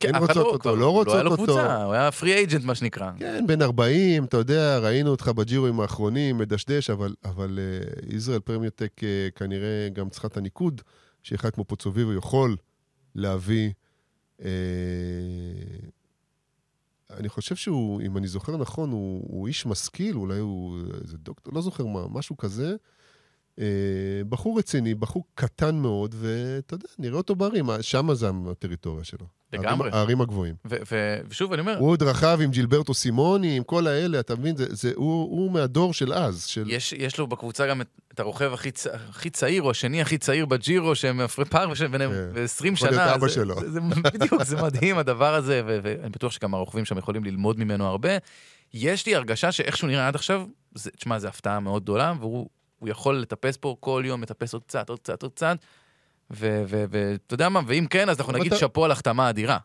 כן 0.00 0.16
רוצות 0.16 0.46
אותו, 0.46 0.76
לא 0.76 0.90
רוצות 0.90 1.06
לא 1.06 1.14
היה 1.14 1.22
לו 1.22 1.30
אותו. 1.30 1.44
קבוצה, 1.44 1.84
הוא 1.84 1.92
היה 1.92 2.12
פרי 2.12 2.34
אייג'נט 2.34 2.64
מה 2.64 2.74
שנקרא. 2.74 3.10
כן, 3.18 3.46
בן 3.46 3.62
40, 3.62 4.24
אתה 4.24 4.36
יודע, 4.36 4.78
ראינו 4.78 5.10
אותך 5.10 5.28
בג'ירואים 5.28 5.80
האחרונים, 5.80 6.38
מדשדש, 6.38 6.90
אבל, 6.90 7.14
אבל 7.24 7.58
uh, 7.58 8.14
ישראל 8.14 8.40
פרמיוטק 8.40 8.92
uh, 8.98 9.38
כנראה 9.38 9.88
גם 9.92 10.08
צריכה 10.08 10.28
את 10.28 10.36
הניקוד, 10.36 10.80
שאחד 11.22 11.50
כמו 11.50 11.64
פוצוביבו 11.64 12.12
יכול 12.12 12.56
להביא. 13.14 13.70
Uh, 14.40 14.42
אני 17.10 17.28
חושב 17.28 17.56
שהוא, 17.56 18.02
אם 18.02 18.16
אני 18.16 18.28
זוכר 18.28 18.56
נכון, 18.56 18.90
הוא, 18.90 19.24
הוא 19.28 19.48
איש 19.48 19.66
משכיל, 19.66 20.16
אולי 20.16 20.38
הוא 20.38 20.78
איזה 21.04 21.16
דוקטור, 21.18 21.54
לא 21.54 21.60
זוכר 21.60 21.86
מה, 21.86 22.00
משהו 22.10 22.36
כזה. 22.36 22.76
Uh, 23.56 23.62
בחור 24.28 24.58
רציני, 24.58 24.94
בחור 24.94 25.24
קטן 25.34 25.76
מאוד, 25.76 26.14
ואתה 26.18 26.74
יודע, 26.74 26.88
נראה 26.98 27.16
אותו 27.16 27.34
בערים, 27.34 27.66
שם 27.80 28.14
זה 28.14 28.30
הטריטוריה 28.50 29.04
שלו. 29.04 29.39
לגמרי. 29.52 29.90
הערים, 29.92 30.20
הגבוהים. 30.20 30.54
ו- 30.64 30.76
ו- 30.92 31.20
ושוב, 31.28 31.52
אני 31.52 31.60
אומר, 31.60 31.78
הוא 31.78 31.90
עוד 31.90 32.02
רכב 32.02 32.38
עם 32.42 32.50
ג'ילברטו 32.50 32.94
סימוני, 32.94 33.56
עם 33.56 33.62
כל 33.62 33.86
האלה, 33.86 34.20
אתה 34.20 34.34
מבין? 34.34 34.56
זה, 34.56 34.66
זה, 34.68 34.92
הוא, 34.94 35.22
הוא 35.22 35.52
מהדור 35.52 35.94
של 35.94 36.12
אז. 36.12 36.44
של... 36.44 36.64
יש, 36.66 36.92
יש 36.92 37.18
לו 37.18 37.26
בקבוצה 37.26 37.66
גם 37.66 37.80
את, 37.80 37.86
את 38.14 38.20
הרוכב 38.20 38.52
הכי, 38.52 38.70
צ... 38.70 38.86
הכי 38.86 39.30
צעיר, 39.30 39.62
או 39.62 39.70
השני 39.70 40.02
הכי 40.02 40.18
צעיר 40.18 40.46
בג'ירו, 40.46 40.94
שהם 40.94 41.20
הפרי 41.20 41.44
פער 41.44 41.72
ביניהם 41.90 42.10
כן. 42.10 42.28
ו-20 42.34 42.66
יכול 42.66 42.76
שנה. 42.76 42.90
להיות 42.90 43.16
אבא 43.16 43.28
שלו. 43.28 43.60
זה, 43.60 43.70
זה, 43.70 43.80
בדיוק, 44.14 44.42
זה 44.42 44.62
מדהים 44.62 44.98
הדבר 44.98 45.34
הזה, 45.34 45.62
ואני 45.64 46.10
בטוח 46.10 46.32
שגם 46.32 46.54
הרוכבים 46.54 46.84
שם 46.84 46.98
יכולים 46.98 47.24
ללמוד 47.24 47.58
ממנו 47.58 47.86
הרבה. 47.86 48.10
יש 48.74 49.06
לי 49.06 49.14
הרגשה 49.14 49.52
שאיך 49.52 49.76
שהוא 49.76 49.90
נראה 49.90 50.08
עד 50.08 50.14
עכשיו, 50.14 50.46
תשמע, 50.96 51.18
זו 51.18 51.28
הפתעה 51.28 51.60
מאוד 51.60 51.82
גדולה, 51.82 52.12
והוא 52.20 52.48
הוא 52.80 52.88
יכול 52.88 53.18
לטפס 53.18 53.56
פה 53.56 53.76
כל 53.80 54.02
יום, 54.06 54.22
לטפס 54.22 54.52
עוד 54.52 54.62
קצת, 54.62 54.88
עוד 54.88 54.98
קצת, 54.98 55.22
עוד 55.22 55.32
קצת, 55.32 55.56
ואתה 56.30 57.34
יודע 57.34 57.48
מה, 57.48 57.60
ואם 57.66 57.86
כן, 57.90 58.08
אז 58.08 58.18
אנחנו 58.18 58.32
נגיד 58.32 58.54
שאפו 58.54 58.84
על 58.84 58.90
החתמה 58.90 59.30
אדירה. 59.30 59.58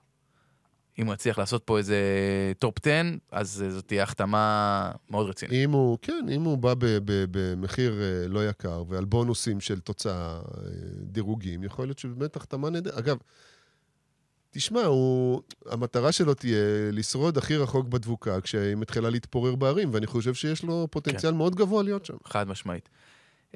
אם 0.99 1.05
הוא 1.05 1.13
יצליח 1.13 1.39
לעשות 1.39 1.63
פה 1.63 1.77
איזה 1.77 1.97
טופ 2.59 2.77
10, 2.81 3.01
אז 3.31 3.63
אה, 3.65 3.71
זאת 3.71 3.87
תהיה 3.87 4.03
החתמה 4.03 4.91
מאוד 5.09 5.29
רצינית. 5.29 5.53
אם 5.53 5.71
הוא, 5.71 5.97
כן, 6.01 6.25
אם 6.31 6.41
הוא 6.41 6.57
בא 6.57 6.73
במחיר 7.05 8.01
אה, 8.01 8.27
לא 8.27 8.49
יקר 8.49 8.83
ועל 8.87 9.05
בונוסים 9.05 9.61
של 9.61 9.79
תוצאה, 9.79 10.13
אה, 10.13 10.41
דירוגים, 11.01 11.63
יכול 11.63 11.85
להיות 11.85 11.99
שבאמת 11.99 12.35
החתמה 12.35 12.69
נהדרת. 12.69 12.97
אגב, 12.97 13.17
תשמע, 14.51 14.81
הוא, 14.81 15.41
המטרה 15.65 16.11
שלו 16.11 16.33
תהיה 16.33 16.91
לשרוד 16.91 17.37
הכי 17.37 17.57
רחוק 17.57 17.87
בדבוקה 17.87 18.41
כשהיא 18.41 18.75
מתחילה 18.75 19.09
להתפורר 19.09 19.55
בהרים, 19.55 19.89
ואני 19.93 20.07
חושב 20.07 20.33
שיש 20.33 20.63
לו 20.63 20.87
פוטנציאל 20.91 21.31
כן. 21.31 21.37
מאוד 21.37 21.55
גבוה 21.55 21.83
להיות 21.83 22.05
שם. 22.05 22.15
חד 22.25 22.47
משמעית. 22.47 22.89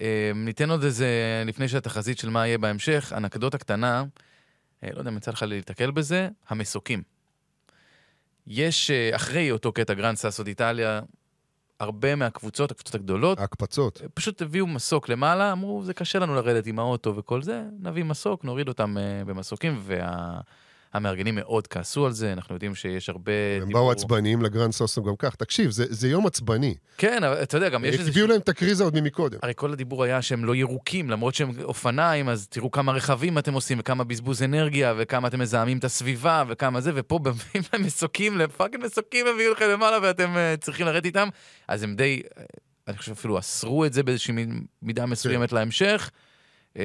אה, 0.01 0.31
ניתן 0.35 0.69
עוד 0.69 0.83
איזה, 0.83 1.07
לפני 1.45 1.67
שהתחזית 1.67 2.17
של 2.17 2.29
מה 2.29 2.47
יהיה 2.47 2.57
בהמשך, 2.57 3.13
אנקדוטה 3.17 3.57
קטנה, 3.57 4.03
אה, 4.83 4.89
לא 4.93 4.99
יודע 4.99 5.11
אם 5.11 5.17
יצא 5.17 5.31
לך 5.31 5.45
להתקל 5.47 5.91
בזה, 5.91 6.29
המסוקים. 6.49 7.03
יש, 8.47 8.91
אה, 8.91 9.15
אחרי 9.15 9.51
אותו 9.51 9.71
קטע 9.71 9.93
גראן 9.93 10.17
סאסו 10.17 10.47
ד'איטליה, 10.47 11.01
הרבה 11.79 12.15
מהקבוצות, 12.15 12.71
הקבוצות 12.71 12.95
הגדולות, 12.95 13.39
הקבוצות. 13.39 14.01
פשוט 14.13 14.41
הביאו 14.41 14.67
מסוק 14.67 15.09
למעלה, 15.09 15.51
אמרו, 15.51 15.83
זה 15.83 15.93
קשה 15.93 16.19
לנו 16.19 16.35
לרדת 16.35 16.67
עם 16.67 16.79
האוטו 16.79 17.15
וכל 17.15 17.41
זה, 17.41 17.63
נביא 17.79 18.03
מסוק, 18.03 18.43
נוריד 18.43 18.67
אותם 18.67 18.97
אה, 18.97 19.25
במסוקים, 19.25 19.83
והמארגנים 20.93 21.35
מאוד 21.35 21.67
כעסו 21.67 22.05
על 22.05 22.11
זה, 22.11 22.33
אנחנו 22.33 22.55
יודעים 22.55 22.75
שיש 22.75 23.09
הרבה... 23.09 23.31
הם 23.61 23.67
דיבור- 23.67 23.81
באו 23.81 23.91
עצבניים 23.91 24.41
לגראן 24.41 24.71
סאסו 24.73 25.03
גם 25.03 25.15
כך. 25.19 25.35
תקשיב, 25.35 25.71
זה, 25.71 25.85
זה 25.89 26.09
יום 26.09 26.25
עצבני. 26.27 26.75
כן, 26.97 27.23
אבל 27.23 27.43
אתה 27.43 27.57
יודע, 27.57 27.69
גם 27.69 27.85
יש 27.85 27.99
איזה... 27.99 28.09
הביאו 28.11 28.27
להם 28.27 28.39
את 28.39 28.49
הקריזה 28.49 28.83
עוד 28.83 28.99
ממקודם. 29.01 29.39
הרי 29.43 29.53
כל 29.55 29.73
הדיבור 29.73 30.03
היה 30.03 30.21
שהם 30.21 30.45
לא 30.45 30.55
ירוקים, 30.55 31.09
למרות 31.09 31.35
שהם 31.35 31.51
אופניים, 31.63 32.29
אז 32.29 32.47
תראו 32.47 32.71
כמה 32.71 32.91
רכבים 32.91 33.37
אתם 33.37 33.53
עושים, 33.53 33.79
וכמה 33.79 34.03
בזבוז 34.03 34.43
אנרגיה, 34.43 34.93
וכמה 34.97 35.27
אתם 35.27 35.39
מזהמים 35.39 35.77
את 35.77 35.83
הסביבה, 35.83 36.43
וכמה 36.47 36.81
זה, 36.81 36.91
ופה 36.95 37.19
מביאים 37.19 37.63
להם 37.73 37.83
מסוקים, 37.83 38.37
ל 38.37 38.43
fucking 38.43 38.83
מסוקים 38.85 39.25
הביאו 39.27 39.51
לכם 39.51 39.65
למעלה, 39.69 39.97
ואתם 40.01 40.33
אה, 40.33 40.61
צריכים 40.61 40.85
לרדת 40.85 41.05
איתם. 41.05 41.29
אז 41.67 41.83
הם 41.83 41.95
די, 41.95 42.21
אה, 42.37 42.43
אני 42.87 42.97
חושב 42.97 43.11
אפילו 43.11 43.39
אסרו 43.39 43.85
את 43.85 43.93
זה 43.93 44.03
באיזושהי 44.03 44.33
מידה 44.81 45.05
מסוימת 45.05 45.51
להמשך. 45.51 46.09
אה, 46.73 46.79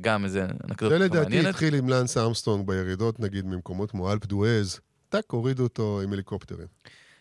גם 0.00 0.24
איזה 0.24 0.46
זה 0.46 0.52
אנקדוטה 0.68 0.98
לדעתי 0.98 1.22
מעניינת. 1.22 1.46
התחיל 1.46 1.74
עם 1.74 1.88
לנס 1.88 2.16
ארמסטרונג 2.16 2.66
בירידות, 2.66 3.20
נגיד, 3.20 3.46
ממקומות 3.46 3.90
כמו 3.90 4.12
אלפ 4.12 4.26
דואז. 4.26 4.80
טאק, 5.08 5.30
הורידו 5.30 5.62
אותו 5.62 6.00
עם 6.04 6.12
הליקופטרים. 6.12 6.66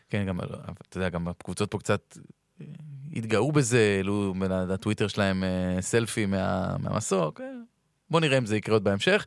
כן, 0.10 0.26
גם, 0.28 0.40
אתה 0.88 0.98
יודע, 0.98 1.10
גם 1.10 1.28
הקבוצות 1.28 1.72
פה 1.72 1.80
קצת 1.80 2.18
אה, 2.62 2.66
התגאו 3.14 3.52
בזה, 3.52 3.96
העלו 3.98 4.34
לטוויטר 4.68 5.08
שלהם 5.08 5.44
אה, 5.44 5.82
סלפי 5.82 6.26
מה, 6.26 6.76
מהמסוק. 6.80 7.42
אה, 7.42 7.46
בוא 8.10 8.20
נראה 8.20 8.38
אם 8.38 8.46
זה 8.46 8.58
יקרה 8.58 8.76
עוד 8.76 8.84
בהמשך. 8.84 9.26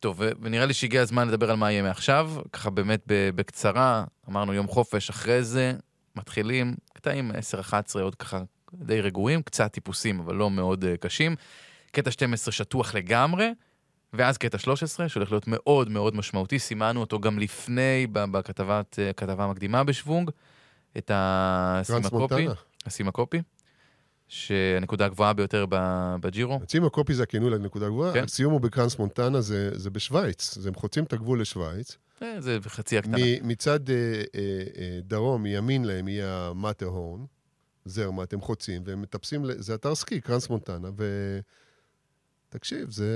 טוב, 0.00 0.20
ונראה 0.40 0.66
לי 0.66 0.74
שהגיע 0.74 1.02
הזמן 1.02 1.28
לדבר 1.28 1.50
על 1.50 1.56
מה 1.56 1.72
יהיה 1.72 1.82
מעכשיו. 1.82 2.32
ככה 2.52 2.70
באמת 2.70 3.02
בקצרה, 3.06 4.04
אמרנו 4.28 4.54
יום 4.54 4.68
חופש, 4.68 5.10
אחרי 5.10 5.44
זה 5.44 5.72
מתחילים 6.16 6.74
קטעים 6.94 7.30
10-11, 7.70 7.74
עוד 8.00 8.14
ככה 8.14 8.42
די 8.74 9.00
רגועים, 9.00 9.42
קצת 9.42 9.72
טיפוסים, 9.72 10.20
אבל 10.20 10.34
לא 10.34 10.50
מאוד 10.50 10.84
אה, 10.84 10.96
קשים. 10.96 11.36
קטע 11.92 12.10
12 12.10 12.52
שטוח 12.52 12.94
לגמרי. 12.94 13.52
ואז 14.14 14.38
קטע 14.38 14.58
13, 14.58 15.08
שהולך 15.08 15.32
להיות 15.32 15.44
מאוד 15.46 15.90
מאוד 15.90 16.16
משמעותי, 16.16 16.58
סימנו 16.58 17.00
אותו 17.00 17.20
גם 17.20 17.38
לפני, 17.38 18.06
בכתבת, 18.12 18.98
אה, 18.98 19.12
כתבה 19.12 19.46
מקדימה 19.46 19.84
בשוונג, 19.84 20.30
את 20.98 21.10
הסימקופי. 21.14 22.46
הסימקופי, 22.86 23.42
שהנקודה 24.28 25.06
הגבוהה 25.06 25.32
ביותר 25.32 25.66
בג'ירו. 26.20 26.60
צימה 26.66 26.88
קופי 26.88 27.14
זה 27.14 27.22
הכינוי 27.22 27.50
לנקודה 27.50 27.88
גבוהה, 27.88 28.12
כן. 28.12 28.24
הסיום 28.24 28.52
הוא 28.52 28.60
בקרנס 28.60 28.98
מונטנה, 28.98 29.40
זה, 29.40 29.70
זה 29.78 29.90
בשוויץ. 29.90 30.56
אז 30.58 30.66
הם 30.66 30.74
חוצים 30.74 31.04
את 31.04 31.12
הגבול 31.12 31.40
לשוויץ. 31.40 31.96
אה, 32.22 32.40
זה 32.40 32.58
חצי 32.66 32.98
הקטנה. 32.98 33.16
מצד 33.42 33.90
אה, 33.90 33.96
אה, 33.96 34.40
אה, 34.78 34.98
דרום, 35.02 35.42
מימין 35.42 35.84
להם, 35.84 36.08
יהיה 36.08 36.48
המטרהורן, 36.48 37.24
זרמט, 37.84 38.32
הם 38.32 38.40
חוצים, 38.40 38.82
והם 38.86 39.02
מטפסים, 39.02 39.44
זה 39.58 39.74
אתר 39.74 39.94
סקי, 39.94 40.20
קרנס 40.20 40.50
מונטנה, 40.50 40.88
ותקשיב, 42.54 42.90
זה 42.90 43.06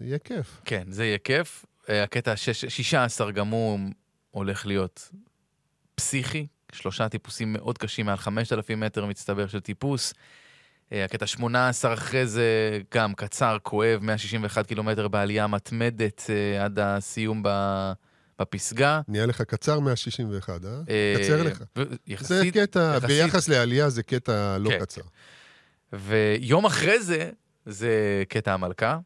יהיה 0.00 0.18
כיף. 0.18 0.60
כן, 0.64 0.82
זה 0.90 1.04
יהיה 1.04 1.18
כיף. 1.18 1.64
אה, 1.88 2.02
הקטע 2.02 2.30
ה-16 2.32 3.30
גם 3.30 3.48
הוא 3.48 3.78
הולך 4.30 4.66
להיות 4.66 5.10
פסיכי, 5.94 6.46
שלושה 6.72 7.08
טיפוסים 7.08 7.52
מאוד 7.52 7.78
קשים, 7.78 8.06
מעל 8.06 8.16
5,000 8.16 8.80
מטר 8.80 9.06
מצטבר 9.06 9.46
של 9.46 9.60
טיפוס. 9.60 10.14
אה, 10.92 11.04
הקטע 11.04 11.26
18 11.26 11.94
אחרי 11.94 12.26
זה 12.26 12.50
גם 12.94 13.14
קצר, 13.14 13.56
כואב, 13.62 13.98
161 14.02 14.66
קילומטר 14.66 15.08
בעלייה 15.08 15.46
מתמדת 15.46 16.26
אה, 16.30 16.64
עד 16.64 16.78
הסיום 16.78 17.42
ב- 17.44 17.92
בפסגה. 18.38 19.00
נהיה 19.08 19.26
לך 19.26 19.42
קצר 19.42 19.80
161, 19.80 20.64
אה? 20.64 20.70
קצר 21.22 21.42
לך. 21.42 21.60
ו- 21.78 21.82
זה 21.90 21.96
יחסית, 22.06 22.54
קטע, 22.56 22.92
יחסית- 22.96 23.08
ביחס 23.08 23.48
לעלייה 23.48 23.90
זה 23.90 24.02
קטע 24.02 24.58
לא 24.58 24.70
כן, 24.70 24.78
קצר. 24.80 25.00
ויום 25.92 26.64
אחרי 26.66 27.02
זה, 27.02 27.30
זה 27.66 28.22
קטע 28.28 28.54
המלכה. 28.54 28.98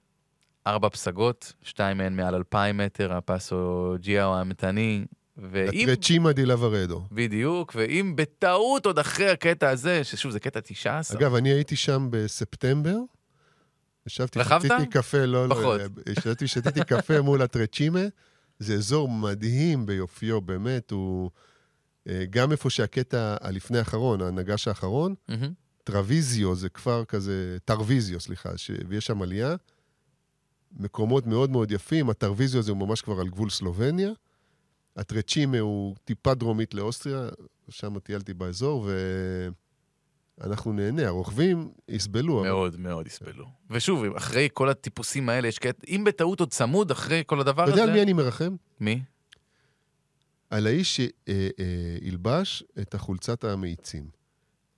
ארבע 0.67 0.89
פסגות, 0.89 1.53
שתיים 1.63 1.99
מהן 1.99 2.17
מעל 2.17 2.35
אלפיים 2.35 2.77
מטר, 2.77 3.13
הפסו 3.13 3.95
ג'יאו 4.01 4.35
האמתני, 4.35 5.05
ואם... 5.37 5.87
רצ'ימה 5.89 6.33
די 6.33 6.47
לוורדו. 6.47 7.03
בדיוק, 7.13 7.73
ואם 7.77 8.17
בטעות 8.17 8.87
עוד 8.87 8.99
אחרי 8.99 9.31
הקטע 9.31 9.71
הזה, 9.71 10.05
ששוב, 10.05 10.33
זה 10.33 10.41
קטע 10.41 10.61
19. 10.61 11.19
אגב, 11.19 11.35
אני 11.35 11.49
הייתי 11.49 11.77
שם 11.77 12.09
בספטמבר. 12.11 12.97
ישבתי? 14.07 14.41
שתיתי 14.45 14.87
קפה, 14.91 15.25
לא, 15.25 15.49
לא, 15.49 15.55
פחות. 15.55 15.81
ישבתי, 16.09 16.49
שתיתי 16.49 16.85
קפה 16.85 17.21
מול 17.27 17.43
הטרצ'ימה. 17.43 18.01
זה 18.59 18.75
אזור 18.75 19.09
מדהים 19.09 19.87
ביופיו, 19.87 20.41
באמת, 20.41 20.91
הוא... 20.91 21.31
אה, 22.09 22.25
גם 22.31 22.53
איפה 22.53 22.71
שהקטע 22.71 23.37
הלפני 23.41 23.79
האחרון, 23.79 24.21
הנגש 24.21 24.69
האחרון, 24.69 25.15
מהמם. 25.29 25.53
טרוויזיו, 25.91 26.55
זה 26.55 26.69
כפר 26.69 27.05
כזה, 27.05 27.57
טרוויזיו, 27.65 28.21
סליחה, 28.21 28.59
ש... 28.59 28.71
ויש 28.89 29.07
שם 29.07 29.23
עלייה. 29.23 29.57
מקומות 30.73 31.27
מאוד 31.27 31.51
מאוד 31.51 31.71
יפים, 31.71 32.11
הטרוויזיו 32.11 32.61
הזה 32.61 32.71
הוא 32.73 32.79
ממש 32.79 33.03
כבר 33.03 33.21
על 33.21 33.29
גבול 33.29 33.51
סלובניה. 33.51 34.11
הטרצ'ימה 34.97 35.59
הוא 35.59 35.97
טיפה 36.05 36.35
דרומית 36.35 36.75
לאוסטריה, 36.75 37.29
שם 37.69 37.99
טיילתי 37.99 38.35
באזור, 38.35 38.89
ואנחנו 40.41 40.73
נהנה. 40.73 41.07
הרוכבים 41.07 41.71
יסבלו. 41.89 42.41
אבל- 42.41 42.49
מאוד 42.49 42.81
מאוד 42.81 43.07
יסבלו. 43.07 43.47
ושוב, 43.71 44.05
אחרי 44.17 44.49
כל 44.53 44.69
הטיפוסים 44.69 45.29
האלה, 45.29 45.49
יש 45.49 45.59
קטע, 45.59 45.87
אם 45.89 46.05
בטעות 46.07 46.41
עוד 46.41 46.51
צמוד 46.51 46.91
אחרי 46.91 47.23
כל 47.27 47.41
הדבר 47.41 47.65
אתה 47.65 47.73
הזה... 47.73 47.81
יודע 47.81 47.93
על 47.93 47.97
מי 47.99 48.03
אני 48.03 48.13
מרחם? 48.13 48.57
מי? 48.81 49.03
על 50.51 50.67
האיש 50.67 51.01
שילבש 51.27 52.65
את 52.81 52.95
החולצת 52.95 53.45
המאיצים. 53.45 54.20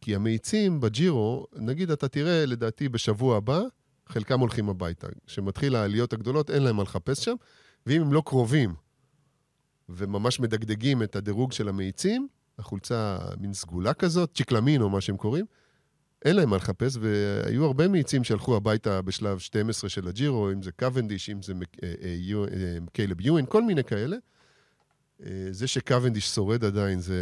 כי 0.03 0.15
המאיצים 0.15 0.81
בג'ירו, 0.81 1.47
נגיד 1.57 1.91
אתה 1.91 2.09
תראה, 2.09 2.47
לדעתי, 2.47 2.89
בשבוע 2.89 3.37
הבא, 3.37 3.61
חלקם 4.09 4.41
הולכים 4.41 4.69
הביתה. 4.69 5.07
כשמתחיל 5.27 5.77
העליות 5.77 6.13
הגדולות, 6.13 6.51
אין 6.51 6.63
להם 6.63 6.77
מה 6.77 6.83
לחפש 6.83 7.25
שם, 7.25 7.35
ואם 7.87 8.01
הם 8.01 8.13
לא 8.13 8.23
קרובים 8.27 8.75
וממש 9.89 10.41
מדגדגים 10.41 11.03
את 11.03 11.17
הדירוג 11.17 11.53
של 11.53 11.69
המאיצים, 11.69 12.29
החולצה 12.59 13.19
מין 13.41 13.53
סגולה 13.53 13.95
כזאת, 13.95 14.31
צ'יקלמין 14.35 14.83
או 14.83 14.91
מה 14.91 15.01
שהם 15.01 15.17
קוראים, 15.17 15.45
אין 16.25 16.37
להם 16.37 16.51
מה 16.51 16.57
לחפש, 16.57 16.97
והיו 17.01 17.65
הרבה 17.65 17.89
מאיצים 17.89 18.25
שהלכו 18.25 18.57
הביתה 18.57 19.03
בשלב 19.03 19.39
12 19.39 19.91
של 19.91 20.09
הג'ירו, 20.09 20.51
אם 20.53 20.63
זה 20.63 20.73
קוונדיש, 20.73 21.31
אם 21.31 21.43
זה 21.43 21.53
אה, 21.83 21.93
אה, 22.03 22.45
אה, 22.53 22.79
קיילב 22.93 23.21
יואין, 23.21 23.47
כל 23.47 23.63
מיני 23.63 23.85
כאלה. 23.85 24.17
אה, 25.27 25.49
זה 25.51 25.67
שקוונדיש 25.67 26.35
שורד 26.35 26.65
עדיין, 26.65 27.01
זה 27.01 27.17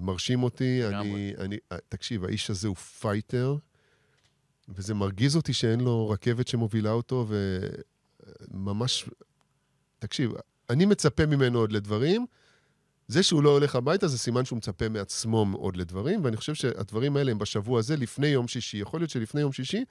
מרשים 0.00 0.42
אותי. 0.42 0.86
אני, 0.86 1.34
אני, 1.38 1.56
אה, 1.72 1.76
תקשיב, 1.88 2.24
האיש 2.24 2.50
הזה 2.50 2.68
הוא 2.68 2.76
פייטר, 2.76 3.56
וזה 4.68 4.94
מרגיז 4.94 5.36
אותי 5.36 5.52
שאין 5.52 5.80
לו 5.80 6.08
רכבת 6.10 6.48
שמובילה 6.48 6.90
אותו, 6.90 7.26
וממש... 8.50 9.08
תקשיב, 9.98 10.32
אני 10.70 10.86
מצפה 10.86 11.26
ממנו 11.26 11.58
עוד 11.58 11.72
לדברים. 11.72 12.26
זה 13.08 13.22
שהוא 13.22 13.42
לא 13.42 13.50
הולך 13.50 13.76
הביתה 13.76 14.08
זה 14.08 14.18
סימן 14.18 14.44
שהוא 14.44 14.56
מצפה 14.56 14.88
מעצמו 14.88 15.46
עוד 15.52 15.76
לדברים, 15.76 16.24
ואני 16.24 16.36
חושב 16.36 16.54
שהדברים 16.54 17.16
האלה 17.16 17.30
הם 17.30 17.38
בשבוע 17.38 17.78
הזה, 17.78 17.96
לפני 17.96 18.26
יום 18.26 18.48
שישי. 18.48 18.76
יכול 18.76 19.00
להיות 19.00 19.10
שלפני 19.10 19.40
יום 19.40 19.52
שישי 19.52 19.84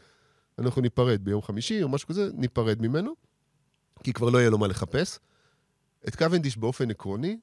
אנחנו 0.60 0.82
ניפרד 0.82 1.24
ביום 1.24 1.42
חמישי 1.42 1.84
או 1.84 1.90
משהו 1.90 2.08
כזה, 2.08 2.30
ניפרד 2.34 2.82
ממנו, 2.82 3.14
כי 4.04 4.14
כבר 4.14 4.30
לא 4.30 4.38
יהיה 4.38 4.50
לו 4.50 4.58
מה 4.58 4.68
לחפש. 4.68 5.20
את 6.08 6.16
קוונדיש 6.16 6.58
באופן 6.58 6.92
עקרוני, 6.92 7.38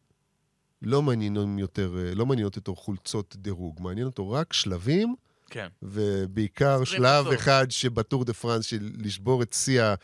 לא 0.82 1.02
מעניינים 1.02 1.58
יותר, 1.58 1.96
אה, 1.98 2.14
לא 2.14 2.26
מעניינות 2.26 2.56
אותו 2.56 2.74
חולצות 2.76 3.36
דירוג, 3.38 3.80
מעניין 3.82 4.06
אותו 4.06 4.30
רק 4.30 4.52
שלבים, 4.52 5.14
כן. 5.50 5.68
ובעיקר 5.82 6.84
שלב 6.84 7.24
בסוף. 7.26 7.34
אחד 7.40 7.66
שבטור 7.70 8.24
דה 8.24 8.32
פרנס, 8.32 8.64
של 8.64 8.90
לשבור 8.98 9.42
את 9.42 9.52
שיא, 9.52 9.82
ה- 9.82 9.94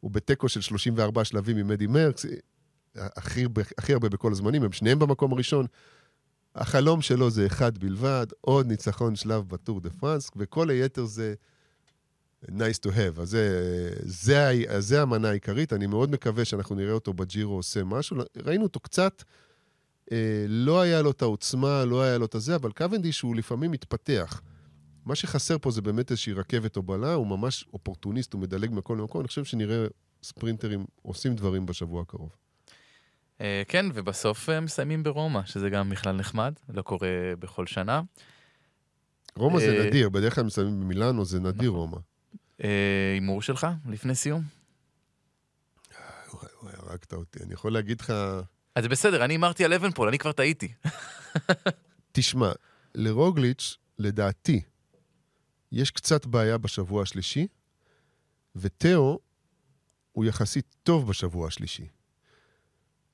הוא 0.00 0.10
בתיקו 0.10 0.48
של 0.48 0.60
34 0.60 1.24
שלבים 1.24 1.56
עם 1.56 1.70
אדי 1.70 1.86
מרקס, 1.86 2.26
הכי, 2.96 3.42
הרבה- 3.42 3.62
הכי 3.78 3.92
הרבה 3.92 4.08
בכל 4.08 4.32
הזמנים, 4.32 4.62
הם 4.62 4.72
שניהם 4.72 4.98
במקום 4.98 5.32
הראשון. 5.32 5.66
החלום 6.54 7.02
שלו 7.02 7.30
זה 7.30 7.46
אחד 7.46 7.78
בלבד, 7.78 8.26
עוד 8.40 8.66
ניצחון 8.66 9.16
שלב 9.16 9.48
בטור 9.48 9.80
דה 9.80 9.90
פרנס, 9.90 10.30
וכל 10.36 10.70
היתר 10.70 11.04
זה 11.04 11.34
nice 12.44 12.78
to 12.86 12.88
have. 12.88 13.20
אז 13.20 13.28
זה, 13.28 13.92
זה, 14.00 14.52
זה 14.78 15.02
המנה 15.02 15.28
העיקרית, 15.28 15.72
אני 15.72 15.86
מאוד 15.86 16.10
מקווה 16.10 16.44
שאנחנו 16.44 16.74
נראה 16.74 16.92
אותו 16.92 17.12
בג'ירו 17.12 17.54
עושה 17.54 17.84
משהו. 17.84 18.16
ראינו 18.36 18.62
אותו 18.62 18.80
קצת, 18.80 19.22
אה, 20.12 20.44
לא 20.48 20.80
היה 20.80 21.02
לו 21.02 21.10
את 21.10 21.22
העוצמה, 21.22 21.84
לא 21.84 22.02
היה 22.02 22.18
לו 22.18 22.24
את 22.24 22.34
הזה, 22.34 22.54
אבל 22.56 22.72
קוונדיש 22.72 23.20
הוא 23.20 23.36
לפעמים 23.36 23.70
מתפתח. 23.70 24.42
מה 25.06 25.14
שחסר 25.14 25.58
פה 25.58 25.70
זה 25.70 25.82
באמת 25.82 26.10
איזושהי 26.10 26.32
רכבת 26.32 26.76
הובלה, 26.76 27.14
הוא 27.14 27.26
ממש 27.26 27.64
אופורטוניסט, 27.72 28.32
הוא 28.32 28.40
מדלג 28.40 28.70
מכל 28.72 28.96
מקום. 28.96 29.20
אני 29.20 29.28
חושב 29.28 29.44
שנראה 29.44 29.86
ספרינטרים 30.22 30.84
עושים 31.02 31.34
דברים 31.34 31.66
בשבוע 31.66 32.02
הקרוב. 32.02 32.30
אה, 33.40 33.62
כן, 33.68 33.86
ובסוף 33.94 34.48
אה, 34.48 34.60
מסיימים 34.60 35.02
ברומא, 35.02 35.40
שזה 35.44 35.70
גם 35.70 35.90
בכלל 35.90 36.16
נחמד, 36.16 36.52
לא 36.68 36.82
קורה 36.82 37.08
בכל 37.38 37.66
שנה. 37.66 38.00
רומא 39.36 39.60
זה 39.60 39.86
נדיר, 39.86 40.08
בדרך 40.08 40.34
כלל 40.34 40.44
מסיימים 40.44 40.80
במילאנו, 40.80 41.24
זה 41.24 41.40
נדיר 41.40 41.70
נכון. 41.70 41.80
רומא. 41.80 41.96
אה, 42.64 43.12
הימור 43.14 43.42
שלך, 43.42 43.66
לפני 43.88 44.14
סיום? 44.14 44.42
וואי, 46.32 46.48
וואי, 46.62 46.74
הרגת 46.76 47.12
אותי. 47.12 47.38
אני 47.42 47.54
יכול 47.54 47.72
להגיד 47.72 48.00
לך, 48.00 48.12
אז 48.76 48.82
זה 48.82 48.88
בסדר, 48.88 49.24
אני 49.24 49.34
הימרתי 49.34 49.64
על 49.64 49.72
אבנפול, 49.72 50.08
אני 50.08 50.18
כבר 50.18 50.32
טעיתי. 50.32 50.72
תשמע, 52.12 52.52
לרוגליץ', 52.94 53.76
לדעתי, 53.98 54.62
יש 55.72 55.90
קצת 55.90 56.26
בעיה 56.26 56.58
בשבוע 56.58 57.02
השלישי, 57.02 57.46
ותאו 58.56 59.18
הוא 60.12 60.24
יחסית 60.24 60.76
טוב 60.82 61.08
בשבוע 61.08 61.48
השלישי. 61.48 61.88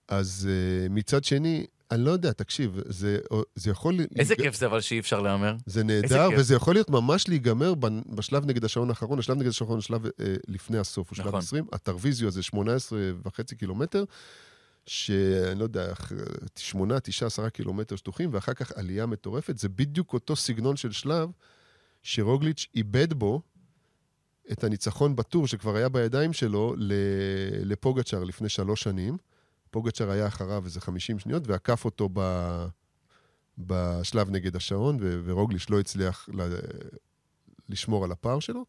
אז 0.09 0.49
uh, 0.51 0.93
מצד 0.93 1.25
שני, 1.25 1.67
אני 1.93 2.05
לא 2.05 2.11
יודע, 2.11 2.33
תקשיב, 2.33 2.77
זה, 2.87 3.19
זה 3.55 3.71
יכול... 3.71 3.95
איזה 4.19 4.35
להיג- 4.35 4.43
כיף 4.47 4.57
זה 4.57 4.67
אבל 4.67 4.81
שאי 4.81 4.99
אפשר 5.01 5.21
להמר. 5.21 5.57
זה 5.67 5.85
נהדר. 5.85 6.29
וזה 6.39 6.55
יכול 6.55 6.75
להיות 6.75 6.91
ממש 6.91 7.29
להיגמר 7.29 7.75
בשלב 8.09 8.47
נגד 8.47 8.65
השעון 8.65 8.89
האחרון. 8.91 9.19
השלב 9.19 9.37
נגד 9.37 9.49
השעון 9.49 9.71
הוא 9.73 9.81
שלב 9.81 10.07
אה, 10.07 10.11
לפני 10.49 10.79
הסוף, 10.79 11.11
הוא 11.11 11.17
שלב 11.17 11.27
נכון. 11.27 11.39
20. 11.39 11.65
הטרוויזיו 11.73 12.29
הזה 12.29 12.43
18 12.43 12.99
וחצי 13.25 13.57
קילומטר, 13.57 14.05
שאני 14.87 15.59
לא 15.59 15.65
יודע, 15.65 15.93
8, 16.57 17.01
9, 17.01 17.27
10 17.27 17.49
קילומטר 17.49 17.97
שטוחים, 17.97 18.31
ואחר 18.33 18.55
כך 18.55 18.73
עלייה 18.73 19.07
מטורפת. 19.07 19.59
זה 19.59 19.69
בדיוק 19.69 20.13
אותו 20.13 20.37
סגנון 20.37 20.77
של 20.77 20.93
שלב 20.93 21.29
שרוגליץ' 22.03 22.67
איבד 22.75 23.13
בו 23.13 23.43
את 24.53 24.65
הניצחון 24.65 25.17
בטור 25.17 25.47
שכבר 25.47 25.77
היה 25.77 25.89
בידיים 25.89 26.33
שלו 26.33 26.75
לפוגצ'אר 27.65 28.25
לפני 28.25 28.49
שלוש 28.49 28.83
שנים. 28.83 29.17
פוגצ'אר 29.73 30.11
היה 30.11 30.27
אחריו 30.27 30.65
איזה 30.65 30.81
50 30.81 31.19
שניות, 31.19 31.49
ועקף 31.49 31.85
אותו 31.85 32.09
ב... 32.13 32.21
בשלב 33.59 34.31
נגד 34.31 34.57
השעון, 34.57 34.99
ו- 35.01 35.21
ורוגליץ' 35.25 35.71
לא 35.71 35.81
הצליח 35.81 36.29
ל- 36.33 36.55
לשמור 37.69 38.05
על 38.05 38.13
הפער 38.13 38.41
שלו. 38.41 38.65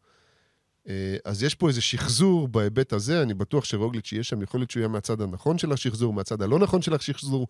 אה, 0.88 1.16
אז 1.24 1.42
יש 1.42 1.54
פה 1.54 1.68
איזה 1.68 1.80
שחזור 1.80 2.48
בהיבט 2.48 2.92
הזה, 2.92 3.22
אני 3.22 3.34
בטוח 3.34 3.64
שרוגליץ' 3.64 4.12
יהיה 4.12 4.22
שם, 4.22 4.42
יכול 4.42 4.60
להיות 4.60 4.70
שהוא 4.70 4.80
יהיה 4.80 4.88
מהצד 4.88 5.20
הנכון 5.20 5.58
של 5.58 5.72
השחזור, 5.72 6.12
מהצד 6.12 6.42
הלא 6.42 6.58
נכון 6.58 6.82
של 6.82 6.94
השחזור, 6.94 7.46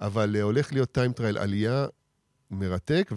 אבל 0.00 0.36
אה, 0.36 0.42
הולך 0.42 0.72
להיות 0.72 0.92
time 0.92 1.12
trial 1.12 1.38
עלייה 1.38 1.86
מרתק, 2.50 3.12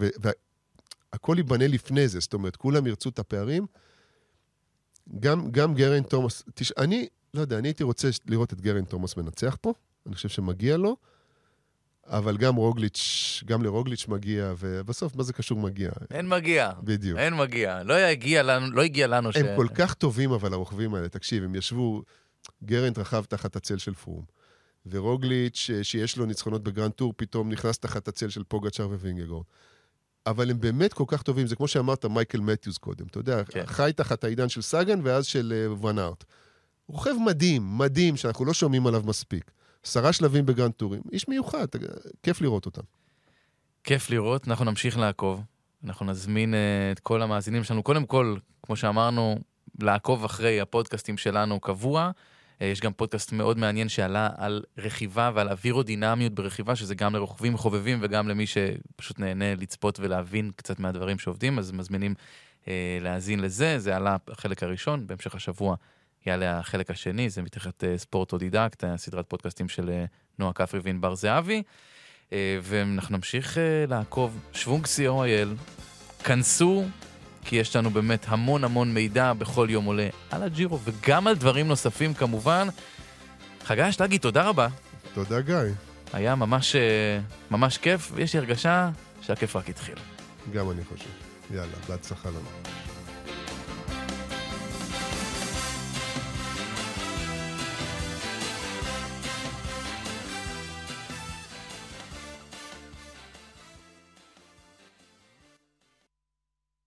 והכל 1.13 1.36
ייבנה 1.38 1.68
לפני 1.68 2.07
זה, 2.07 2.20
זאת 2.20 2.34
אומרת, 2.34 2.55
כולם 2.55 2.88
ירצו 2.88 3.09
את 3.09 3.20
הפערים. 3.20 3.66
גם, 5.20 5.51
גם 5.51 5.74
גריינט 5.73 6.03
תומאס, 6.03 6.43
תש... 6.53 6.72
אני, 6.72 7.07
לא 7.36 7.41
יודע, 7.41 7.57
אני 7.57 7.67
הייתי 7.67 7.83
רוצה 7.83 8.09
לראות 8.25 8.53
את 8.53 8.61
גריינט 8.61 8.86
תומאס 8.86 9.17
מנצח 9.17 9.57
פה, 9.61 9.73
אני 10.07 10.15
חושב 10.15 10.29
שמגיע 10.29 10.77
לו, 10.77 10.95
אבל 12.07 12.38
גם 12.38 12.55
רוגליץ', 12.55 13.43
גם 13.45 13.63
לרוגליץ' 13.63 14.07
מגיע, 14.07 14.53
ובסוף, 14.59 15.15
מה 15.15 15.23
זה 15.23 15.33
קשור 15.33 15.59
מגיע? 15.59 15.89
אין 16.11 16.29
מגיע. 16.29 16.71
בדיוק. 16.83 17.19
אין 17.19 17.38
מגיע. 17.38 17.83
לא 17.83 17.93
הגיע 17.93 18.43
לנו, 18.43 18.71
לא 18.71 18.81
הגיע 18.81 19.07
לנו 19.07 19.33
ש... 19.33 19.36
הם 19.36 19.45
כל 19.55 19.67
כך 19.75 19.93
טובים, 19.93 20.31
אבל 20.31 20.53
הרוכבים 20.53 20.95
האלה, 20.95 21.09
תקשיב, 21.09 21.43
הם 21.43 21.55
ישבו, 21.55 22.03
גריינט 22.63 22.97
רכב 22.99 23.23
תחת 23.23 23.55
הצל 23.55 23.77
של 23.77 23.93
פרום, 23.93 24.23
ורוגליץ', 24.86 25.69
אה, 25.73 25.83
שיש 25.83 26.17
לו 26.17 26.25
ניצחונות 26.25 26.63
ב 26.63 26.68
grand 26.68 26.91
tour, 26.91 27.13
פתאום 27.17 27.49
נכנס 27.49 27.79
תחת 27.79 28.07
הצל 28.07 28.29
של 28.29 28.43
פוגצ'אר 28.43 28.89
ווינגגורד. 28.89 29.45
אבל 30.25 30.51
הם 30.51 30.59
באמת 30.59 30.93
כל 30.93 31.03
כך 31.07 31.21
טובים, 31.21 31.47
זה 31.47 31.55
כמו 31.55 31.67
שאמרת, 31.67 32.05
מייקל 32.05 32.39
מתיוס 32.39 32.77
קודם, 32.77 33.05
אתה 33.05 33.19
יודע, 33.19 33.43
כן. 33.43 33.65
חי 33.65 33.91
תחת 33.95 34.23
העידן 34.23 34.49
של 34.49 34.61
סאגן 34.61 34.99
ואז 35.03 35.25
של 35.25 35.67
ארט. 35.97 36.23
רוכב 36.88 37.11
מדהים, 37.25 37.77
מדהים, 37.77 38.17
שאנחנו 38.17 38.45
לא 38.45 38.53
שומעים 38.53 38.88
עליו 38.88 39.01
מספיק. 39.05 39.51
עשרה 39.83 40.13
שלבים 40.13 40.45
בגרנד 40.45 40.71
טורים, 40.71 41.01
איש 41.11 41.27
מיוחד, 41.27 41.61
אתה- 41.61 41.77
כיף 42.23 42.41
לראות 42.41 42.65
אותם. 42.65 42.81
כיף 43.83 44.09
לראות, 44.09 44.47
אנחנו 44.47 44.65
נמשיך 44.65 44.97
לעקוב. 44.97 45.41
אנחנו 45.83 46.05
נזמין 46.05 46.53
אה, 46.53 46.59
את 46.91 46.99
כל 46.99 47.21
המאזינים 47.21 47.63
שלנו, 47.63 47.83
קודם 47.83 48.05
כל, 48.05 48.36
כמו 48.63 48.75
שאמרנו, 48.75 49.39
לעקוב 49.81 50.23
אחרי 50.25 50.61
הפודקאסטים 50.61 51.17
שלנו 51.17 51.59
קבוע. 51.59 52.11
אה, 52.61 52.67
יש 52.67 52.81
גם 52.81 52.93
פודקאסט 52.93 53.31
מאוד 53.31 53.57
מעניין 53.57 53.89
שעלה 53.89 54.29
על 54.38 54.63
רכיבה 54.77 55.31
ועל 55.36 55.49
אווירודינמיות 55.49 56.33
ברכיבה, 56.33 56.75
שזה 56.75 56.95
גם 56.95 57.15
לרוכבים 57.15 57.57
חובבים 57.57 57.97
וגם 58.01 58.27
למי 58.27 58.45
שפשוט 58.47 59.19
נהנה 59.19 59.55
לצפות 59.55 59.99
ולהבין 59.99 60.51
קצת 60.55 60.79
מהדברים 60.79 61.19
שעובדים, 61.19 61.59
אז 61.59 61.71
מזמינים 61.71 62.13
אה, 62.67 62.97
להאזין 63.01 63.39
לזה. 63.39 63.79
זה 63.79 63.95
עלה 63.95 64.17
החלק 64.27 64.63
הראשון, 64.63 65.07
בהמשך 65.07 65.36
השבוע 65.36 65.75
יעלה 66.26 66.59
החלק 66.59 66.91
השני, 66.91 67.30
זה 67.30 67.41
מתחת 67.41 67.84
אה, 67.84 67.97
ספורט 67.97 68.34
אודידקט, 68.34 68.84
סדרת 68.97 69.26
פודקאסטים 69.30 69.69
של 69.69 69.89
אה, 69.89 70.05
נועה 70.39 70.53
כפרי 70.53 70.80
וענבר 70.84 71.15
זהבי. 71.15 71.63
אה, 72.34 72.59
ואנחנו 72.61 73.17
נמשיך 73.17 73.57
לעקוב, 73.88 74.39
שוונג 74.53 74.86
co.il, 74.86 75.47
כנסו, 76.23 76.84
כי 77.45 77.55
יש 77.55 77.76
לנו 77.76 77.89
באמת 77.89 78.26
המון 78.28 78.63
המון 78.63 78.93
מידע 78.93 79.34
בכל 79.34 79.67
יום 79.69 79.86
עולה 79.86 80.07
על 80.32 80.43
הג'ירו 80.43 80.80
וגם 80.84 81.28
על 81.28 81.36
דברים 81.36 81.67
נוספים 81.67 82.13
כמובן. 82.13 82.67
חגי 83.63 83.89
אשלגי, 83.89 84.17
תודה 84.17 84.49
רבה. 84.49 84.67
תודה, 85.13 85.41
גיא. 85.41 85.55
היה 86.13 86.36
ממש, 86.36 86.76
ממש 87.51 87.78
כיף, 87.78 88.11
ויש 88.13 88.34
לי 88.34 88.39
הרגשה 88.39 88.89
שהכיף 89.21 89.55
רק 89.55 89.69
התחיל. 89.69 89.95
גם 90.53 90.71
אני 90.71 90.84
חושב. 90.84 91.09
יאללה, 91.51 91.78
בהצלחה 91.88 92.30
לנו. 92.30 92.84